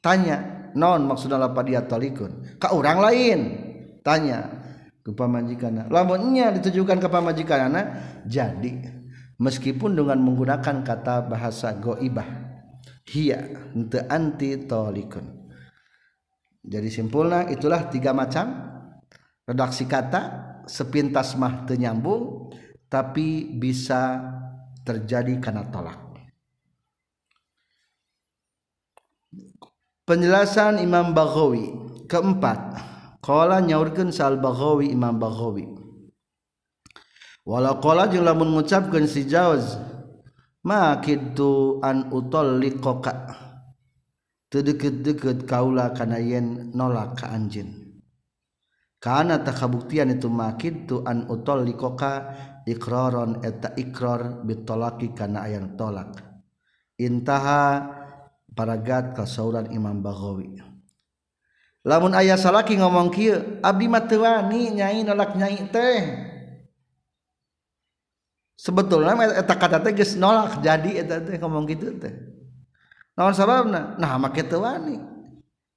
Tanya 0.00 0.72
non 0.72 1.04
maksud 1.04 1.28
apa 1.36 1.60
dia 1.60 1.84
tolikun? 1.84 2.56
Ke 2.56 2.72
orang 2.72 2.98
lain. 3.04 3.40
Tanya 4.00 4.60
ke 5.04 5.12
pamajikan 5.12 5.88
lamunnya 5.88 6.52
ditujukan 6.60 7.00
ke 7.00 7.08
pamajikan 7.08 7.72
jadi 8.28 8.72
meskipun 9.40 9.96
dengan 9.96 10.20
menggunakan 10.20 10.84
kata 10.84 11.24
bahasa 11.24 11.72
goibah 11.76 12.28
hiya 13.08 13.72
ente 13.76 14.00
anti 14.08 14.56
tolikun. 14.64 15.52
Jadi 16.60 16.88
simpulnya 16.92 17.48
itulah 17.48 17.88
tiga 17.88 18.12
macam. 18.12 18.68
Redaksi 19.48 19.88
kata 19.88 20.22
sepintas 20.68 21.34
mah 21.34 21.66
ternyambung 21.66 22.52
tapi 22.86 23.50
bisa 23.50 24.20
terjadi 24.86 25.42
karena 25.42 25.66
tolak 25.72 26.09
penjelasan 30.10 30.82
Imam 30.82 31.14
Baghawi 31.14 31.70
keempat. 32.10 32.82
Qala 33.22 33.62
nyaurkeun 33.62 34.10
sal 34.10 34.42
Baghawi 34.42 34.90
Imam 34.90 35.22
Baghawi. 35.22 35.70
Wala 37.46 37.78
qala 37.78 38.10
jeung 38.10 38.26
lamun 38.26 38.58
ngucapkeun 38.58 39.06
si 39.06 39.30
Jawaz 39.30 39.78
ma 40.66 40.98
kitu 40.98 41.78
an 41.86 42.10
utalliqaka. 42.10 43.38
Teu 44.50 44.66
deukeut-deukeut 44.66 45.46
kaula 45.46 45.94
kana 45.94 46.18
yen 46.18 46.74
nolak 46.74 47.22
ka 47.22 47.30
anjeun. 47.30 48.02
Kana 48.98 49.38
takabuktian 49.46 50.10
itu 50.10 50.26
makid 50.26 50.90
tu 50.90 51.06
an 51.06 51.30
utalliqaka 51.30 52.34
iqraron 52.66 53.46
eta 53.46 53.70
ikrar 53.78 54.42
bitolaki 54.42 55.14
kana 55.14 55.46
ayang 55.46 55.78
tolak. 55.78 56.18
Intaha 56.98 57.99
paragat 58.60 59.16
kasauran 59.16 59.72
Imam 59.72 60.04
Baghawi. 60.04 60.60
Lamun 61.80 62.12
ayah 62.12 62.36
salaki 62.36 62.76
ngomong 62.76 63.08
kieu 63.08 63.56
abdi 63.64 63.88
mah 63.88 64.04
teu 64.04 64.20
wani 64.20 64.68
nyai 64.76 65.00
nolak 65.00 65.32
nyai 65.32 65.64
teh. 65.72 66.00
Sebetulnya 68.60 69.16
eta 69.32 69.56
kata 69.56 69.80
teh 69.80 69.96
geus 69.96 70.12
nolak 70.12 70.60
jadi 70.60 71.00
eta 71.00 71.24
teh 71.24 71.40
ngomong 71.40 71.64
kitu 71.64 71.96
teh. 71.96 72.12
Naon 73.16 73.32
sababna? 73.32 73.96
Nah 73.96 74.20
make 74.20 74.44
teu 74.44 74.60
wani 74.60 75.00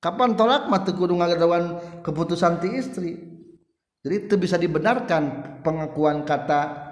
kapan 0.04 0.36
tolak 0.36 0.68
mah 0.68 0.84
teu 0.84 0.92
kudu 0.92 1.16
ngagawean 1.16 1.80
keputusan 2.04 2.60
ti 2.60 2.68
istri. 2.76 3.12
Jadi 4.04 4.28
itu 4.28 4.36
bisa 4.36 4.60
dibenarkan 4.60 5.56
pengakuan 5.64 6.28
kata 6.28 6.92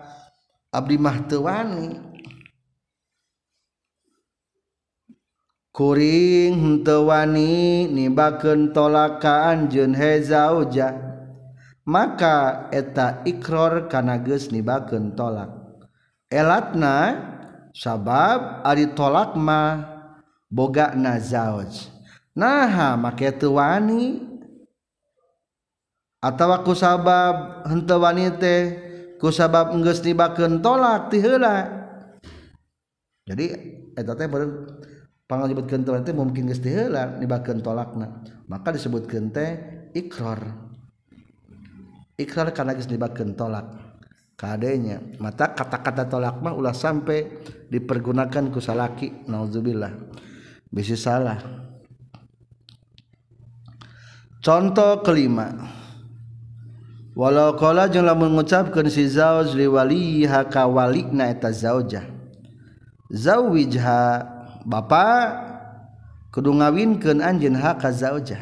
abdi 0.72 0.96
mah 0.96 1.28
teu 1.28 1.44
wani 1.44 2.11
kuring 5.72 6.84
tewani 6.84 7.88
nibaken 7.88 8.76
tolakaan 8.76 9.72
jeun 9.72 9.96
hezauja 9.96 10.92
maka 11.88 12.68
eta 12.76 13.24
ikror 13.24 13.88
kana 13.88 14.20
geus 14.22 14.52
nibakeun 14.52 15.16
tolak. 15.16 15.50
Elatna 16.32 17.20
sabab 17.76 18.64
ari 18.64 18.92
tolak 18.96 19.36
mah 19.36 19.84
boga 20.48 20.96
nazaj 20.96 21.92
naha 22.36 22.96
make 22.96 23.32
tewani 23.36 24.24
atawa 26.24 26.64
ku 26.64 26.72
sabab 26.72 27.68
henteu 27.68 28.00
wani 28.00 28.32
teh 28.40 28.62
ku 29.20 29.32
sabab 29.32 29.76
geus 29.80 30.04
nibakeun 30.04 30.60
tolak 30.60 31.12
ti 31.12 31.20
heula. 31.20 31.68
Jadi 33.28 33.46
eta 33.96 34.16
teh 34.16 34.28
nyebutkan 35.40 35.84
kentol 35.84 35.96
nanti 35.96 36.12
mungkin 36.12 36.52
geus 36.52 36.60
diheula 36.60 37.16
nibakeun 37.16 37.64
tolakna. 37.64 38.24
Maka 38.52 38.76
disebut 38.76 39.08
kente 39.08 39.46
ikrar 39.96 40.72
ikrar 42.20 42.52
karena 42.52 42.76
geus 42.76 42.92
nibakeun 42.92 43.32
tolak. 43.34 43.72
Kadenya 44.36 45.00
mata 45.22 45.54
kata-kata 45.54 46.10
tolak 46.10 46.42
mah 46.42 46.52
ulah 46.58 46.74
sampai 46.74 47.30
dipergunakan 47.70 48.52
ku 48.52 48.60
salaki 48.60 49.24
nauzubillah. 49.30 49.94
Bisa 50.68 50.98
salah. 50.98 51.40
Contoh 54.42 55.06
kelima. 55.06 55.54
Walau 57.14 57.54
kala 57.60 57.92
jeung 57.92 58.08
lamun 58.08 58.34
si 58.90 59.04
zauj 59.06 59.54
liwaliha 59.54 60.48
ka 60.50 60.66
walina 60.66 61.30
eta 61.30 61.54
zaujah. 61.54 62.08
Zawijha 63.12 64.41
Bapak 64.66 65.26
kudu 66.30 66.54
ngawinkeun 66.54 67.20
anjeun 67.20 67.58
hak 67.58 67.82
ka 67.82 67.90
zaujah. 67.90 68.42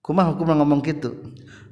Kumaha 0.00 0.32
hukum 0.32 0.48
ngomong 0.56 0.80
kitu? 0.80 1.12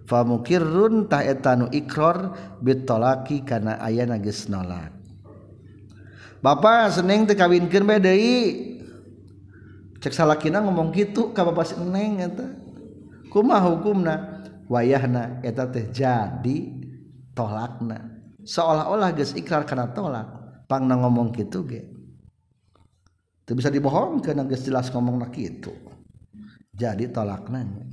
Famukirrun 0.06 1.08
ta 1.08 1.24
eta 1.24 1.56
nu 1.56 1.66
ikrar 1.72 2.36
bitolaki 2.60 3.42
kana 3.42 3.80
ayana 3.80 4.20
geus 4.20 4.46
nolak. 4.46 4.92
Bapak 6.44 6.92
seneng 6.94 7.24
teu 7.24 7.34
kawinkeun 7.34 7.88
bae 7.88 7.98
deui. 7.98 8.36
Cek 9.98 10.12
salakina 10.12 10.60
ngomong 10.60 10.92
kitu 10.92 11.32
ka 11.32 11.42
bapak 11.42 11.72
seneng 11.72 12.20
eta. 12.20 12.46
Kumaha 13.32 13.72
hukumna? 13.72 14.14
Wayahna 14.68 15.40
eta 15.40 15.66
teh 15.72 15.88
jadi 15.88 16.58
tolakna. 17.32 18.20
Seolah-olah 18.44 19.16
geus 19.16 19.32
ikrar 19.34 19.64
kana 19.64 19.90
tolak 19.90 20.28
pangna 20.68 21.00
ngomong 21.00 21.32
kitu 21.32 21.64
ge. 21.66 21.95
Itu 23.46 23.52
bisa 23.54 23.70
dibohongkan 23.70 24.42
geus 24.50 24.66
jelas 24.66 24.90
ngomong 24.90 25.22
nak 25.22 25.38
itu 25.38 25.70
jadi 26.74 27.06
tolak 27.14 27.46
nanya 27.46 27.86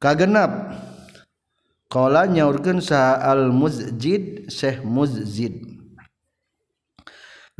kagenap. 0.00 0.50
Qala 1.90 2.24
nyaurkeun 2.26 2.80
sa 2.80 3.20
al 3.20 3.52
muzjid 3.52 4.48
syekh 4.48 4.80
muzjid. 4.82 5.60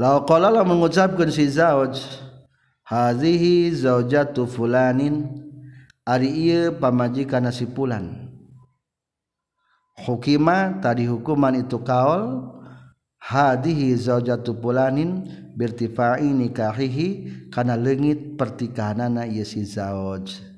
Law 0.01 0.25
qala 0.25 0.49
la 0.49 0.65
mengucapkeun 0.65 1.29
si 1.29 1.51
zauj 1.51 2.01
hazihi 2.89 3.75
zaujatu 3.77 4.49
fulanin. 4.49 5.37
Ari 6.09 6.31
ieu 6.33 6.75
pamajikan 6.75 7.47
si 7.53 7.69
fulan. 7.69 8.33
Hukima 10.01 10.81
tadi 10.81 11.05
hukuman 11.05 11.53
itu 11.61 11.77
kaul 11.85 12.57
hadihi 13.21 13.93
zaujatu 14.01 14.57
fulanin 14.57 15.29
birtifai 15.61 16.25
nikahihi 16.25 17.09
kana 17.53 17.77
leungit 17.77 18.41
pertikahanana 18.41 19.29
ieu 19.29 19.45
si 19.45 19.61
zauj 19.69 20.51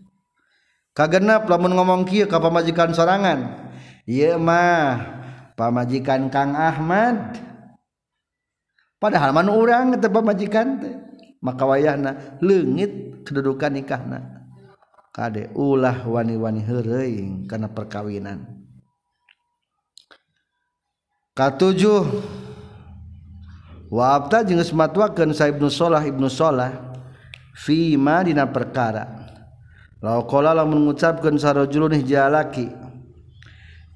kagenap 0.92 1.48
lamun 1.48 1.72
ngomong 1.74 2.02
kieu 2.04 2.28
ka 2.28 2.38
pamajikan 2.38 2.92
sorangan. 2.92 3.72
Ieu 4.04 4.36
mah 4.36 5.00
pamajikan 5.56 6.28
Kang 6.28 6.52
Ahmad. 6.56 7.40
Padahal 9.00 9.34
man 9.34 9.50
urang 9.50 9.98
teh 9.98 10.10
pamajikan 10.12 10.78
teh. 10.78 10.94
Maka 11.42 11.66
wayahna 11.66 12.38
leungit 12.38 13.24
kedudukan 13.26 13.74
nikahna. 13.74 14.46
Kade 15.12 15.50
ulah 15.58 16.06
wani-wani 16.06 16.62
heureuy 16.62 17.44
kana 17.50 17.68
perkawinan. 17.68 18.46
Katujuh 21.34 22.04
Waabta 23.92 24.40
jeung 24.48 24.56
geus 24.56 24.72
matwakeun 24.72 25.36
sa 25.36 25.52
Ibnu 25.52 25.68
Shalah 25.68 26.00
Ibnu 26.00 26.32
Shalah 26.32 26.72
fi 27.52 27.92
ma 28.00 28.24
dina 28.24 28.48
perkara. 28.48 29.04
Law 30.00 30.24
qala 30.24 30.56
lamun 30.56 30.88
ngucapkeun 30.88 31.36
sarajulun 31.36 32.00
jalaki 32.02 32.72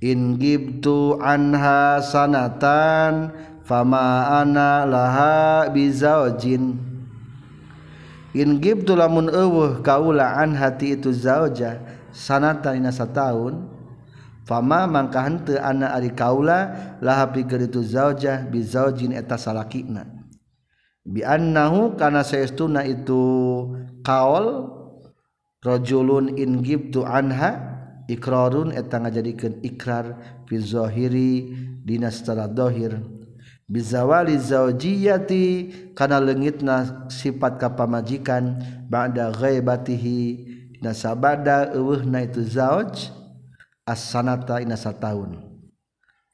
in 0.05 0.37
gibtu 0.37 1.17
anha 1.19 2.05
sanatan 2.05 3.33
fama 3.65 4.39
ana 4.45 4.85
laha 4.85 5.67
bizaujin 5.73 6.77
in 8.37 8.49
gibtu 8.61 8.93
lamun 8.93 9.33
eueuh 9.33 9.81
kaula 9.81 10.37
an 10.37 10.53
hati 10.53 10.95
itu 10.95 11.11
zauja 11.11 11.81
sanatan 12.13 12.85
ina 12.85 12.93
sataun 12.93 13.65
Fama 14.47 14.87
mangka 14.87 15.27
henteu 15.27 15.59
ana 15.59 15.91
ari 15.91 16.15
kaula 16.15 16.71
laha 17.03 17.35
pikeun 17.35 17.67
itu 17.67 17.83
zaujah 17.83 18.47
bi 18.47 18.63
zaujin 18.63 19.11
eta 19.11 19.35
salakina. 19.35 20.07
Bi 21.03 21.27
annahu 21.27 21.99
kana 21.99 22.23
saestuna 22.23 22.87
itu 22.87 23.19
kaol 24.07 24.71
rajulun 25.67 26.39
in 26.39 26.63
gibtu 26.63 27.03
anha 27.03 27.59
ikrarun 28.07 28.71
eta 28.71 29.03
ngajadikeun 29.03 29.67
ikrar 29.67 30.15
fi 30.47 30.63
zahiri 30.63 31.51
dina 31.83 32.15
secara 32.15 32.47
zahir 32.47 33.03
bi 33.67 33.83
zawali 33.83 34.39
zaujiyati 34.39 35.47
kana 35.99 36.23
leungitna 36.23 37.11
sifat 37.11 37.59
kapamajikan 37.59 38.63
ba'da 38.87 39.35
ghaibatihi 39.35 40.19
nasabada 40.79 41.75
eueuhna 41.75 42.23
itu 42.31 42.47
zauj 42.47 43.11
as-sanata 43.87 44.59
ina 44.59 44.75
sataun. 44.75 45.39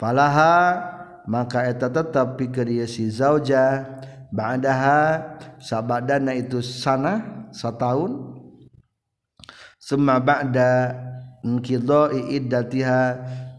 Falaha 0.00 0.80
maka 1.28 1.68
eta 1.68 1.92
tetap 1.92 2.40
pikeun 2.40 2.72
ieu 2.72 2.88
si 2.88 3.06
zauja. 3.12 3.86
Ba'daha 4.32 5.36
sabadana 5.60 6.32
itu 6.32 6.64
sana 6.64 7.44
setahun 7.52 8.32
semua 9.76 10.24
ba'da 10.24 10.96
nkidai 11.44 12.40
iddatiha 12.40 13.00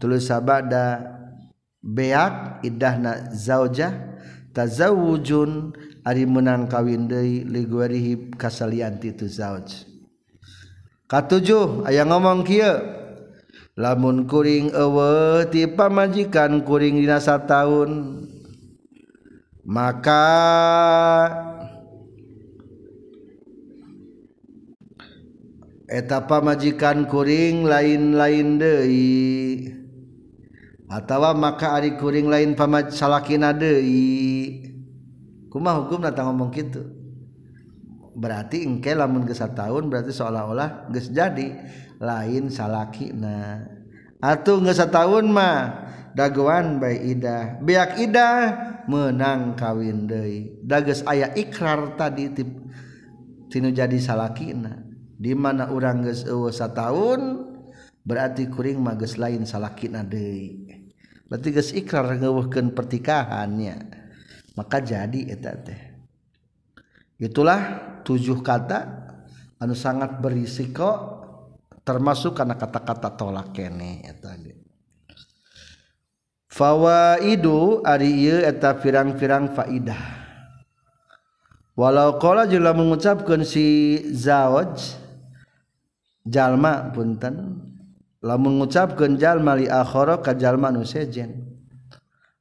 tulis 0.02 0.26
sabada 0.26 1.14
beak 1.78 2.66
idahna 2.66 3.30
zaujah 3.30 4.18
tazawujun 4.50 5.78
ari 6.02 6.26
menang 6.26 6.66
kawin 6.66 7.06
deui 7.06 7.46
li 7.46 7.62
guarihi 7.70 8.34
kasalianti 8.34 9.14
tu 9.14 9.30
zauj. 9.30 9.86
Katujuh 11.06 11.86
aya 11.86 12.02
ngomong 12.02 12.42
kieu 12.42 13.03
lamun 13.74 14.30
kuring 14.30 14.70
ewe 14.70 15.50
ti 15.50 15.66
pamajikan 15.66 16.62
kuring 16.62 17.02
dina 17.02 17.18
sataun. 17.18 18.22
Maka 19.64 20.26
eta 25.88 26.28
pamajikan 26.28 27.08
kuring 27.08 27.64
lain-lain 27.64 28.60
deui. 28.60 29.08
Atawa 30.84 31.34
maka 31.34 31.74
ari 31.74 31.96
kuring 31.96 32.28
lain 32.28 32.52
pamaj 32.54 32.92
salakina 32.92 33.56
deui. 33.56 34.62
Kumaha 35.48 35.86
hukumna 35.86 36.12
tah 36.12 36.28
ngomong 36.28 36.52
kitu? 36.52 36.82
Berarti 38.14 38.62
engke 38.62 38.94
lamun 38.94 39.26
geus 39.26 39.42
tahun 39.42 39.90
berarti 39.90 40.14
seolah-olah 40.14 40.92
geus 40.92 41.10
jadi. 41.10 41.50
lain 42.00 42.50
salakina. 42.50 43.66
Atau 44.18 44.62
nggak 44.62 44.78
setahun 44.78 45.26
mah 45.28 45.56
daguan 46.16 46.80
baik 46.80 47.02
idah. 47.18 47.44
Beak 47.60 48.00
idah 48.00 48.36
menang 48.88 49.56
kawin 49.56 50.04
deh 50.04 50.60
dages 50.60 51.00
ayah 51.08 51.32
ikrar 51.32 51.96
tadi 51.96 52.32
tip 52.32 52.50
tinu 53.52 53.74
jadi 53.74 53.96
salakina. 54.00 54.80
Di 55.14 55.32
mana 55.36 55.70
orang 55.70 56.04
geus 56.08 56.26
eueuh 56.26 56.50
sataun 56.52 57.52
berarti 58.04 58.48
kuring 58.50 58.80
mah 58.80 58.96
geus 58.96 59.20
lain 59.20 59.44
salakina 59.44 60.02
deui. 60.02 60.68
Berarti 61.28 61.48
geus 61.52 61.70
ikrar 61.72 62.16
ngeueuhkeun 62.16 62.72
pertikahannya. 62.76 63.76
Maka 64.54 64.78
jadi 64.78 65.34
eta 65.34 65.52
teh. 65.58 65.80
Itulah 67.18 67.60
tujuh 68.02 68.42
kata 68.42 68.80
anu 69.62 69.72
sangat 69.72 70.20
berisiko 70.20 71.23
termasuk 71.84 72.32
karena 72.32 72.56
kata-kata 72.56 73.12
tolak 73.12 73.52
kene 73.52 74.00
tadi. 74.18 74.56
Fawaidu 76.48 77.84
ari 77.84 78.30
eta 78.30 78.72
pirang-pirang 78.80 79.52
faidah. 79.52 80.24
Walau 81.74 82.22
qala 82.22 82.46
jula 82.46 82.70
mengucapkan 82.70 83.42
si 83.42 83.98
zawaj 84.14 84.78
jalma 86.22 86.94
punten 86.94 87.58
la 88.22 88.38
mengucapkan 88.38 89.18
jalma 89.18 89.58
li 89.58 89.66
akhara 89.66 90.22
ka 90.22 90.38
jalma 90.38 90.70
nu 90.70 90.86
sejen. 90.86 91.42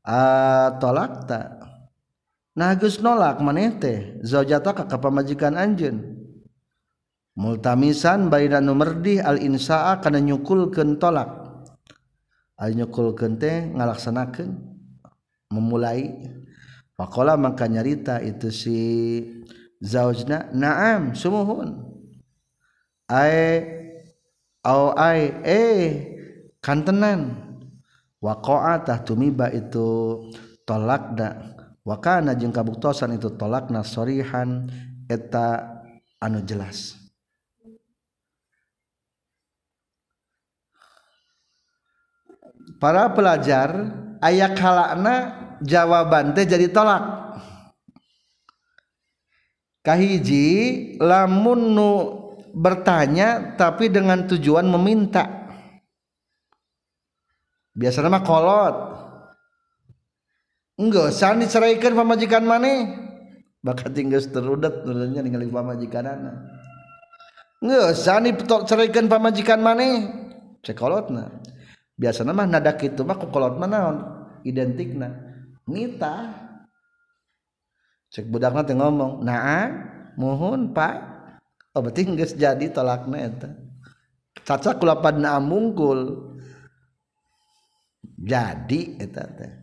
Atolakta 0.05 1.65
nah 2.53 2.77
geus 2.77 3.01
nolak 3.01 3.41
maneh 3.41 3.73
teh 3.81 4.21
zaujataka 4.21 4.85
ka 4.85 5.01
pamajikan 5.01 5.57
anjeun 5.57 6.12
multamisan 7.34 8.29
baina 8.29 8.61
nu 8.61 8.77
merdih 8.77 9.21
al 9.21 9.41
insaa 9.41 9.99
kana 10.01 10.21
nyukulkeun 10.21 10.97
tolak. 11.01 11.29
Al 12.57 12.77
nyukulkeun 12.77 13.38
teh 13.41 13.69
ngalaksanakeun 13.73 14.49
memulai. 15.53 16.34
Faqala 16.93 17.34
maka 17.36 17.65
nyarita 17.65 18.21
itu 18.21 18.53
si 18.53 18.79
zaujna 19.81 20.53
na'am 20.53 21.17
sumuhun. 21.17 21.89
Ai 23.09 23.65
au 24.61 24.93
ai 24.93 25.34
eh 25.43 25.84
kantenan. 26.61 27.41
Waqa'a 28.23 28.88
tah 28.88 29.03
tumiba 29.03 29.51
itu 29.51 30.15
tolakna. 30.63 31.51
Wakana 31.84 32.31
jeung 32.39 32.55
kabuktosan 32.55 33.19
itu 33.19 33.36
tolakna 33.36 33.84
sorihan 33.84 34.71
eta 35.11 35.84
anu 36.23 36.39
jelas. 36.47 37.02
Para 42.84 43.07
pelajar 43.15 43.71
ayat 44.19 44.59
halakna 44.59 45.15
jawaban 45.63 46.36
teh 46.36 46.43
jadi 46.43 46.67
tolak. 46.67 47.31
Kahiji 49.88 50.47
lamun 50.99 51.71
nu 51.71 51.91
bertanya 52.51 53.55
tapi 53.55 53.88
dengan 53.88 54.27
tujuan 54.27 54.67
meminta. 54.67 55.23
Biasa 57.71 58.03
nama 58.03 58.19
kolot. 58.19 58.75
Enggak 60.75 61.15
usah 61.15 61.39
diceraikan 61.39 61.95
pamajikan 61.95 62.43
mana 62.43 62.99
bakal 63.63 63.88
tinggal 63.95 64.19
terudat 64.19 64.84
nurunnya 64.84 65.23
ningali 65.23 65.47
pamajikan 65.47 66.03
anak 66.03 66.36
enggak 67.63 67.95
usah 67.95 68.19
diceraikan 68.19 69.07
pamajikan 69.07 69.63
mana 69.63 70.11
cek 70.59 70.75
kolotna 70.75 71.31
biasa 72.03 72.27
nama 72.27 72.43
nada 72.43 72.75
itu 72.75 72.99
mah 73.07 73.15
kolot 73.15 73.55
mana 73.55 73.95
identik 74.43 74.91
na 74.91 75.15
nita 75.63 76.35
cek 78.11 78.27
budak 78.27 78.51
nanti 78.51 78.75
ngomong 78.75 79.23
nah 79.23 79.71
mohon 80.17 80.73
pak. 80.73 81.13
Oh, 81.73 81.81
berarti 81.81 82.05
geus 82.13 82.37
jadi 82.37 82.69
tolakna 82.69 83.17
eta. 83.17 83.49
Caca 84.45 84.77
kulapan 84.77 85.25
mungkul. 85.41 86.29
Jadi 88.21 89.01
eta 89.01 89.25
teh. 89.25 89.53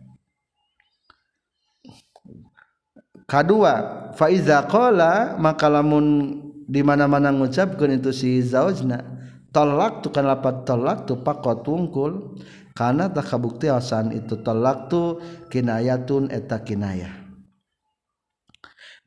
Kadua 3.23 4.11
faiza 4.19 4.59
qala 4.67 5.39
maka 5.39 5.71
lamun 5.71 6.35
di 6.67 6.83
mana-mana 6.83 7.31
ngucapkeun 7.31 7.95
itu 7.95 8.11
si 8.11 8.43
zaujna 8.43 9.20
tolak 9.51 10.01
tu 10.01 10.09
kan 10.09 10.25
lapat 10.27 10.63
tolak 10.63 11.03
tu 11.05 11.19
pakot 11.19 11.63
tungkul 11.63 12.39
karena 12.71 13.11
tak 13.11 13.27
kabuktiasan 13.27 14.15
itu 14.15 14.39
tolak 14.39 14.87
tu 14.87 15.19
kinayatun 15.51 16.31
eta 16.31 16.63
kinayah. 16.63 17.11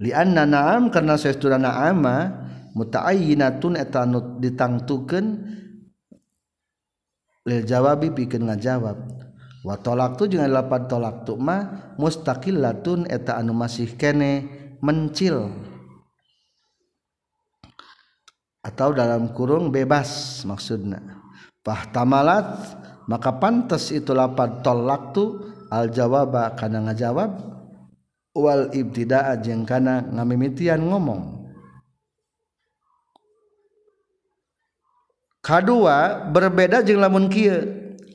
Lianna 0.04 0.44
na'am 0.44 0.92
karena 0.92 1.16
sestura 1.16 1.56
na'ama 1.56 2.44
muta'ayyinatun 2.76 3.78
eta 3.80 4.04
nu 4.04 4.36
ditangtukeun 4.42 5.26
lil 7.48 7.62
jawabi 7.64 8.12
pikeun 8.12 8.50
ngajawab. 8.50 8.98
Wa 9.64 9.80
tolak 9.80 10.20
tu 10.20 10.28
jeung 10.28 10.44
lapan 10.44 10.84
tolak 10.84 11.24
tu 11.24 11.40
mah 11.40 11.94
mustaqillatun 11.96 13.08
eta 13.08 13.40
anu 13.40 13.56
masih 13.56 13.96
kene 13.96 14.44
mencil. 14.84 15.48
Atau 18.64 18.96
dalam 18.96 19.28
kurung 19.36 19.68
bebas 19.68 20.40
maksudna 20.48 21.20
fahtamalat 21.60 22.80
maka 23.04 23.36
pantas 23.36 23.92
itu 23.92 24.16
lapan 24.16 24.64
talaqtu 24.64 25.52
al 25.68 25.92
jawaba 25.92 26.56
kana 26.56 26.88
ngajawab 26.88 27.54
wal 28.34 28.72
ibtidaa 28.74 29.38
jeung 29.38 29.62
kana 29.62 30.02
ngamimitian 30.10 30.82
ngomong. 30.82 31.46
Kedua 35.44 36.24
berbeda 36.32 36.80
jeung 36.80 37.04
lamun 37.04 37.28
kieu 37.28 37.52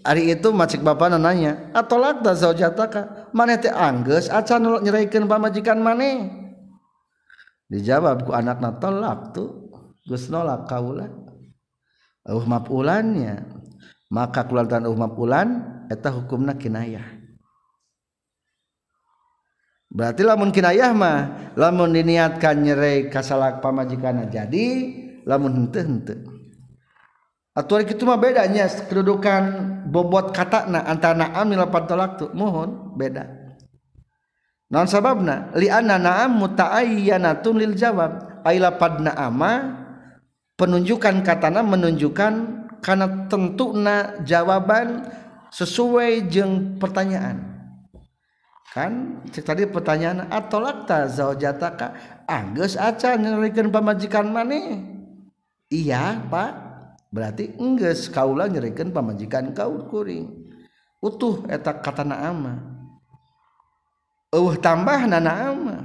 hari 0.02 0.34
itu 0.34 0.50
macik 0.50 0.82
bapak 0.82 1.14
nanya 1.14 1.70
atau 1.78 2.02
lakta 2.02 2.34
zaujataka? 2.34 3.30
Mana 3.30 3.62
teh 3.62 3.70
angges 3.70 4.34
acan 4.34 4.82
nyeraikeun 4.82 5.30
pamajikan 5.30 5.78
mana 5.78 6.26
dijawab 7.70 8.26
ku 8.26 8.34
anakna 8.34 8.74
tolak 8.82 9.30
tuh 9.38 9.69
geus 10.10 10.26
nolak 10.34 10.66
kaula 10.66 11.06
uh 12.26 12.46
mapulannya. 12.46 13.46
Maka 14.10 14.42
kulantaran 14.50 14.90
uh 14.90 14.98
mapulan 14.98 15.48
eta 15.86 16.10
hukumna 16.10 16.58
kinayah. 16.58 17.06
Berarti 19.90 20.22
lamun 20.26 20.50
kinayah 20.50 20.94
mah 20.98 21.54
lamun 21.54 21.94
diniatkan 21.94 22.58
nyerai 22.58 23.14
kasalak 23.14 23.62
pamajikan 23.62 24.26
jadi 24.26 24.66
lamun 25.30 25.66
henteu 25.66 25.86
henteu. 25.86 26.18
Atau 27.54 27.82
itu 27.82 28.02
mah 28.06 28.18
bedanya 28.18 28.66
kedudukan 28.66 29.44
bobot 29.90 30.34
kata 30.34 30.70
na 30.70 30.86
antara 30.86 31.18
naam 31.18 31.54
lapan 31.54 31.84
tolak 31.86 32.18
tu 32.18 32.30
mohon 32.34 32.98
beda. 32.98 33.30
Non 34.70 34.86
sababna 34.86 35.50
li 35.58 35.70
anna 35.70 35.98
naam 35.98 36.38
mutaayyanatun 36.38 37.58
lil 37.58 37.74
jawab. 37.74 38.42
Ay 38.46 38.62
lapad 38.62 39.02
naama 39.02 39.86
penunjukan 40.60 41.24
katana 41.24 41.64
menunjukkan 41.64 42.34
karena 42.84 43.08
na 43.80 43.96
jawaban 44.28 45.08
sesuai 45.56 46.28
jeng 46.28 46.76
pertanyaan. 46.76 47.48
Kan? 48.70 49.24
Cek 49.34 49.44
tadi 49.48 49.64
pertanyaan 49.66 50.30
atolakta 50.30 51.10
zaujataka? 51.10 51.96
Agus 52.30 52.78
aca 52.78 53.18
nyerikan 53.18 53.74
pamajikan 53.74 54.30
mana 54.30 54.86
iya 55.72 56.22
Pak. 56.30 56.70
Berarti 57.10 57.58
engges 57.58 58.06
kaulah 58.06 58.46
nyerikan 58.46 58.94
pamajikan 58.94 59.50
kau 59.58 59.90
kuring. 59.90 60.30
Utuh 61.02 61.48
etak 61.50 61.82
kata 61.82 62.06
nama 62.06 62.60
uh 64.30 64.54
tambah 64.62 65.10
nana 65.10 65.34
ama. 65.50 65.78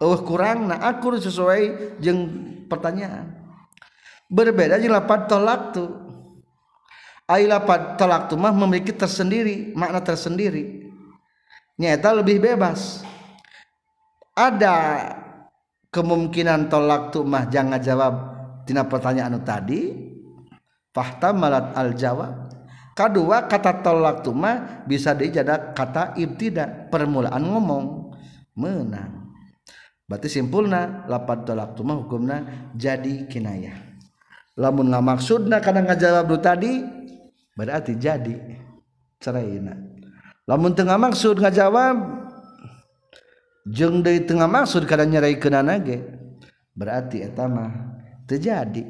Uh 0.00 0.16
kurang 0.24 0.72
na 0.72 0.80
akur 0.80 1.20
sesuai 1.20 2.00
jeng 2.00 2.24
pertanyaan 2.72 3.35
berbeda 4.26 4.78
jeung 4.82 4.94
lapat 4.94 5.30
tolak 5.30 5.74
tu. 5.74 5.84
Ai 7.26 7.46
lapat 7.50 7.98
tolak 7.98 8.30
tu 8.30 8.38
mah 8.38 8.54
memiliki 8.54 8.94
tersendiri 8.94 9.74
makna 9.74 9.98
tersendiri. 9.98 10.86
Nyata 11.78 12.22
lebih 12.22 12.38
bebas. 12.38 13.02
Ada 14.36 14.74
kemungkinan 15.90 16.70
tolak 16.70 17.10
tu 17.10 17.26
mah 17.26 17.50
jangan 17.50 17.82
jawab 17.82 18.14
tina 18.62 18.86
pertanyaan 18.86 19.42
tadi. 19.42 20.06
Fahta 20.94 21.34
malat 21.36 21.76
al 21.76 21.92
jawab 21.92 22.48
kedua 22.96 23.44
kata 23.44 23.84
tolak 23.84 24.24
tu 24.24 24.32
mah 24.32 24.86
bisa 24.88 25.12
dijadikan 25.12 25.76
kata 25.76 26.16
ibtida 26.16 26.88
permulaan 26.88 27.42
ngomong. 27.42 27.84
Menang. 28.56 29.36
Berarti 30.08 30.32
simpulna 30.32 31.04
lapat 31.10 31.44
tolak 31.44 31.76
tu 31.76 31.84
mah 31.84 32.00
hukumna 32.00 32.70
jadi 32.72 33.28
kinayah 33.28 33.95
lamun 34.56 34.88
nggak 34.88 35.04
maksudna 35.04 35.60
karena 35.60 35.84
ngajawab 35.86 36.24
lu 36.32 36.38
tadi 36.40 36.72
berarti 37.52 37.94
jadi 37.96 38.34
ceraiina 39.20 39.76
lamun 40.48 40.72
tengah 40.72 40.96
maksud 40.96 41.38
ngajawab 41.38 41.96
jeng 43.68 44.00
dari 44.00 44.24
tengah 44.24 44.48
maksud 44.48 44.88
karena 44.88 45.20
nyerai 45.20 45.36
kena 45.36 45.60
nage 45.60 46.00
berarti 46.72 47.22
etama 47.22 47.68
terjadi 48.24 48.84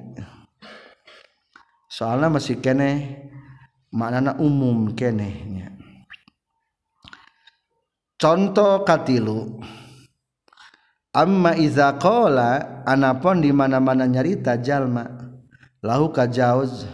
soalnya 1.91 2.29
masih 2.29 2.61
kene 2.61 3.25
maknana 3.97 4.37
umum 4.37 4.93
kenehnya. 4.93 5.73
Contoh 8.21 8.85
katilu 8.85 9.61
amma 11.17 11.57
iza 11.57 11.97
qala 11.97 12.85
anapun 12.85 13.41
di 13.41 13.49
mana-mana 13.53 14.05
nyarita 14.05 14.61
jalma. 14.61 15.26
lahu 15.85 16.13
kajauz 16.13 16.89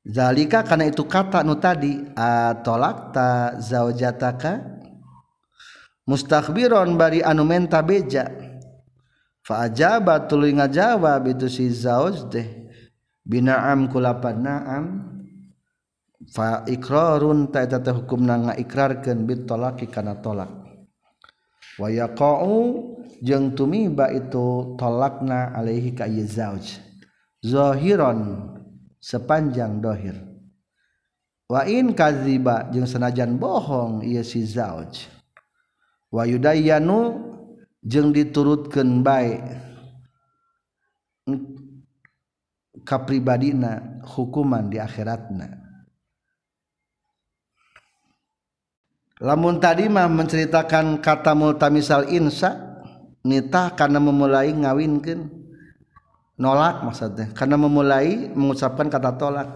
zalika 0.00 0.64
karena 0.64 0.88
itu 0.88 1.04
kata 1.04 1.44
nu 1.44 1.56
tadi 1.60 2.00
atolakta 2.16 3.60
zaujataka? 3.60 4.80
Mustakhbiron 6.08 6.98
bari 6.98 7.22
anu 7.22 7.46
menta 7.46 7.78
beja. 7.86 8.26
Fa 9.46 9.70
ajaba 9.70 10.26
tuluy 10.26 10.50
ngajawab 10.58 11.22
itu 11.30 11.46
si 11.46 11.70
zauj 11.70 12.26
teh 12.32 12.46
binaam 13.22 13.86
kulapan 13.86 14.36
naam. 14.42 14.84
Fa 16.34 16.66
ikrarun 16.66 17.48
ta 17.54 17.62
eta 17.62 17.78
teh 17.78 17.94
hukumna 17.94 18.50
ngaikrarkeun 18.50 19.22
bit 19.22 19.46
talaqi 19.46 19.86
kana 19.86 20.18
talak 20.18 20.50
wa 21.80 21.88
yaqau 21.88 22.98
jeung 23.24 23.56
tumiba 23.56 24.12
itu 24.12 24.76
tolakna 24.76 25.54
alaihi 25.54 25.94
ka 25.94 26.10
zauj. 26.10 26.89
zohiron 27.40 28.52
sepanjang 29.00 29.80
dohir. 29.80 30.16
Wa 31.50 31.66
in 31.66 31.96
kaziba 31.98 32.70
jeung 32.70 32.86
senajan 32.86 33.34
bohong 33.34 34.06
ieu 34.06 34.22
si 34.22 34.46
zauj. 34.46 35.10
Wayudayanu 36.14 37.18
jeung 37.82 38.14
diturutkeun 38.14 39.02
bae. 39.02 39.40
Kapribadina 42.86 44.02
hukuman 44.06 44.70
di 44.70 44.78
akhiratna. 44.78 45.58
Lamun 49.20 49.60
tadi 49.60 49.84
mah 49.90 50.08
menceritakan 50.08 51.02
kata 51.04 51.36
multamisal 51.36 52.08
insa 52.08 52.56
nitah 53.20 53.74
karena 53.76 54.00
memulai 54.00 54.54
ngawinkeun. 54.54 55.39
Nolak 56.40 56.82
maksudnya. 56.82 57.30
Karena 57.36 57.60
memulai 57.60 58.32
mengucapkan 58.32 58.88
kata 58.88 59.20
tolak. 59.20 59.48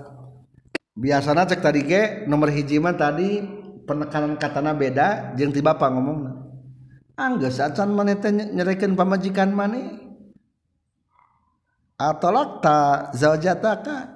Biasanya 0.95 1.49
cek 1.49 1.64
tadi 1.64 1.80
ke 1.82 2.03
nomor 2.30 2.53
hijiman 2.53 2.95
tadi 2.95 3.43
penekanan 3.89 4.39
katana 4.39 4.76
beda 4.76 5.35
jeng 5.35 5.51
tiba 5.51 5.74
apa 5.74 5.91
ngomong 5.91 6.47
Angges 7.18 7.59
acan 7.59 7.95
maneh 7.95 8.14
nyereken 8.30 8.95
pamajikan 8.95 9.51
maneh 9.51 10.03
atolakta 11.99 13.11
zaujataka 13.14 14.14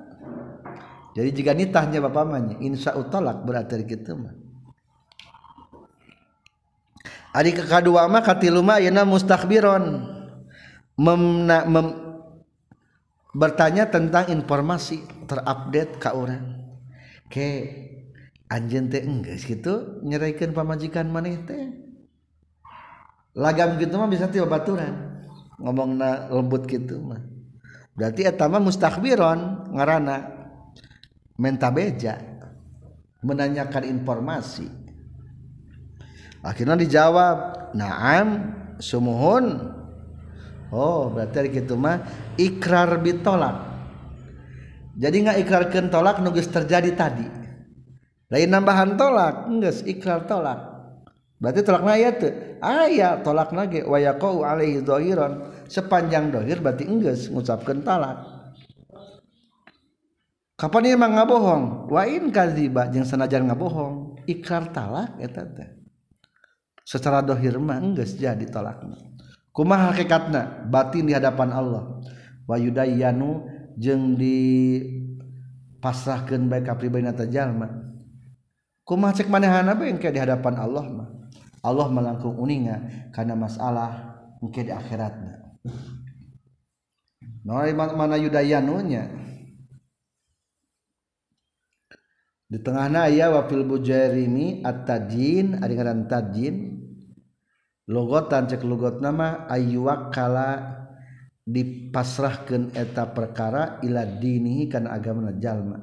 jadi 1.18 1.34
jika 1.34 1.50
nitahnya 1.50 1.98
bapak 1.98 2.24
manya 2.30 2.54
insya 2.62 2.94
utolak 2.94 3.42
berarti 3.42 3.82
gitu 3.82 4.14
mah. 4.14 4.38
Adik 7.34 7.66
kedua 7.66 8.06
mah 8.06 8.22
katilu 8.22 8.62
mah 8.62 8.78
yana 8.78 9.02
mustakbiron. 9.02 10.14
Mem, 10.94 11.46
mem, 11.46 11.86
bertanya 13.34 13.88
tentang 13.88 14.28
informasi 14.32 15.04
terupdate 15.28 16.00
ka 16.00 16.16
orang. 16.16 16.64
Ke 17.28 17.68
anjen 18.48 18.88
teh 18.88 19.04
enggak 19.04 19.36
gitu 19.44 20.00
nyeraikan 20.04 20.56
pamajikan 20.56 21.12
maneh 21.12 21.36
teh. 21.44 21.68
Lagam 23.36 23.76
gitu 23.76 23.94
mah 24.00 24.08
bisa 24.08 24.26
tiba 24.26 24.48
baturan. 24.48 25.24
Ngomong 25.60 25.90
na 25.98 26.32
lembut 26.32 26.64
gitu 26.64 26.98
mah. 27.04 27.20
Berarti 27.94 28.24
etama 28.24 28.62
mustakbiron 28.62 29.70
ngarana. 29.74 30.38
Menta 31.38 31.70
beja 31.70 32.18
menanyakan 33.22 33.86
informasi. 33.86 34.66
Akhirnya 36.42 36.78
dijawab 36.78 37.70
naam 37.74 38.54
sumuhun. 38.78 39.77
Oh 40.72 41.12
berarti 41.12 41.48
gitu 41.52 41.74
mah 41.76 42.02
ikrar 42.36 43.00
bitolak 43.00 43.68
jadi 44.98 45.16
nggak 45.22 45.38
ikrarkan 45.46 45.86
tolak 45.94 46.18
nugis 46.18 46.50
terjadi 46.50 46.90
tadi. 46.98 47.22
Lain 48.28 48.50
nambahan 48.50 48.98
tolak 48.98 49.46
enggak 49.46 49.86
ikrar 49.86 50.26
tolak. 50.26 50.58
Berarti 51.38 51.62
tolak 51.62 51.86
ayat 51.86 52.14
tuh 52.18 52.34
ayat 52.58 53.22
tolak 53.22 53.54
nage 53.54 53.86
wa 53.86 53.94
yaqau 54.02 54.42
alaihi 54.42 54.82
dhahiran. 54.82 55.54
Sepanjang 55.70 56.34
dohir 56.34 56.58
berarti 56.58 56.82
enggeus 56.90 57.30
ngucapkeun 57.30 57.86
talak 57.86 58.24
kapan 60.58 60.90
ieu 60.90 60.96
emang 60.98 61.14
ngabohong? 61.14 61.62
Wa 61.92 62.02
in 62.10 62.34
kadziba 62.34 62.90
jeung 62.90 63.06
sanajan 63.06 63.46
ngabohong. 63.46 64.26
Ikrar 64.26 64.74
talak 64.74 65.14
eta 65.22 65.46
teh. 65.46 65.70
Secara 66.82 67.22
dohir 67.22 67.54
mah 67.62 67.78
enggeus 67.78 68.18
jadi 68.18 68.42
talakna 68.50 68.98
kumaha 69.58 69.90
hakikatna? 69.90 70.70
Batin 70.70 71.10
di 71.10 71.18
hadapan 71.18 71.50
Allah. 71.50 71.98
Wa 72.46 72.54
yudayyanu 72.54 73.42
jeung 73.74 74.14
di 74.14 74.78
pasrahkeun 75.82 76.46
bae 76.46 76.62
ka 76.62 76.78
pribadina 76.78 77.10
jalma. 77.26 77.66
Kumaha 78.86 79.18
cek 79.18 79.26
manehana 79.26 79.74
bae 79.74 79.90
di 79.98 80.20
hadapan 80.22 80.54
Allah 80.54 80.86
mah? 80.86 81.08
Allah 81.62 81.86
melangkung 81.90 82.38
uninga 82.38 83.10
karena 83.10 83.34
masalah 83.34 84.22
mungkin 84.38 84.70
di 84.70 84.72
akhiratnya 84.72 85.34
Nolai 87.42 87.74
mana 87.74 88.16
yudayanunya 88.20 89.04
di 92.48 92.58
tengah 92.64 92.88
naya 92.88 93.28
wafil 93.28 93.64
bujairimi 93.68 94.64
at-tajin 94.64 95.60
ada 95.60 95.68
ngaran 95.68 96.08
tajin 96.08 96.77
logotan 97.88 98.44
cek 98.46 98.62
logot 98.68 99.00
nama 99.00 99.48
ayuwak 99.48 100.12
kala 100.12 100.76
dipasrahkan 101.48 102.76
eta 102.76 103.08
perkara 103.16 103.80
ila 103.80 104.04
dinihi 104.04 104.68
karena 104.68 104.92
agama 104.92 105.32
jalma. 105.40 105.80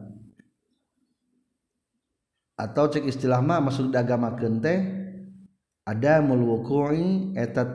Atau 2.56 2.88
cek 2.88 3.10
istilah 3.10 3.42
mah 3.42 3.60
maksud 3.66 3.90
agama 3.92 4.38
kente 4.38 5.04
ada 5.84 6.22
mulwukui 6.22 7.34
eta 7.36 7.74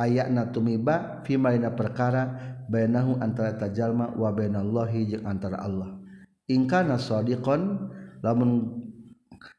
ayakna 0.00 0.50
tumiba 0.50 1.20
fima 1.28 1.52
dina 1.52 1.70
perkara 1.76 2.56
bainahu 2.66 3.20
antara 3.20 3.54
tajalma 3.54 4.16
wa 4.16 4.32
bainallahi 4.32 5.14
jeung 5.14 5.24
antara 5.28 5.60
Allah. 5.60 6.00
Ingkana 6.48 6.96
sadiqon 6.96 7.92
lamun 8.24 8.82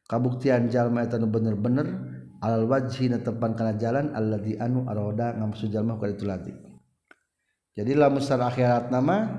kabuktian 0.10 0.68
jalma 0.74 1.06
eta 1.06 1.22
bener-bener 1.22 2.07
alal 2.44 2.70
wajhi 2.70 3.10
na 3.10 3.22
tepang 3.22 3.58
kana 3.58 3.78
jalan 3.78 4.14
alladzi 4.14 4.58
anu 4.58 4.86
aroda 4.86 5.34
ngamsu 5.38 5.70
jalma 5.70 5.98
ka 5.98 6.10
itu 6.10 6.26
lagi 6.26 6.54
jadi 7.78 7.94
lamun 7.94 8.18
secara 8.18 8.50
akhirat 8.50 8.90
nama 8.90 9.30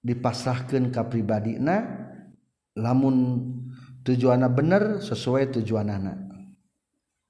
dipasrahkeun 0.00 0.88
ka 0.88 1.04
pribadina 1.08 2.04
lamun 2.76 3.16
tujuanna 4.04 4.52
bener 4.52 5.00
sesuai 5.00 5.52
tujuanana. 5.58 6.24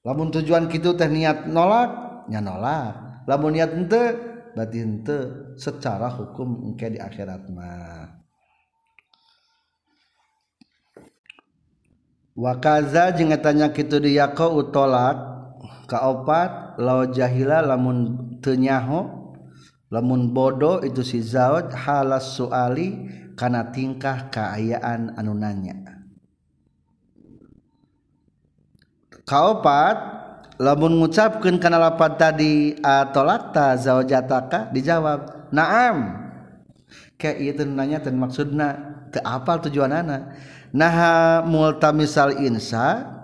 Lamun 0.05 0.29
tujuan 0.35 0.69
kitu 0.69 0.93
teh 0.99 1.09
niat 1.09 1.49
nolak 1.49 2.27
nya 2.29 2.39
nolak. 2.39 3.25
Lamun 3.25 3.57
niat 3.57 3.73
henteu 3.73 4.21
berarti 4.53 4.77
henteu 4.85 5.21
secara 5.57 6.13
hukum 6.13 6.71
engke 6.71 6.93
di 6.93 6.99
akhirat 7.01 7.49
mah. 7.49 8.04
wakaza 12.35 13.15
jeung 13.15 13.31
etanya 13.31 13.71
kitu 13.71 14.03
diyako 14.03 14.59
utolak 14.59 15.17
kaopat 15.87 16.79
law 16.83 17.07
jahila 17.07 17.63
lamun 17.63 18.19
tenyaho 18.43 19.25
lamun 19.95 20.35
bodoh 20.35 20.83
itu 20.83 21.07
si 21.07 21.23
zaud 21.23 21.71
halas 21.71 22.35
suali 22.35 23.07
kana 23.39 23.71
tingkah 23.71 24.31
kaayaan 24.31 25.15
anu 25.15 25.35
nanya. 25.35 25.79
Kaopat 29.25 29.97
lamun 30.59 30.99
ngucapkeun 31.01 31.63
kana 31.63 31.79
lapat 31.79 32.19
tadi 32.19 32.75
atolakta 32.83 33.79
zaujataka 33.79 34.75
dijawab 34.75 35.51
naam. 35.55 36.27
Kayak 37.15 37.37
ieu 37.41 37.53
teh 37.55 37.67
nanya 37.67 37.99
teh 38.03 38.13
maksudna 38.13 38.69
teu 39.15 39.23
apal 39.23 39.63
tujuanana? 39.63 40.35
Nah 40.75 41.39
multamisal 41.47 42.43
insa 42.43 43.15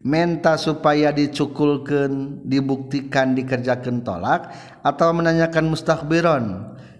menta 0.00 0.56
supaya 0.56 1.12
dicukulkan 1.12 2.40
dibuktikan 2.48 3.36
dikerjakan 3.36 4.00
tolak 4.00 4.48
atau 4.80 5.12
menanyakan 5.12 5.68
mustakbiron 5.68 6.44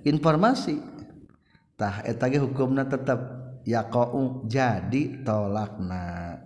informasi. 0.04 0.84
Tah 1.80 2.04
eta 2.04 2.28
ge 2.28 2.36
hukumna 2.36 2.84
tetap 2.84 3.24
yaqau 3.64 4.44
jadi 4.44 5.24
tolakna. 5.24 6.36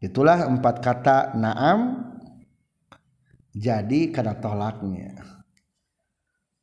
Itulah 0.00 0.48
empat 0.48 0.80
kata 0.80 1.36
naam 1.36 2.08
jadi 3.52 4.08
karena 4.08 4.32
tolaknya. 4.40 5.12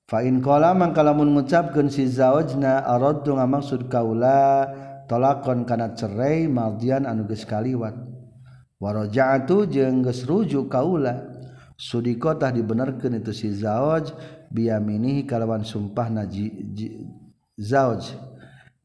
Fa 0.09 0.25
in 0.25 0.41
qala 0.41 0.73
mangka 0.73 1.05
lamun 1.05 1.37
ngucapkeun 1.37 1.93
si 1.93 2.09
zawajna 2.09 2.81
aradtu 2.81 3.37
ngamaksud 3.37 3.93
kaula 3.93 4.65
tolakon 5.09 5.65
kana 5.65 5.97
cerai 5.97 6.45
maldian 6.45 7.09
anuges 7.09 7.43
kaliwat. 7.49 7.97
Waroja'atu 8.79 9.67
jeung 9.67 10.07
geus 10.07 10.23
rujuk 10.23 10.71
kaula 10.71 11.27
sudiko 11.75 12.31
tah 12.39 12.47
dibenerkeun 12.47 13.19
itu 13.19 13.35
si 13.35 13.51
zauj 13.51 14.15
biyaminihi 14.47 15.27
kalawan 15.27 15.67
sumpah 15.67 16.07
naji 16.07 16.47
zauj 17.59 18.15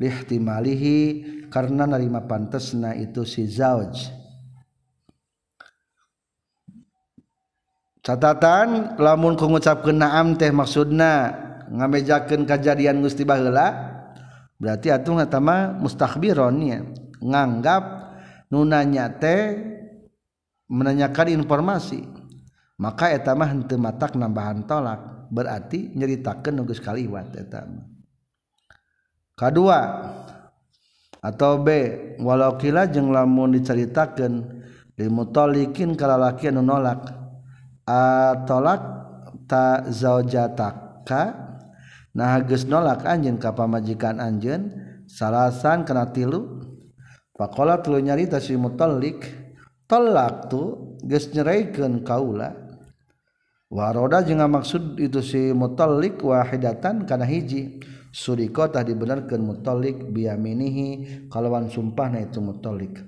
lihtimalihi 0.02 0.98
karena 1.46 1.86
narima 1.86 2.26
pantesna 2.26 2.98
itu 2.98 3.22
si 3.22 3.46
zauj 3.46 4.10
catatan 8.02 8.98
lamun 8.98 9.38
ku 9.38 9.46
ngucapkeun 9.46 10.02
naam 10.02 10.34
teh 10.34 10.50
maksudna 10.50 11.38
ngamejakeun 11.70 12.50
kajadian 12.50 12.98
Gusti 12.98 13.22
baheula 13.22 13.93
berarti 14.64 14.88
atuh 14.88 15.20
tama 15.28 15.76
mustakbiron 15.76 16.56
ya 16.64 16.80
nganggap 17.20 17.84
nunanya 18.48 19.12
teh 19.20 19.60
menanyakan 20.72 21.36
informasi 21.36 22.24
maka 22.74 23.14
eta 23.14 23.38
mah 23.38 23.48
henteu 23.50 23.78
matak 23.78 24.18
nambahan 24.18 24.66
tolak. 24.66 25.30
Berarti 25.34 25.90
nyeritakeun 25.96 26.54
nu 26.54 26.62
geus 26.68 26.78
kaliwat 26.78 27.34
eta 27.34 27.66
mah. 27.66 27.86
Kadua 29.34 29.80
atau 31.18 31.58
B 31.58 31.68
walau 32.22 32.54
kila 32.60 32.86
jeung 32.86 33.10
lamun 33.10 33.56
diceritakeun 33.56 34.34
li 34.94 35.06
mutalikin 35.10 35.98
kalalaki 35.98 36.52
anu 36.52 36.62
nolak 36.62 37.10
atolak 37.82 38.82
ta 39.48 39.82
zaujataka 39.90 41.22
nah 42.14 42.38
geus 42.46 42.64
nolak 42.64 43.02
anjeun 43.02 43.36
ka 43.42 43.52
pamajikan 43.52 44.22
anjeun 44.22 44.70
salasan 45.10 45.82
kana 45.84 46.14
tilu. 46.14 46.62
Faqala 47.34 47.82
tilu 47.82 47.98
nyarita 47.98 48.38
si 48.38 48.54
mutallik 48.54 49.26
tolak 49.90 50.48
tu 50.48 50.94
geus 51.02 51.28
nyeraikeun 51.34 52.06
kaula. 52.06 52.54
Waroda 53.68 54.22
jeung 54.22 54.38
maksud 54.46 55.02
itu 55.02 55.18
si 55.18 55.50
mutallik 55.50 56.22
wahidatan 56.22 57.04
kana 57.04 57.26
hiji. 57.26 57.82
Suriko 58.14 58.70
tah 58.70 58.86
dibenarkeun 58.86 59.42
mutallik 59.42 59.98
biyaminihi 60.14 61.26
kalawan 61.26 61.66
sumpahna 61.66 62.22
itu 62.22 62.38
mutallik 62.38 63.02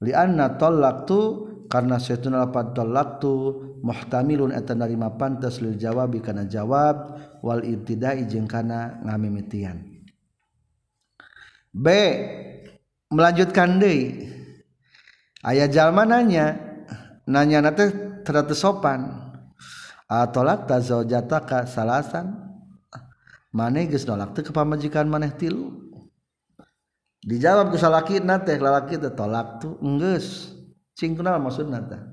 li 0.00 0.12
anna 0.16 0.56
tolak 0.56 1.04
tu 1.04 1.49
karena 1.70 2.02
tolak 2.74 3.22
tu 3.22 3.62
muhtamilun 3.86 4.50
eta 4.50 4.74
narima 4.74 5.14
pantas 5.14 5.62
lil 5.62 5.78
jawabi 5.78 6.18
kana 6.18 6.42
jawab 6.42 7.14
wal 7.46 7.62
ibtidai 7.62 8.26
jeung 8.26 8.50
kana 8.50 8.98
ngamimitian. 9.06 10.02
B 11.70 11.86
melanjutkan 13.06 13.78
deui. 13.78 14.26
Aya 15.46 15.70
jalma 15.70 16.02
nanya 16.02 16.58
nanya 17.30 17.62
nate 17.62 17.94
teratu 18.26 18.58
sopan. 18.58 19.30
Atolak 20.10 20.66
ta 20.66 20.82
zaujataka 20.82 21.70
salasan? 21.70 22.34
Maneh 23.54 23.86
geus 23.86 24.02
nolak 24.10 24.34
teu 24.34 24.42
ka 24.42 24.50
pamajikan 24.50 25.06
maneh 25.06 25.30
tilu? 25.38 25.70
Dijawab 27.22 27.70
ku 27.70 27.78
salakina 27.78 28.42
teh 28.42 28.58
lalaki 28.58 28.98
teh 28.98 29.14
tolak 29.14 29.62
tu 29.62 29.78
geus 30.02 30.59
cingkunal 31.00 31.40
maksudna 31.40 31.80
tah 31.80 32.04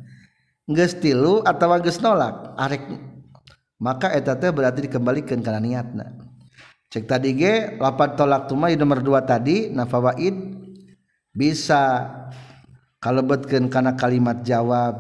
geus 0.64 0.96
tilu 0.96 1.44
atawa 1.44 1.84
geus 1.84 2.00
nolak? 2.00 2.56
Arek 2.56 2.88
maka 3.84 4.16
eta 4.16 4.40
teh 4.40 4.50
berarti 4.56 4.88
dikembalikan 4.88 5.44
kana 5.44 5.60
niatna. 5.60 6.06
Cek 6.88 7.04
tadi 7.04 7.36
ge 7.36 7.76
lapan 7.76 8.16
tolak 8.16 8.48
tuma 8.48 8.72
di 8.72 8.80
nomor 8.80 9.04
dua 9.04 9.20
tadi 9.28 9.68
nafawaid 9.68 10.56
bisa 11.36 12.08
kalebetkeun 13.04 13.68
kana 13.68 14.00
kalimat 14.00 14.40
jawab 14.48 14.96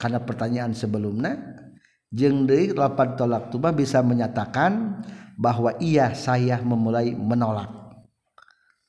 kana 0.00 0.24
pertanyaan 0.24 0.72
sebelumna. 0.72 1.36
Jeung 2.10 2.48
deui 2.48 2.74
lapan 2.74 3.14
tolak 3.14 3.54
tuma 3.54 3.70
bisa 3.70 4.02
menyatakan 4.02 5.04
bahwa 5.38 5.76
iya 5.78 6.10
saya 6.16 6.58
memulai 6.58 7.14
menolak. 7.14 7.70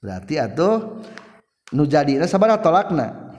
Berarti 0.02 0.42
atuh 0.42 1.04
nu 1.76 1.86
jadi 1.86 2.18
sabar 2.26 2.58
tolakna. 2.58 3.31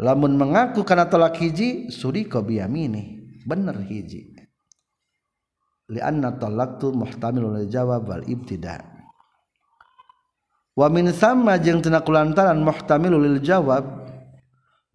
Lamun 0.00 0.34
mengaku 0.34 0.82
karena 0.82 1.06
tolak 1.06 1.38
hiji 1.38 1.90
suriko 1.90 2.42
biyamini. 2.42 3.22
Bener 3.44 3.76
hiji. 3.84 4.32
Lianna 5.92 6.32
talaqtu 6.40 6.96
muhtamilun 6.96 7.60
lil 7.60 7.68
jawab 7.68 8.08
wal 8.08 8.24
ibtida. 8.24 8.80
Wa 10.72 10.88
min 10.88 11.12
sama 11.12 11.60
jeung 11.60 11.84
tina 11.84 12.00
kulantaran 12.00 12.64
muhtamilun 12.64 13.20
lil 13.20 13.38
jawab 13.44 13.84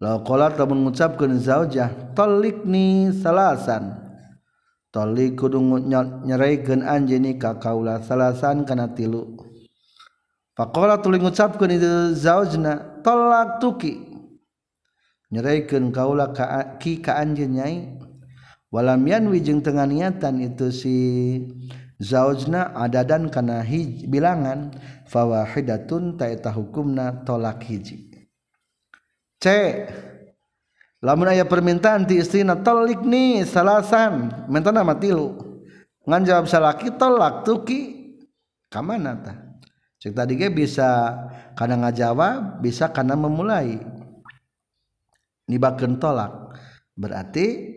law 0.02 0.18
qala 0.26 0.50
lamun 0.50 0.90
ngucapkeun 0.90 1.38
zaujah 1.38 2.12
talikni 2.18 3.14
salasan. 3.14 4.02
Talik 4.90 5.38
kudu 5.38 5.62
nyeraikeun 6.26 6.82
anjeun 6.82 7.38
ka 7.38 7.54
kaula 7.62 8.02
salasan 8.02 8.66
kana 8.66 8.90
tilu. 8.90 9.38
Faqala 10.58 10.98
tuluy 10.98 11.22
ngucapkeun 11.22 11.70
itu 11.70 12.18
zaujna 12.18 12.98
talak 13.06 13.62
tuki 13.62 14.09
nyeraikan 15.30 15.94
kaula 15.94 16.34
ka 16.34 16.76
ki 16.82 17.00
ka 17.00 17.16
anjeun 17.22 17.56
nyai. 17.56 17.76
Walam 18.70 19.02
yanwi 19.02 19.42
jeung 19.42 19.62
tengah 19.62 19.86
niatan 19.86 20.38
itu 20.42 20.70
si 20.70 20.96
zaujna 21.98 22.70
adadan 22.74 23.30
kana 23.30 23.62
hij 23.62 24.06
bilangan. 24.06 24.74
Fawahidatun 25.10 26.14
ta 26.14 26.30
eta 26.30 26.54
hukumna 26.54 27.26
tolak 27.26 27.66
hiji. 27.66 28.10
C 29.42 29.46
lamun 31.02 31.32
aya 31.32 31.48
permintaan 31.48 32.06
ti 32.06 32.20
istrina 32.22 32.54
tolik 32.58 33.02
nih 33.02 33.42
salasan. 33.42 34.46
Minta 34.46 34.70
nama 34.70 34.94
tilu. 34.94 35.34
Ngan 36.06 36.22
jawab 36.26 36.46
salaki 36.48 36.94
tolak 36.96 37.44
tuki 37.44 38.00
kamana 38.72 39.18
tah 39.20 39.36
cek 40.00 40.16
tadi 40.16 40.38
ge 40.38 40.48
bisa 40.48 41.12
kana 41.52 41.76
ngajawab 41.76 42.62
bisa 42.64 42.88
kana 42.88 43.12
memulai 43.18 43.82
nibakeun 45.50 45.98
tolak. 45.98 46.54
Berarti 46.94 47.76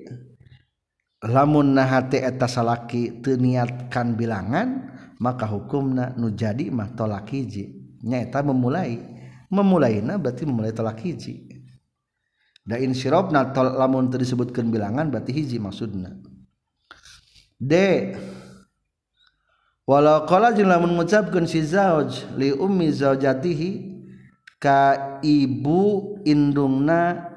lamun 1.26 1.74
nahate 1.74 2.22
eta 2.22 2.46
salaki 2.46 3.26
teu 3.26 3.34
niatkan 3.42 4.14
bilangan 4.14 4.94
maka 5.18 5.50
hukumna 5.50 6.14
nu 6.14 6.30
jadi 6.30 6.70
mah 6.70 6.94
tolak 6.94 7.34
hiji. 7.34 7.98
Nyaeta 8.06 8.46
memulai. 8.46 9.02
Memulaina 9.50 10.22
berarti 10.22 10.46
memulai 10.46 10.74
tolak 10.74 11.02
hiji. 11.02 11.50
Da 12.62 12.78
insirobna 12.78 13.50
tol 13.52 13.74
lamun 13.74 14.14
teu 14.14 14.22
disebutkeun 14.22 14.70
bilangan 14.70 15.10
berarti 15.10 15.34
hiji 15.34 15.58
maksudna. 15.58 16.14
D. 17.58 17.74
Walau 19.84 20.24
qala 20.24 20.56
jeung 20.56 20.72
lamun 20.72 20.96
ngucapkeun 20.96 21.44
si 21.44 21.60
zauj 21.60 22.24
li 22.40 22.56
ummi 22.56 22.88
zaujatihi 22.88 23.72
ka 24.64 25.20
ibu 25.20 26.24
indungna 26.24 27.33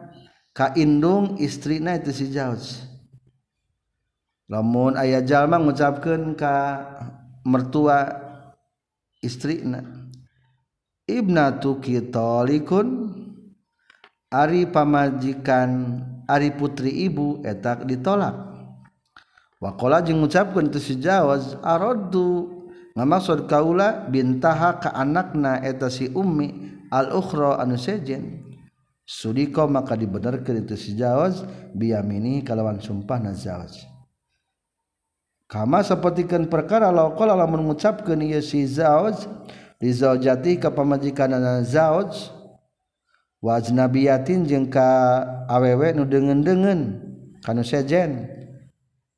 kaindung 0.57 1.37
istri 1.37 1.85
itu 1.85 2.11
si 2.17 2.33
Jauz. 2.33 2.81
Lamun 4.49 4.97
ayah 4.97 5.21
jalma 5.21 5.61
mengucapkan 5.61 6.33
ka 6.33 6.81
mertua 7.45 8.09
istri 9.21 9.61
Ibna 9.61 9.85
ibnatu 11.05 11.77
kitolikun 11.77 13.13
ari 14.33 14.65
pamajikan 14.65 16.01
ari 16.25 16.57
putri 16.57 17.05
ibu 17.05 17.45
etak 17.45 17.85
ditolak. 17.85 18.35
Wakola 19.61 20.01
jeung 20.01 20.25
mengucapkan 20.25 20.73
itu 20.73 20.81
si 20.81 20.95
Jauz 20.97 21.59
arodu 21.61 22.65
ngamaksud 22.97 23.45
kaula 23.45 24.09
bintaha 24.09 24.81
ka 24.81 24.95
anakna 24.95 25.61
eta 25.61 25.93
si 25.93 26.09
ummi 26.17 26.81
al 26.89 27.13
ukhra 27.13 27.61
anu 27.61 27.77
sejen. 27.77 28.46
Sudiko 29.07 29.71
maka 29.71 29.95
dibenarkan 29.95 30.67
itu 30.67 30.75
si 30.75 30.99
jawaz 30.99 31.47
biyamini 31.71 32.43
kalawan 32.43 32.83
sumpah 32.83 33.23
na 33.23 33.31
jawaz. 33.31 33.87
Kama 35.47 35.87
sapertikeun 35.87 36.51
perkara 36.51 36.91
laqala 36.91 37.39
lamun 37.39 37.63
mengucapkan 37.71 38.19
ieu 38.19 38.43
si 38.43 38.67
jawaz 38.67 39.31
li 39.79 39.95
zaujati 39.95 40.59
ka 40.59 40.75
pamajikanna 40.75 41.63
zawaj 41.63 42.35
wa 43.39 43.55
ajnabiyatin 43.55 44.43
jeung 44.43 44.67
ka 44.67 45.23
awewe 45.47 45.95
nu 45.95 46.03
deungeun-deungeun 46.03 46.81
kanu 47.47 47.63
sejen 47.63 48.27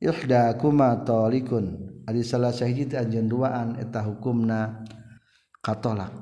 ihda 0.05 0.53
kuma 0.61 1.01
talikun 1.01 1.97
ari 2.05 2.21
salah 2.21 2.53
sahiji 2.53 2.93
anjeun 2.93 3.25
duaan 3.25 3.81
eta 3.81 4.05
hukumna 4.05 4.85
katolak. 5.65 6.13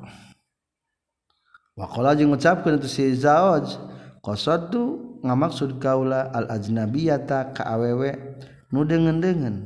Wakola 1.76 2.16
jeung 2.16 2.32
ngucapkeun 2.32 2.80
itu 2.80 2.88
si 2.88 3.04
zawaj 3.12 3.76
qasadu 4.24 5.20
ngamaksud 5.20 5.76
kaula 5.76 6.32
al 6.32 6.48
ajnabiyata 6.48 7.52
ka 7.52 7.68
awewe 7.68 8.16
nu 8.72 8.80
deungeun-deungeun. 8.80 9.56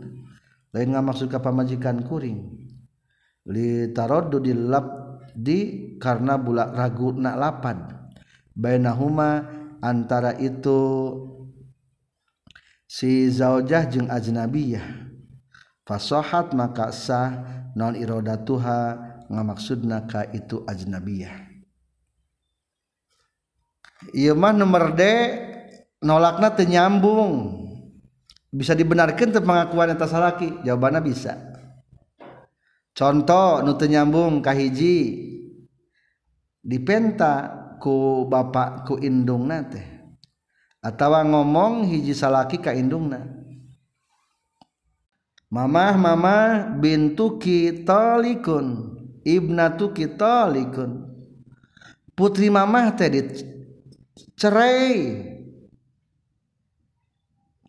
Lain 0.74 0.91
ngamaksud 0.91 1.31
ka 1.31 1.39
pamajikan 1.39 2.03
kuring. 2.03 2.66
Li 3.47 3.95
taraddu 3.95 4.43
di 4.43 4.51
lab 4.51 4.87
di 5.39 5.59
karena 6.03 6.35
bulak 6.35 6.74
ragu 6.74 7.15
nak 7.15 7.39
lapan. 7.39 7.78
Bainahuma 8.59 9.47
antara 9.78 10.35
itu 10.35 11.15
si 12.91 13.31
zaujah 13.31 13.87
jeung 13.87 14.11
ajnabiyah. 14.11 15.15
Fasohat 15.87 16.59
maka 16.59 16.91
sah 16.91 17.39
non 17.78 17.95
irodatuha 17.95 18.99
ngamaksudna 19.31 20.11
ka 20.11 20.27
itu 20.35 20.66
ajnabiyah 20.66 21.50
mah 24.37 24.53
nomor 24.57 24.97
D 24.97 25.03
nolakna 26.01 26.53
tenyambung 26.57 27.61
bisa 28.51 28.75
dibenarkan 28.75 29.31
tentang 29.31 29.47
pengakuan 29.47 29.95
atas 29.95 30.11
salaki? 30.11 30.51
Jawabannya 30.65 31.01
bisa. 31.05 31.39
Contoh 32.91 33.63
nu 33.63 33.79
nyambung 33.79 34.43
kahiji 34.43 35.29
dipenta 36.61 37.49
ku 37.81 38.29
bapak 38.29 38.85
ku 38.85 39.01
indung 39.01 39.49
nate 39.49 39.81
atau 40.85 41.13
ngomong 41.25 41.87
hiji 41.89 42.13
salaki 42.13 42.61
ka 42.61 42.75
indungna. 42.77 43.25
Mamah 45.51 45.99
mamah 45.99 46.79
bintuki 46.79 47.83
tolikun 47.83 48.95
ibnatuki 49.27 50.07
tolikun 50.15 51.11
putri 52.15 52.47
mamah 52.47 52.95
teh 52.95 53.11
cerai. 54.35 55.27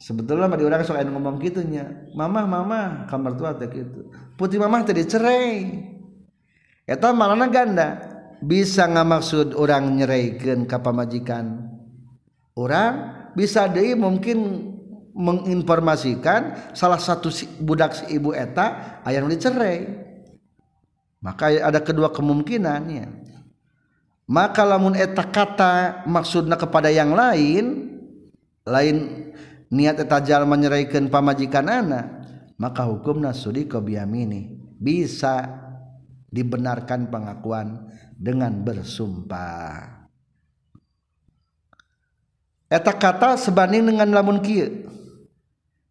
Sebetulnya 0.02 0.50
di 0.58 0.66
orang 0.66 0.82
soal 0.82 1.06
ngomong 1.06 1.38
gitunya. 1.38 2.10
Mama 2.18 2.44
mama 2.50 3.06
kamar 3.06 3.38
tua 3.38 3.54
teh 3.54 3.70
gitu. 3.70 4.10
Putih 4.34 4.58
mama 4.58 4.82
tadi 4.82 5.06
cerai 5.06 5.92
itu 6.92 7.08
malahnya 7.16 7.48
ganda? 7.48 7.90
Bisa 8.42 8.90
nggak 8.90 9.08
maksud 9.08 9.48
orang 9.54 10.02
nyeraikan 10.02 10.66
ke 10.66 10.78
pamajikan. 10.82 11.72
Orang 12.58 12.94
bisa 13.38 13.70
deh 13.70 13.94
mungkin 13.96 14.68
menginformasikan 15.14 16.74
salah 16.74 16.98
satu 16.98 17.30
si, 17.30 17.46
budak 17.62 17.96
si 17.96 18.18
ibu 18.18 18.34
eta 18.34 19.00
ayam 19.06 19.30
dicerai. 19.30 19.88
Maka 21.22 21.54
ada 21.62 21.80
kedua 21.86 22.10
kemungkinannya 22.10 23.31
maka 24.32 24.64
lamun 24.64 24.96
eta 24.96 25.28
kata 25.28 26.08
maksudna 26.08 26.56
kepada 26.56 26.88
yang 26.88 27.12
lain 27.12 27.92
lain 28.64 29.28
niat 29.68 30.00
eta 30.00 30.24
jalma 30.24 30.56
menyeraikan 30.56 31.12
pamajikan 31.12 31.68
anak 31.68 32.06
maka 32.56 32.88
hukumna 32.88 33.36
sudiko 33.36 33.84
biyamini 33.84 34.56
bisa 34.80 35.52
dibenarkan 36.32 37.12
pengakuan 37.12 37.92
dengan 38.16 38.56
bersumpah. 38.64 40.08
Eta 42.72 42.96
kata 42.96 43.36
sebanding 43.36 43.92
dengan 43.92 44.16
lamun 44.16 44.40
kieu. 44.40 44.88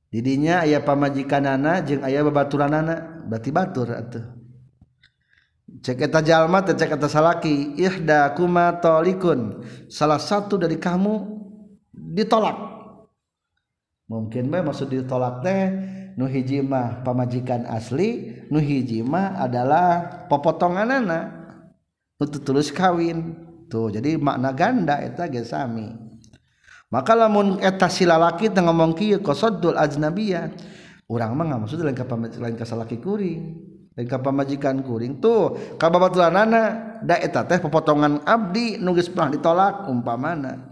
Didinya 0.09 0.65
ayah 0.65 0.81
pamajikan 0.81 1.45
anak 1.45 1.87
jeung 1.87 2.03
ayah 2.09 2.25
babaturan 2.25 2.73
anak 2.73 3.21
berarti 3.29 3.51
batur 3.53 3.95
atuh 3.95 4.40
cek 5.81 6.09
eta 6.09 6.21
jalma 6.21 6.61
teh 6.65 6.77
cek 6.77 6.97
eta 7.01 7.09
salaki. 7.09 7.77
Ihda 7.81 8.37
kuma 8.37 8.77
talikun 8.81 9.65
salah 9.89 10.21
satu 10.21 10.61
dari 10.61 10.77
kamu 10.77 11.41
ditolak. 11.93 12.57
Mungkin 14.11 14.51
bae 14.51 14.61
maksud 14.61 14.91
ditolak 14.91 15.41
teh 15.41 15.63
nu 16.19 16.27
hiji 16.27 16.61
mah 16.61 17.01
pamajikan 17.07 17.65
asli 17.65 18.43
nu 18.51 18.61
hiji 18.61 19.01
mah 19.01 19.41
adalah 19.41 20.27
popotonganana. 20.29 21.41
Nu 22.21 22.25
tulus 22.29 22.69
kawin. 22.69 23.49
Tuh 23.71 23.87
jadi 23.87 24.19
makna 24.19 24.51
ganda 24.51 24.99
eta 24.99 25.31
ge 25.31 25.47
sami. 25.47 25.95
Maka 26.91 27.15
lamun 27.15 27.63
eta 27.63 27.87
si 27.87 28.03
lalaki 28.03 28.51
teh 28.51 28.59
ngomong 28.59 28.99
kieu 28.99 29.23
ajnabiyah. 29.23 30.51
Urang 31.07 31.39
mah 31.39 31.47
maksud 31.59 31.79
lain 31.83 31.95
ka 31.95 32.07
lain 32.11 32.55
ka 32.59 32.67
salaki 32.67 32.99
kuring 32.99 33.70
pemajikan 33.95 34.81
kuring 34.85 35.19
tuh. 35.19 35.77
Ka 35.77 35.91
babaturanana 35.91 36.63
da 37.03 37.17
eta 37.19 37.45
teh 37.45 37.59
pepotongan 37.59 38.23
abdi 38.25 38.79
nugis 38.79 39.11
pernah 39.11 39.35
ditolak 39.35 39.91
umpamana. 39.91 40.71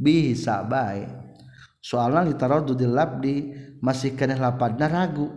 Bisa 0.00 0.64
baik 0.64 1.20
soalnya 1.80 2.28
ditaruh 2.28 2.76
di 2.76 2.86
labdi 2.86 3.36
masih 3.80 4.14
kena 4.14 4.36
lapadna 4.36 4.86
ragu. 4.86 5.28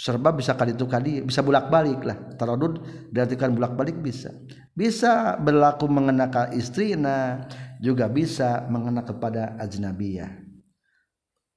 Serba 0.00 0.32
bisa 0.32 0.56
kali 0.56 0.72
itu 0.72 0.88
kali 0.88 1.20
bisa 1.20 1.44
bolak 1.44 1.68
balik 1.68 2.00
lah 2.08 2.16
tarodud 2.40 2.80
diartikan 3.12 3.52
bolak 3.52 3.76
balik 3.76 4.00
bisa. 4.00 4.32
Bisa 4.72 5.36
berlaku 5.36 5.84
mengenakan 5.92 6.56
istri 6.56 6.96
istrina 6.96 7.44
juga 7.84 8.08
bisa 8.08 8.64
mengena 8.72 9.04
kepada 9.04 9.60
ajnabiyah. 9.60 10.40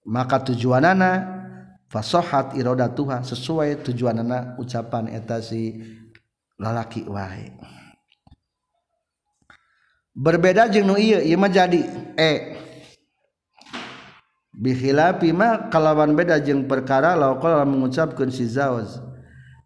Maka 0.04 0.44
tujuanana 0.44 1.43
fasohat 1.94 2.58
iroda 2.58 2.90
Tuhan 2.90 3.22
sesuai 3.22 3.86
tujuan 3.86 4.26
anak 4.26 4.58
ucapan 4.58 5.14
etasi 5.14 5.78
lalaki 6.58 7.06
wae. 7.06 7.54
Berbeda 10.14 10.66
jeng 10.70 10.90
nu 10.90 10.98
iya 10.98 11.22
iya 11.22 11.38
mah 11.38 11.54
jadi 11.54 11.82
e. 12.18 12.34
Bihilapi 14.54 15.34
ma 15.34 15.70
kalawan 15.70 16.14
beda 16.18 16.42
jeng 16.42 16.66
perkara 16.66 17.14
laukol 17.14 17.58
mengucapkan 17.66 18.30
si 18.30 18.46
zawaz 18.46 19.02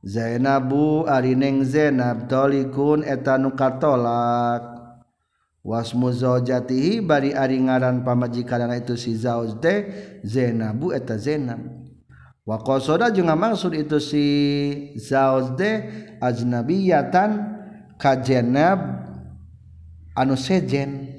Zainabu 0.08 1.04
ari 1.04 1.36
neng 1.36 1.68
Zainab 1.68 2.32
tolikun 2.32 3.04
etanu 3.04 3.52
katolak. 3.52 4.80
Wasmu 5.68 6.16
zaujatihi 6.16 7.04
bari 7.04 7.36
ari 7.36 7.60
ngaran 7.60 8.08
pamajikan 8.08 8.72
itu 8.72 8.96
si 8.96 9.20
zauz 9.20 9.52
teh 9.60 9.92
Zainabu 10.24 10.96
eta 10.96 11.20
Zainab. 11.20 11.60
wakosoda 12.48 13.12
juga 13.12 13.36
maksud 13.36 13.76
itu 13.76 14.00
si 14.00 14.26
zauzde 14.96 15.84
ajnabiyatan 16.24 17.60
kajenab 18.00 19.04
anu 20.16 20.40
sejen. 20.40 21.14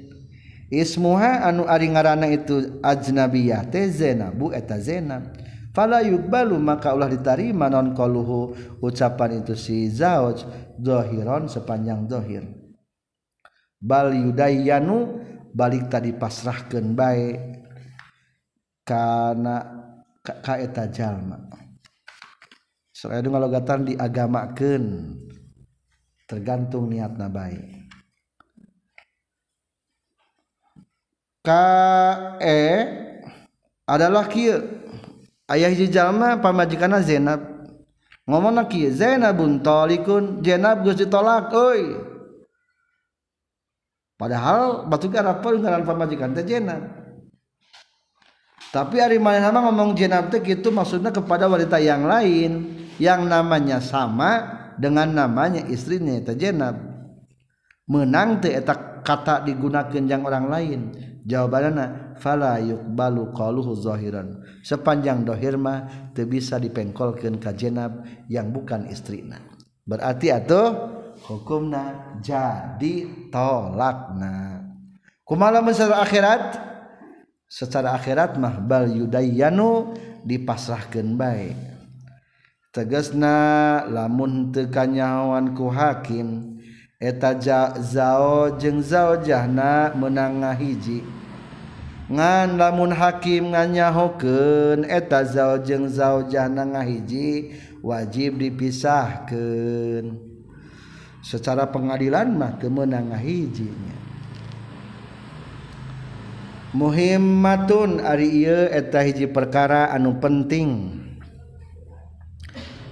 Ismuha 0.69 1.49
anu 1.49 1.65
ari 1.65 1.89
ngaranna 1.89 2.29
itu 2.29 2.81
ajnabiyah 2.81 3.69
teh 3.69 3.89
zenabu 3.89 4.53
eta 4.53 4.77
zenab. 4.81 5.33
Fala 5.69 6.01
yukbalu 6.01 6.57
maka 6.57 6.97
ulah 6.97 7.09
diterima 7.09 7.69
non 7.69 7.93
qaluhu 7.93 8.57
ucapan 8.81 9.45
itu 9.45 9.53
si 9.53 9.85
zauj 9.89 10.45
zahiron 10.81 11.45
sepanjang 11.45 12.09
zahir 12.09 12.41
bal 13.79 14.11
yudayyanu 14.11 15.23
balik 15.55 15.87
tadi 15.87 16.11
pasrahkeun 16.11 16.93
bae. 16.93 17.27
Kana 18.83 19.78
kaeta 20.23 20.91
jalma. 20.91 21.37
Soalnya 22.93 23.23
itu 23.23 23.29
ngalogatan 23.31 23.79
diagamakan 23.87 24.83
tergantung 26.27 26.91
niat 26.91 27.15
nabai 27.15 27.79
kae 31.49 32.63
adalah 33.89 34.29
kia 34.29 34.61
ayah 35.49 35.69
hiji 35.71 35.89
jalma 35.89 36.37
pamajikanna 36.37 37.01
Zainab. 37.01 37.41
Ngomongna 38.29 38.69
kieu 38.69 38.93
Zainabun 38.93 39.65
talikun 39.65 40.45
Zainab 40.45 40.85
geus 40.85 41.01
ditolak 41.01 41.49
euy. 41.49 41.97
Padahal 44.19 44.85
batu 44.85 45.09
gara 45.09 45.33
pamajikan 45.81 46.37
teh 46.37 46.45
Zainab. 46.45 47.08
Tapi 48.69 49.01
hari 49.01 49.17
mana 49.17 49.49
ngomong 49.49 49.97
jenab 49.97 50.29
itu 50.33 50.69
maksudnya 50.69 51.09
kepada 51.09 51.49
wanita 51.49 51.81
yang 51.81 52.05
lain 52.05 52.85
yang 53.01 53.25
namanya 53.25 53.81
sama 53.81 54.57
dengan 54.77 55.09
namanya 55.09 55.65
istrinya 55.67 56.21
jenab 56.37 56.89
menang 57.89 58.37
etak 58.45 59.01
kata 59.01 59.41
digunakan 59.43 60.03
yang 60.05 60.21
orang 60.23 60.45
lain. 60.47 60.81
Jawabannya 61.25 62.15
fala 62.21 62.61
yuqbalu 62.61 63.33
qaluhu 63.33 63.73
zahiran. 63.75 64.39
Sepanjang 64.61 65.25
dohirma 65.25 66.09
teu 66.13 66.29
bisa 66.29 66.61
dipengkolkeun 66.61 67.41
ka 67.41 67.53
jenab 67.53 68.05
yang 68.29 68.53
bukan 68.53 68.87
istrina. 68.87 69.41
Berarti 69.83 70.29
atuh 70.29 70.69
hukumna 71.25 72.17
jadi 72.21 73.09
tolakna. 73.33 74.63
Kumaha 75.25 75.61
secara 75.69 76.01
akhirat 76.01 76.68
secara 77.49 77.97
akhirat 77.97 78.37
mah 78.37 78.61
bal 78.61 78.85
yudayyanu 78.85 79.97
dipasrahkeun 80.21 81.17
bae. 81.17 81.57
Tegasna 82.69 83.81
lamun 83.89 84.53
teu 84.53 84.69
kanyawan 84.69 85.57
ku 85.57 85.73
hakim 85.73 86.61
eta 87.01 87.33
zao 87.81 88.61
jeng 88.61 88.85
zao 88.85 89.17
jahna 89.25 89.89
menangah 89.97 90.53
hiji 90.53 91.01
ngan 92.09 92.57
lamun 92.57 92.89
hakim 92.89 93.53
nganyahokeun 93.53 94.81
eta 94.89 95.21
zao 95.25 95.61
jeng 95.61 95.85
zao 95.85 96.25
jahna 96.25 96.65
ngahiji 96.65 97.53
wajib 97.85 98.41
dipisahkan 98.41 100.17
secara 101.21 101.69
pengadilan 101.69 102.33
mah 102.33 102.57
kemenangah 102.57 103.21
hijinya 103.21 103.98
muhimmatun 106.73 108.01
ari 108.01 108.45
ieu 108.45 108.69
eta 108.69 109.01
hiji 109.01 109.29
perkara 109.29 109.89
anu 109.93 110.17
penting. 110.21 110.99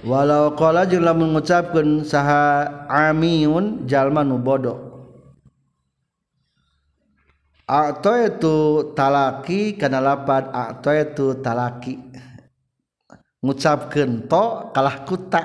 Walau 0.06 0.54
qala 0.54 0.86
jeung 0.86 1.02
lamun 1.02 1.34
ngucapkeun 1.34 2.06
saha 2.06 2.86
amiun 2.86 3.82
jalma 3.90 4.22
nu 4.22 4.38
bodoh 4.38 4.88
Akto 7.68 8.16
itu 8.16 8.56
talaki 8.96 9.76
kana 9.76 10.00
lapan 10.00 10.48
akto 10.48 10.88
itu 10.88 11.36
talaki. 11.44 12.00
Ngucapkeun 13.44 14.24
to 14.24 14.72
kalah 14.72 15.04
kuta. 15.04 15.42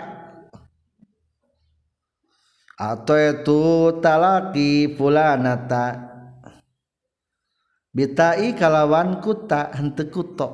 Akto 2.80 3.20
itu 3.20 3.60
talaki 4.00 4.96
fulanata. 4.96 6.13
Bitai 7.94 8.58
kalawan 8.58 9.22
kuta 9.22 9.72
henteu 9.78 10.10
kuto 10.10 10.50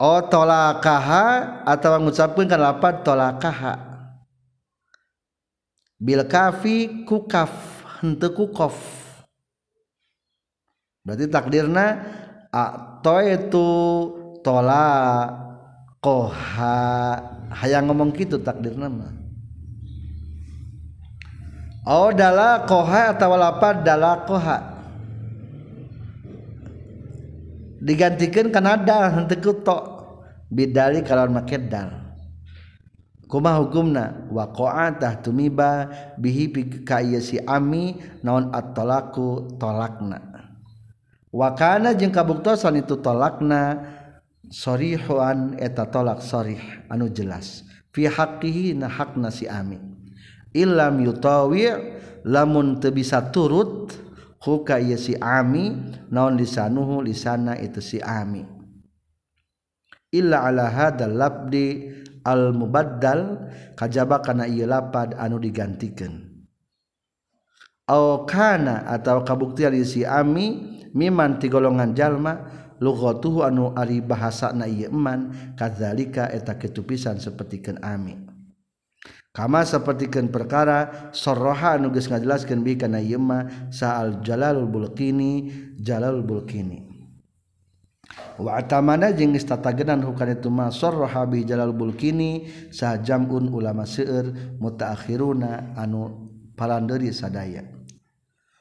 Oh 0.00 0.16
tolakaha 0.32 1.60
atau 1.68 2.00
mengucapkan 2.00 2.48
kan 2.48 2.56
lapan 2.56 3.04
tolakaha. 3.04 3.76
Bil 6.00 6.24
kafi 6.24 7.04
kukaf 7.04 7.52
hente 8.00 8.32
kukof 8.32 8.76
berarti 11.04 11.28
takdirna 11.28 11.86
itu 13.28 13.68
tolak 14.40 15.28
koha 16.00 16.80
hayang 17.52 17.92
ngomong 17.92 18.16
gitu 18.16 18.40
takdirna 18.40 18.88
mah. 18.88 19.12
Oh 21.84 22.08
dala 22.12 22.64
koha 22.64 23.12
atau 23.12 23.36
lapan 23.36 23.84
dala 23.84 24.24
koha 24.24 24.69
digantikan 27.80 28.52
Kanada 28.52 29.08
hentekutok 29.10 29.82
bidali 30.52 31.00
kalau 31.02 31.32
makedal 31.32 32.10
kuma 33.30 33.54
hukumna? 33.62 34.26
Waqa'atah 34.34 35.22
tumiba 35.22 35.86
bihi 36.18 36.50
ka 36.82 37.00
si 37.22 37.38
ami 37.46 37.96
naon 38.26 38.50
at-talaku 38.50 39.56
tolakna. 39.56 40.18
Wa 41.30 41.54
kana 41.54 41.94
jeung 41.94 42.10
kabuktosan 42.10 42.82
itu 42.82 42.98
tolakna 42.98 43.78
sorihuan 44.50 45.54
eta 45.62 45.86
tolak 45.86 46.26
sorih 46.26 46.60
anu 46.90 47.06
jelas. 47.06 47.62
Fi 47.94 48.10
haqqihi 48.10 48.74
na 48.74 48.90
hakna 48.90 49.30
si 49.30 49.46
ami. 49.46 49.78
Illam 50.50 50.98
yutawi 50.98 51.70
lamun 52.26 52.82
teu 52.82 52.90
bisa 52.90 53.22
turut 53.30 53.94
huka 54.40 54.80
ieu 54.80 54.96
si 54.96 55.12
ami 55.20 55.76
naon 56.08 56.40
lisanuhu 56.40 57.04
lisana 57.04 57.60
itu 57.60 57.84
si 57.84 58.00
ami. 58.00 58.44
Illa 60.10 60.42
ala 60.48 60.66
hadal 60.72 61.14
labdi 61.14 61.92
al 62.24 62.50
mubaddal 62.56 63.52
kajaba 63.76 64.24
kana 64.24 64.48
ieu 64.48 64.66
lapad 64.66 65.14
anu 65.14 65.38
digantikeun 65.38 66.30
au 67.90 68.22
kana 68.22 68.86
atawa 68.86 69.26
kabuktian 69.26 69.74
si 69.82 70.06
ami 70.06 70.78
miman 70.94 71.42
ti 71.42 71.50
golongan 71.50 71.90
jalma 71.94 72.38
lughatuhu 72.78 73.42
anu 73.42 73.74
ari 73.74 73.98
bahasana 73.98 74.70
ieu 74.70 74.88
eman 74.88 75.34
kadzalika 75.58 76.30
eta 76.30 76.54
ketupisan 76.54 77.18
sapertikeun 77.18 77.82
ami. 77.82 78.29
kama 79.30 79.62
sepertikan 79.62 80.26
perkara 80.26 81.10
soroha 81.14 81.78
geus 81.90 82.10
ngajelaskan 82.10 82.66
bi 82.66 82.74
kana 82.74 82.98
yema 82.98 83.70
saal 83.70 84.22
jalalul 84.26 84.66
bulqini 84.66 85.50
jalalul 85.78 86.26
bulqini. 86.26 86.90
Wa 88.40 88.58
atamana 88.58 89.14
jeung 89.14 89.34
geus 89.36 89.46
tatagenan 89.46 90.02
hukana 90.02 90.34
itu 90.34 90.50
ma 90.50 90.70
soroha 90.74 91.26
bi 91.30 91.46
jalalul 91.46 91.78
bulqini 91.78 92.50
sa 92.74 92.98
jamun 92.98 93.50
ulama 93.54 93.86
seueur 93.86 94.34
mutaakhiruna 94.58 95.78
anu 95.78 96.30
palandeuri 96.58 97.14
sadaya. 97.14 97.62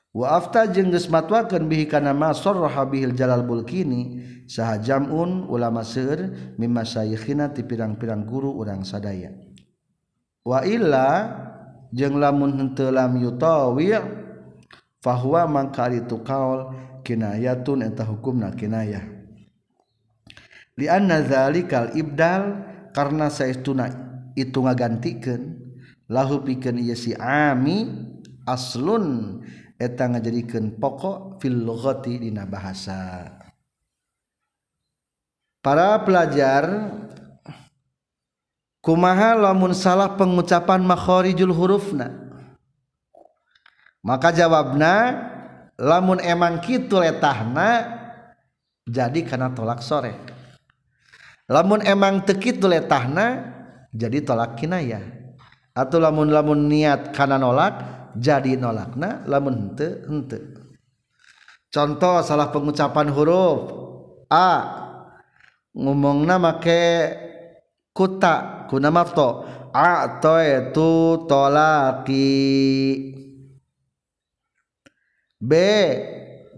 Wa 0.10 0.42
afta 0.42 0.66
jeung 0.66 0.90
geus 0.90 1.06
matwakeun 1.10 1.70
bihi 1.70 1.86
kana 1.86 2.18
ma 2.18 2.34
soroha 2.34 2.82
bihil 2.86 3.14
jalal 3.14 3.46
bulqini 3.46 4.26
saha 4.50 4.82
jamun 4.82 5.46
ulama 5.46 5.86
seueur 5.86 6.34
mimma 6.58 6.82
sayyikhina 6.82 7.54
ti 7.54 7.62
pirang-pirang 7.62 8.26
guru 8.26 8.58
urang 8.58 8.82
sadaya. 8.82 9.30
waila 10.46 11.10
jeung 11.90 12.22
lamun 12.22 12.78
telam 12.78 13.18
yutawi 13.18 13.98
fahwa 15.02 15.48
mangka 15.50 15.90
itu 15.90 16.22
kaol 16.22 16.76
kinayatun 17.02 17.88
eta 17.88 18.06
hukumna 18.06 18.54
kinayah. 18.54 19.04
Li 20.80 20.88
anna 20.88 21.20
zalikal 21.26 21.92
ibdal 21.98 22.64
karena 22.96 23.28
saestuna 23.28 23.92
itu 24.38 24.64
ngagantikeun 24.64 25.60
lahu 26.08 26.42
pikeun 26.46 26.80
ieu 26.80 26.96
si 26.96 27.12
ami 27.20 27.90
aslun 28.48 29.40
eta 29.76 30.08
ngajadikeun 30.08 30.80
pokok 30.80 31.40
fil 31.44 31.68
lughati 31.68 32.24
dina 32.24 32.48
bahasa. 32.48 33.28
Para 35.60 36.00
pelajar 36.08 36.64
kumaha 38.90 39.38
lamun 39.38 39.78
salah 39.78 40.18
pengucapan 40.18 40.82
makhorijul 40.82 41.54
hurufna? 41.54 42.10
Maka 44.02 44.34
jawabna 44.34 45.14
lamun 45.78 46.18
emang 46.26 46.58
kitu 46.58 46.98
letahna 46.98 47.86
jadi 48.90 49.22
karena 49.22 49.54
tolak 49.54 49.86
sore. 49.86 50.18
Lamun 51.46 51.86
emang 51.86 52.26
tekitu 52.26 52.66
letahna 52.66 53.54
jadi 53.94 54.26
tolak 54.26 54.58
kinayah 54.58 55.06
atau 55.78 56.02
lamun 56.02 56.34
lamun 56.34 56.66
niat 56.66 57.14
karena 57.14 57.38
nolak 57.38 57.78
jadi 58.18 58.58
nolakna 58.58 59.22
lamun 59.30 59.70
hente 59.70 60.02
hente 60.10 60.40
contoh 61.70 62.26
salah 62.26 62.50
pengucapan 62.50 63.14
huruf 63.14 63.70
a. 64.34 64.50
Ngomongna 65.70 66.42
make 66.42 67.29
kuta 68.00 68.64
kuna 68.72 68.88
atau 69.76 70.38
itu 70.40 70.92
tolaki. 71.28 72.32
B 75.36 75.52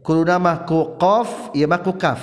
kuna 0.05 0.37
mah 0.37 0.69
ku 0.69 1.01
qaf 1.01 1.49
ieu 1.57 1.65
mah 1.65 1.81
ku 1.81 1.97
kaf. 1.97 2.21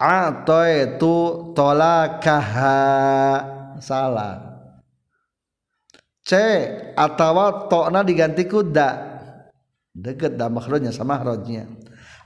Itu 0.00 1.52
tolakaha. 1.52 2.80
Salah. 3.82 4.62
C 6.22 6.32
atau 6.96 7.66
tokna 7.66 8.00
diganti 8.06 8.46
ku 8.46 8.62
da 8.62 9.20
deket 9.92 10.40
da 10.40 10.48
makhrajnya 10.48 10.94
sama 10.94 11.20
makhrajnya. 11.20 11.68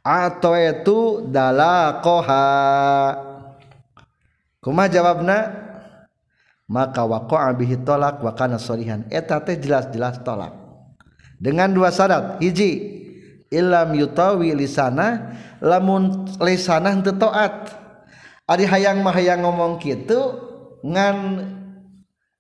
Atau 0.06 0.54
itu 0.54 1.26
dalakoha. 1.34 2.46
Kuma 4.62 4.86
jawabna 4.86 5.65
maka 6.66 7.06
waqa'a 7.06 7.54
bihi 7.54 7.82
talak 7.86 8.18
wa 8.22 8.34
kana 8.34 8.58
sharihan 8.58 9.06
eta 9.10 9.38
teh 9.38 9.54
jelas-jelas 9.54 10.20
talak 10.26 10.52
dengan 11.38 11.70
dua 11.70 11.94
syarat. 11.94 12.42
Hiji 12.42 12.72
ilam 13.52 13.94
yutawi 13.94 14.52
lisana 14.56 15.38
lamun 15.62 16.26
lisana 16.42 16.92
teu 17.00 17.14
taat 17.14 17.70
ari 18.50 18.66
hayang 18.66 19.00
mah 19.00 19.14
hayang 19.14 19.46
ngomong 19.46 19.78
kitu 19.78 20.18
ngan 20.82 21.16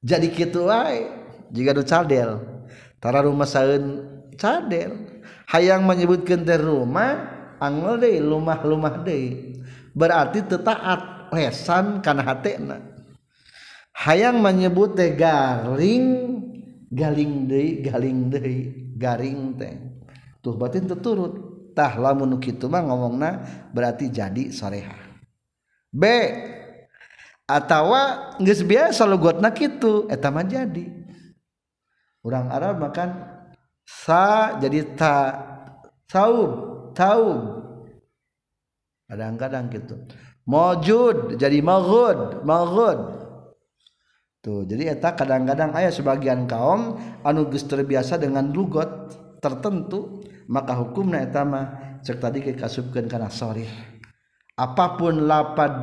jadi 0.02 0.28
kitu 0.30 0.66
wae 0.66 1.06
jika 1.54 1.70
du 1.74 1.82
cadel. 1.86 2.42
Tara 2.98 3.22
rumah 3.22 3.46
saeun 3.46 4.02
cadel. 4.34 5.14
Hayang 5.46 5.86
menyebutkeun 5.86 6.42
teh 6.42 6.58
rumah 6.58 7.30
angel 7.62 8.02
deui 8.02 8.18
lumah-lumah 8.18 9.06
deui 9.06 9.62
berarti 9.94 10.42
teu 10.42 10.58
taat 10.58 11.30
lesan 11.30 12.02
kana 12.02 12.26
hatena. 12.26 12.95
hayang 13.96 14.44
menyebut 14.44 14.92
teh 14.92 15.16
garing 15.16 16.06
galing 16.92 17.48
deui 17.48 17.80
galing 17.80 18.28
deui 18.28 18.58
garing 19.00 19.56
teh. 19.56 19.74
Tuh 20.44 20.54
batin 20.54 20.84
teturut 20.84 21.72
tah 21.72 21.96
lamun 21.96 22.36
kitu 22.38 22.68
mah 22.68 22.84
ngomongna 22.84 23.42
berarti 23.72 24.12
jadi 24.12 24.52
soreha. 24.52 24.96
B 25.90 26.04
atawa 27.48 28.34
geus 28.38 28.60
biasa 28.60 29.08
logotna 29.08 29.50
kitu 29.50 30.04
eta 30.12 30.28
mah 30.28 30.44
jadi. 30.44 30.86
Orang 32.20 32.50
Arab 32.50 32.82
makan 32.82 33.10
sa 33.86 34.58
jadi 34.58 34.82
ta 34.98 35.46
saub 36.10 36.76
taub 36.90 37.62
kadang-kadang 39.06 39.70
gitu 39.70 39.94
mojud 40.42 41.38
jadi 41.38 41.62
maghud 41.62 42.42
maghud 42.42 43.25
tuh 44.46 44.62
jadi 44.62 44.94
eta 44.94 45.18
kadang-kadang 45.18 45.74
ayah 45.74 45.90
sebagian 45.90 46.46
kaum 46.46 46.94
anu 47.26 47.50
geus 47.50 47.66
terbiasa 47.66 48.14
dengan 48.22 48.46
lugot 48.54 49.10
tertentu 49.42 50.22
maka 50.46 50.78
hukumna 50.78 51.18
eta 51.18 51.42
mah 51.42 51.98
cek 52.06 52.22
tadi 52.22 52.38
ke 52.46 52.54
kasubkeun 52.54 53.10
kana 53.10 53.26
sharih 53.26 53.66
apa 54.54 54.94
pun 54.94 55.26
lapad 55.26 55.74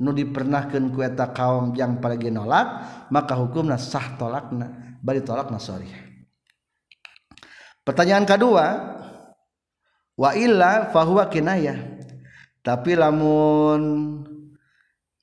nu 0.00 0.16
dipernahkeun 0.16 0.88
ku 0.96 1.04
eta 1.04 1.36
kaum 1.36 1.76
yang 1.76 2.00
palagi 2.00 2.32
nolak 2.32 2.66
maka 3.12 3.36
hukumna 3.36 3.76
sah 3.76 4.16
tolakna 4.16 4.96
bari 5.04 5.20
tolakna 5.20 5.60
sharih 5.60 5.92
pertanyaan 7.84 8.24
kedua 8.24 8.96
wa 10.18 10.30
illa 10.34 10.90
fahuwa 10.90 11.30
kinayah. 11.30 11.78
Tapi 12.58 12.98
lamun 12.98 13.80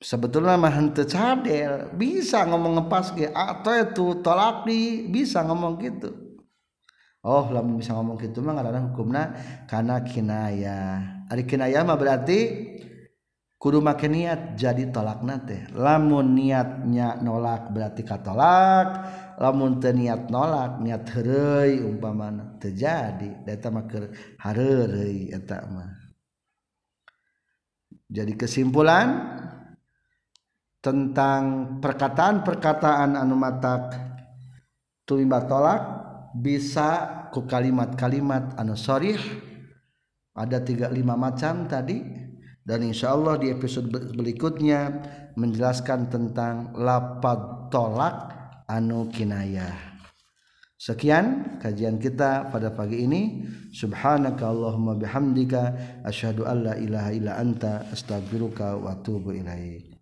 sebetulnya 0.06 0.54
mah 0.54 0.70
henteu 0.70 1.02
cadel. 1.02 1.90
Bisa 1.98 2.46
ngomong 2.46 2.78
ngepas 2.78 3.10
ge 3.18 3.26
atau 3.34 3.74
itu 3.74 4.06
tolak 4.22 4.62
di. 4.62 5.10
Bisa 5.10 5.42
ngomong 5.42 5.82
gitu. 5.82 6.10
Oh 7.26 7.50
lamun 7.50 7.82
bisa 7.82 7.90
ngomong 7.98 8.22
gitu 8.22 8.38
mah 8.38 8.54
ngaranna 8.54 8.86
hukumna 8.86 9.34
kana 9.66 9.98
kinayah 10.06 11.26
ari 11.26 11.42
kinayah 11.42 11.82
mah 11.82 11.98
berarti 11.98 12.38
kudu 13.58 13.82
make 13.82 14.06
niat 14.06 14.54
jadi 14.54 14.94
tolak 14.94 15.26
nate 15.26 15.66
lamun 15.74 16.38
niatnya 16.38 17.18
nolak 17.18 17.74
berarti 17.74 18.06
katolak. 18.06 18.88
Lamun 19.36 19.84
teu 19.84 19.92
niat 19.92 20.32
nolak 20.32 20.80
niat 20.80 21.04
heureuy 21.12 21.84
umpamana 21.84 22.56
terjadi 22.56 23.44
eta 23.44 23.68
mah 23.68 23.84
keur 23.84 24.08
hareureui 24.40 25.28
eta 25.28 25.60
mah. 25.68 25.92
Jadi 28.06 28.32
kesimpulan 28.38 29.34
tentang 30.86 31.42
perkataan-perkataan 31.82 33.18
anu 33.18 33.34
matak 33.34 33.90
tulimba 35.02 35.42
tolak 35.50 35.82
bisa 36.38 37.26
ku 37.34 37.42
kalimat-kalimat 37.42 38.54
anu 38.54 38.78
sharih 38.78 39.18
ada 40.36 40.60
tiga 40.60 40.92
lima 40.92 41.16
macam 41.16 41.64
tadi. 41.66 42.28
Dan 42.66 42.82
insya 42.82 43.14
Allah 43.14 43.38
di 43.38 43.48
episode 43.48 43.88
berikutnya 43.88 44.90
menjelaskan 45.38 46.10
tentang 46.10 46.74
lapad 46.74 47.70
tolak 47.70 48.34
anu 48.66 49.06
kinayah. 49.06 49.96
Sekian 50.76 51.56
kajian 51.62 51.96
kita 51.96 52.50
pada 52.50 52.74
pagi 52.74 53.06
ini. 53.06 53.46
Subhanaka 53.70 54.50
allahumma 54.50 54.98
bihamdika. 54.98 55.62
Asyhadu 56.04 56.42
alla 56.42 56.74
ilaha 56.74 57.10
illa 57.14 57.38
anta. 57.38 57.86
Astaghfiruka 57.88 58.76
wa 58.76 58.98
atubu 58.98 59.30
ilaik 59.30 59.95